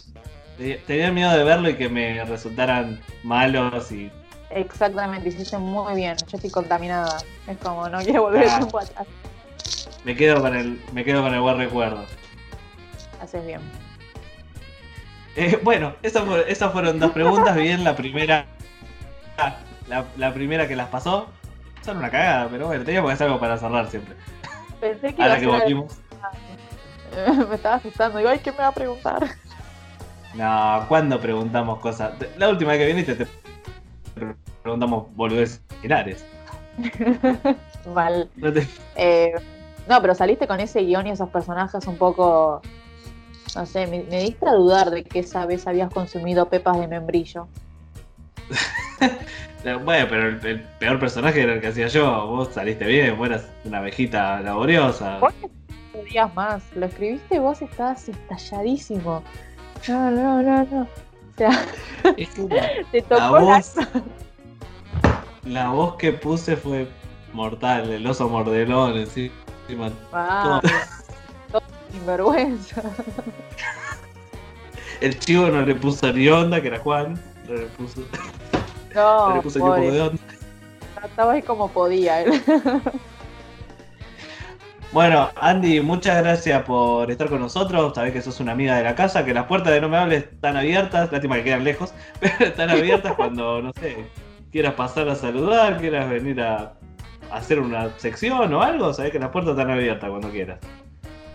Te- 0.58 0.82
Tenía 0.88 1.12
miedo 1.12 1.30
de 1.30 1.44
verlo 1.44 1.68
y 1.68 1.76
que 1.76 1.88
me 1.88 2.24
resultaran 2.24 3.00
malos 3.22 3.92
y. 3.92 4.10
Exactamente, 4.50 5.28
hiciste 5.28 5.56
muy 5.56 5.94
bien. 5.94 6.16
Yo 6.28 6.36
estoy 6.36 6.50
contaminada. 6.50 7.18
Es 7.46 7.58
como, 7.58 7.88
no 7.88 7.98
quiero 8.00 8.22
volver 8.22 8.48
Ah. 8.50 8.58
tiempo 8.58 8.80
atrás. 8.80 9.06
Me 10.04 10.16
quedo 10.16 10.40
con 10.40 10.56
el, 10.56 10.82
me 10.92 11.04
quedo 11.04 11.22
con 11.22 11.32
el 11.32 11.40
buen 11.40 11.58
recuerdo. 11.58 12.04
Haces 13.22 13.46
bien. 13.46 13.60
Eh, 15.36 15.60
bueno, 15.62 15.94
esas, 16.02 16.24
fue- 16.24 16.50
esas 16.50 16.72
fueron 16.72 16.98
dos 16.98 17.12
preguntas. 17.12 17.54
Bien, 17.54 17.84
la 17.84 17.94
primera. 17.94 18.46
La, 19.86 20.06
la 20.16 20.34
primera 20.34 20.66
que 20.66 20.74
las 20.74 20.88
pasó. 20.88 21.28
Son 21.84 21.98
una 21.98 22.10
cagada, 22.10 22.48
pero 22.50 22.66
bueno, 22.66 22.84
teníamos 22.84 23.10
que 23.10 23.14
hacer 23.14 23.26
algo 23.28 23.38
para 23.38 23.58
cerrar 23.58 23.88
siempre. 23.90 24.16
Pensé 24.80 25.14
que 25.14 25.22
iba 25.22 25.26
que 25.26 25.32
a 25.32 25.38
ser- 25.38 25.48
volvimos. 25.48 25.92
me 27.48 27.54
estaba 27.54 27.76
asustando. 27.76 28.18
Digo, 28.18 28.30
ay, 28.30 28.38
¿qué 28.40 28.50
me 28.52 28.58
va 28.58 28.68
a 28.68 28.72
preguntar? 28.72 29.26
No, 30.34 30.84
¿cuándo 30.88 31.20
preguntamos 31.20 31.78
cosas? 31.78 32.12
La 32.36 32.48
última 32.48 32.72
vez 32.72 32.80
que 32.80 32.86
viniste 32.86 33.14
te 33.14 33.26
preguntamos 34.62 35.14
boludeces 35.14 35.60
similares. 35.76 36.24
Mal. 37.94 38.28
No 38.36 38.52
te- 38.52 38.66
Eh, 38.96 39.32
no, 39.88 40.00
pero 40.00 40.14
saliste 40.14 40.46
con 40.46 40.58
ese 40.60 40.80
guion 40.80 41.06
y 41.06 41.10
esos 41.10 41.28
personajes 41.28 41.86
un 41.86 41.96
poco. 41.98 42.62
No 43.54 43.66
sé, 43.66 43.86
me, 43.86 44.02
me 44.04 44.20
diste 44.22 44.48
a 44.48 44.52
dudar 44.52 44.90
de 44.90 45.04
que 45.04 45.20
esa 45.20 45.46
vez 45.46 45.66
habías 45.68 45.92
consumido 45.92 46.48
pepas 46.48 46.78
de 46.80 46.88
membrillo. 46.88 47.46
Bueno, 49.82 50.06
pero 50.10 50.28
el, 50.28 50.44
el 50.46 50.60
peor 50.78 50.98
personaje 50.98 51.40
era 51.42 51.54
el 51.54 51.60
que 51.62 51.68
hacía 51.68 51.86
yo. 51.86 52.26
Vos 52.26 52.50
saliste 52.52 52.84
bien, 52.84 53.16
vos 53.16 53.28
eras 53.30 53.46
una 53.64 53.78
abejita 53.78 54.38
laboriosa. 54.40 55.18
¿Por 55.20 55.32
qué 55.32 55.48
no 55.94 56.00
podías 56.00 56.34
más? 56.34 56.62
Lo 56.74 56.86
escribiste 56.86 57.38
vos, 57.38 57.62
estabas 57.62 58.08
estalladísimo. 58.08 59.22
No, 59.88 60.10
no, 60.10 60.42
no, 60.42 60.64
no. 60.64 60.82
O 60.82 61.36
sea, 61.36 61.50
Es 62.16 62.28
que 62.30 62.42
la, 62.42 62.70
te 62.92 63.02
tocó 63.02 63.38
la. 63.38 63.56
voz. 63.56 63.74
La 65.44 65.68
voz 65.68 65.96
que 65.96 66.10
puse 66.14 66.56
fue 66.56 66.88
mortal, 67.34 67.90
el 67.90 68.06
oso 68.06 68.30
mordelón 68.30 68.96
encima. 68.96 69.90
Ah, 70.10 70.58
todo 71.52 71.60
sinvergüenza. 71.92 72.82
El 75.02 75.18
chivo 75.18 75.48
no 75.48 75.60
le 75.60 75.74
puso 75.74 76.10
ni 76.14 76.28
onda, 76.28 76.62
que 76.62 76.68
era 76.68 76.78
Juan. 76.78 77.20
No 77.46 77.54
le 77.56 77.66
puso, 77.66 78.00
No, 78.94 79.28
no 79.28 79.34
le 79.36 79.42
puso 79.42 79.58
ni 79.58 79.64
un 79.66 79.70
poco 79.70 79.82
pobre, 79.82 79.90
de 79.92 80.00
onda. 80.00 80.22
estaba 81.04 81.32
ahí 81.34 81.42
como 81.42 81.68
podía 81.68 82.22
él. 82.22 82.42
Bueno, 84.94 85.28
Andy, 85.40 85.80
muchas 85.80 86.22
gracias 86.22 86.62
por 86.62 87.10
estar 87.10 87.28
con 87.28 87.40
nosotros. 87.40 87.94
Sabés 87.96 88.12
que 88.12 88.22
sos 88.22 88.38
una 88.38 88.52
amiga 88.52 88.76
de 88.76 88.84
la 88.84 88.94
casa, 88.94 89.24
que 89.24 89.34
las 89.34 89.46
puertas 89.46 89.72
de 89.72 89.80
No 89.80 89.88
Me 89.88 89.96
Hables 89.96 90.22
están 90.22 90.56
abiertas. 90.56 91.10
Lástima 91.10 91.34
que 91.34 91.42
quedan 91.42 91.64
lejos, 91.64 91.92
pero 92.20 92.36
están 92.38 92.70
abiertas 92.70 93.14
cuando, 93.14 93.60
no 93.60 93.72
sé, 93.72 94.06
quieras 94.52 94.74
pasar 94.74 95.08
a 95.08 95.16
saludar, 95.16 95.78
quieras 95.78 96.08
venir 96.08 96.40
a 96.40 96.74
hacer 97.32 97.58
una 97.58 97.90
sección 97.98 98.54
o 98.54 98.62
algo, 98.62 98.94
sabes 98.94 99.10
que 99.10 99.18
las 99.18 99.30
puertas 99.30 99.58
están 99.58 99.72
abiertas 99.72 100.08
cuando 100.08 100.30
quieras. 100.30 100.60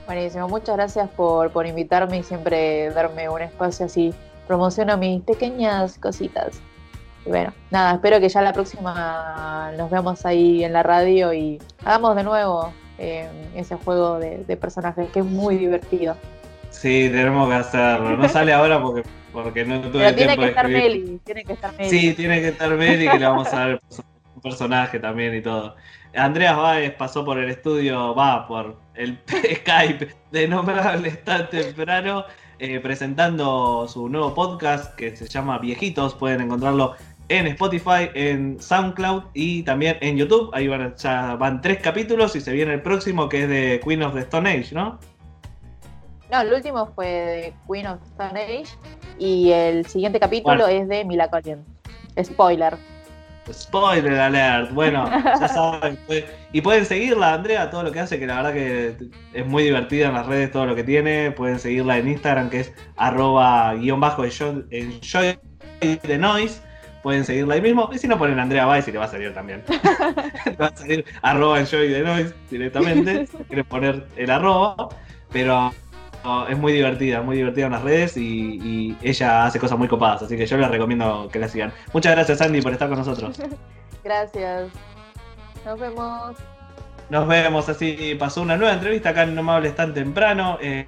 Buenísimo, 0.05 0.47
muchas 0.47 0.78
gracias 0.78 1.10
por, 1.10 1.51
por 1.51 1.68
invitarme 1.68 2.20
y 2.20 2.24
siempre 2.24 2.91
darme 2.91 3.28
un 3.28 3.41
espacio 3.41 3.88
así. 3.88 4.14
Promociono 4.47 4.95
mis 4.95 5.22
pequeñas 5.24 5.97
cositas. 5.97 6.62
Y 7.26 7.30
bueno, 7.30 7.51
nada, 7.72 7.95
espero 7.95 8.22
que 8.22 8.30
ya 8.30 8.41
la 8.41 8.53
próxima 8.53 9.74
nos 9.78 9.91
veamos 9.91 10.26
ahí 10.26 10.64
en 10.64 10.72
la 10.72 10.82
radio 10.82 11.34
y 11.34 11.62
hagamos 11.84 12.16
de 12.16 12.24
nuevo 12.24 12.72
eh, 13.00 13.28
ese 13.56 13.76
juego 13.76 14.20
de, 14.20 14.43
de 14.43 14.58
personajes 14.58 15.10
que 15.10 15.20
es 15.20 15.26
muy 15.26 15.58
divertido. 15.58 16.16
Sí, 16.70 17.10
tenemos 17.12 17.50
que 17.50 17.56
hacerlo. 17.56 18.18
No 18.18 18.30
sale 18.30 18.54
ahora 18.54 18.82
porque, 18.82 19.04
porque 19.34 19.66
no 19.66 19.82
tuve 19.82 19.91
Pero 19.91 20.16
tiene 20.16 20.36
tiempo 20.36 20.41
que 20.41 20.45
de 20.45 20.50
estar. 20.50 20.68
Meli, 20.68 21.20
tiene 21.24 21.43
que 21.43 21.54
estar 21.54 21.78
Meli. 21.78 21.89
Sí, 21.89 22.14
tiene 22.14 22.41
que 22.41 22.47
estar 22.50 22.70
Meli, 22.70 23.08
que 23.10 23.20
le 23.20 23.26
vamos 23.26 23.54
a 23.54 23.60
dar 23.60 23.80
un 24.36 24.41
personaje 24.41 25.00
también 25.00 25.36
y 25.36 25.41
todo. 25.41 25.76
Andreas 26.16 26.58
Báez 26.58 26.93
pasó 26.93 27.24
por 27.24 27.38
el 27.39 27.50
estudio, 27.50 28.16
va, 28.16 28.47
por 28.47 28.78
el 28.95 29.20
Skype 29.28 30.10
de 30.32 30.47
Nombrables 30.47 31.24
tan 31.24 31.50
temprano, 31.50 32.26
eh, 32.60 32.80
presentando 32.80 33.88
su 33.88 34.10
nuevo 34.10 34.34
podcast 34.34 34.95
que 34.95 35.16
se 35.16 35.28
llama 35.28 35.60
Viejitos. 35.60 36.16
Pueden 36.16 36.41
encontrarlo 36.41 36.95
en 37.30 37.48
Spotify, 37.48 38.10
en 38.14 38.60
SoundCloud 38.60 39.24
y 39.34 39.64
también 39.64 39.98
en 40.02 40.18
YouTube. 40.18 40.50
Ahí 40.54 40.68
van, 40.68 40.96
ya 40.96 41.36
van 41.36 41.62
tres 41.62 41.80
capítulos 41.80 42.36
y 42.36 42.42
se 42.42 42.52
viene 42.52 42.74
el 42.74 42.82
próximo 42.82 43.30
que 43.30 43.44
es 43.44 43.50
de 43.50 43.80
Queen 43.84 44.04
of 44.04 44.14
the 44.14 44.22
Stone 44.22 44.50
Age, 44.50 44.74
¿no? 44.74 45.00
No, 46.32 46.42
el 46.42 46.54
último 46.54 46.88
fue 46.94 47.08
de 47.08 47.54
Queen 47.72 47.88
of 47.88 48.02
Stone 48.04 48.40
Age 48.40 48.70
y 49.18 49.52
el 49.52 49.86
siguiente 49.86 50.20
capítulo 50.20 50.66
Bueno. 50.66 50.68
es 50.68 50.88
de 50.88 51.06
Mila 51.06 51.30
Collin. 51.30 51.64
Spoiler. 52.22 52.78
Spoiler 53.52 54.14
alert. 54.20 54.72
Bueno, 54.74 55.10
ya 55.24 55.48
saben. 55.48 55.98
pues, 56.06 56.26
y 56.52 56.62
pueden 56.62 56.86
seguirla, 56.86 57.34
Andrea, 57.34 57.70
todo 57.72 57.84
lo 57.84 57.92
que 57.92 58.00
hace, 58.00 58.20
que 58.20 58.28
la 58.28 58.36
verdad 58.38 58.54
que 58.54 58.96
es 59.34 59.46
muy 59.46 59.64
divertida 59.64 60.08
en 60.08 60.14
las 60.14 60.28
redes, 60.28 60.52
todo 60.52 60.66
lo 60.66 60.76
que 60.76 60.84
tiene. 60.84 61.32
Pueden 61.32 61.60
seguirla 61.60 61.98
en 61.98 62.08
Instagram, 62.08 62.50
que 62.50 62.60
es 62.62 62.74
arroba 62.96 63.74
guion 63.76 64.00
bajo 64.00 64.24
enjoy 64.24 65.40
the 65.80 66.18
noise. 66.18 66.62
Pueden 67.04 67.24
seguirla 67.24 67.56
ahí 67.56 67.62
mismo. 67.62 67.89
Y 67.93 67.97
si 67.97 68.08
no 68.08 68.18
ponen 68.18 68.39
Andrea 68.39 68.66
Baez, 68.66 68.88
y 68.88 68.91
le 68.91 69.00
va 69.00 69.06
a 69.06 69.10
salir 69.10 69.34
también. 69.34 69.64
le 70.45 70.56
va 70.56 70.68
a 70.68 70.76
salir 70.76 71.06
arroba 71.22 71.60
enjoy 71.60 71.89
the 71.89 72.02
noise 72.02 72.34
directamente. 72.50 73.28
quieren 73.47 73.66
poner 73.66 74.06
el 74.16 74.30
arroba. 74.30 74.89
Pero 75.32 75.72
no, 76.24 76.47
es 76.47 76.58
muy 76.58 76.74
divertida, 76.74 77.22
muy 77.22 77.38
divertida 77.38 77.68
en 77.68 77.72
las 77.72 77.84
redes 77.84 78.18
y, 78.18 78.60
y 78.62 78.97
ella 79.02 79.45
hace 79.45 79.60
cosas 79.60 79.78
muy 79.78 79.88
copadas. 79.88 80.24
Así 80.24 80.36
que 80.36 80.45
yo 80.45 80.58
les 80.58 80.70
recomiendo 80.70 81.30
que 81.32 81.39
la 81.39 81.47
sigan. 81.47 81.72
Muchas 81.93 82.14
gracias, 82.14 82.41
Andy, 82.41 82.62
por 82.62 82.74
estar 82.74 82.89
con 82.89 82.97
nosotros. 82.97 83.39
Gracias. 84.04 84.70
Nos 85.66 85.80
vemos. 85.80 86.38
Nos 87.10 87.28
vemos, 87.28 87.68
así 87.68 88.16
pasó 88.18 88.41
una 88.41 88.56
nueva 88.56 88.74
entrevista 88.74 89.10
acá 89.10 89.24
en 89.24 89.36
No 89.36 89.43
Me 89.43 89.52
Hables 89.52 89.76
Tan 89.76 89.93
Temprano. 89.93 90.58
Eh, 90.62 90.86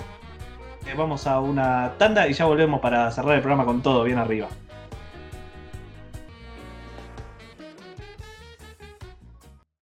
eh, 0.87 0.93
vamos 0.95 1.27
a 1.27 1.39
una 1.39 1.93
tanda 1.97 2.27
y 2.27 2.33
ya 2.33 2.45
volvemos 2.45 2.79
para 2.79 3.11
cerrar 3.11 3.35
el 3.35 3.41
programa 3.41 3.65
con 3.65 3.81
todo 3.81 4.03
bien 4.03 4.17
arriba. 4.17 4.47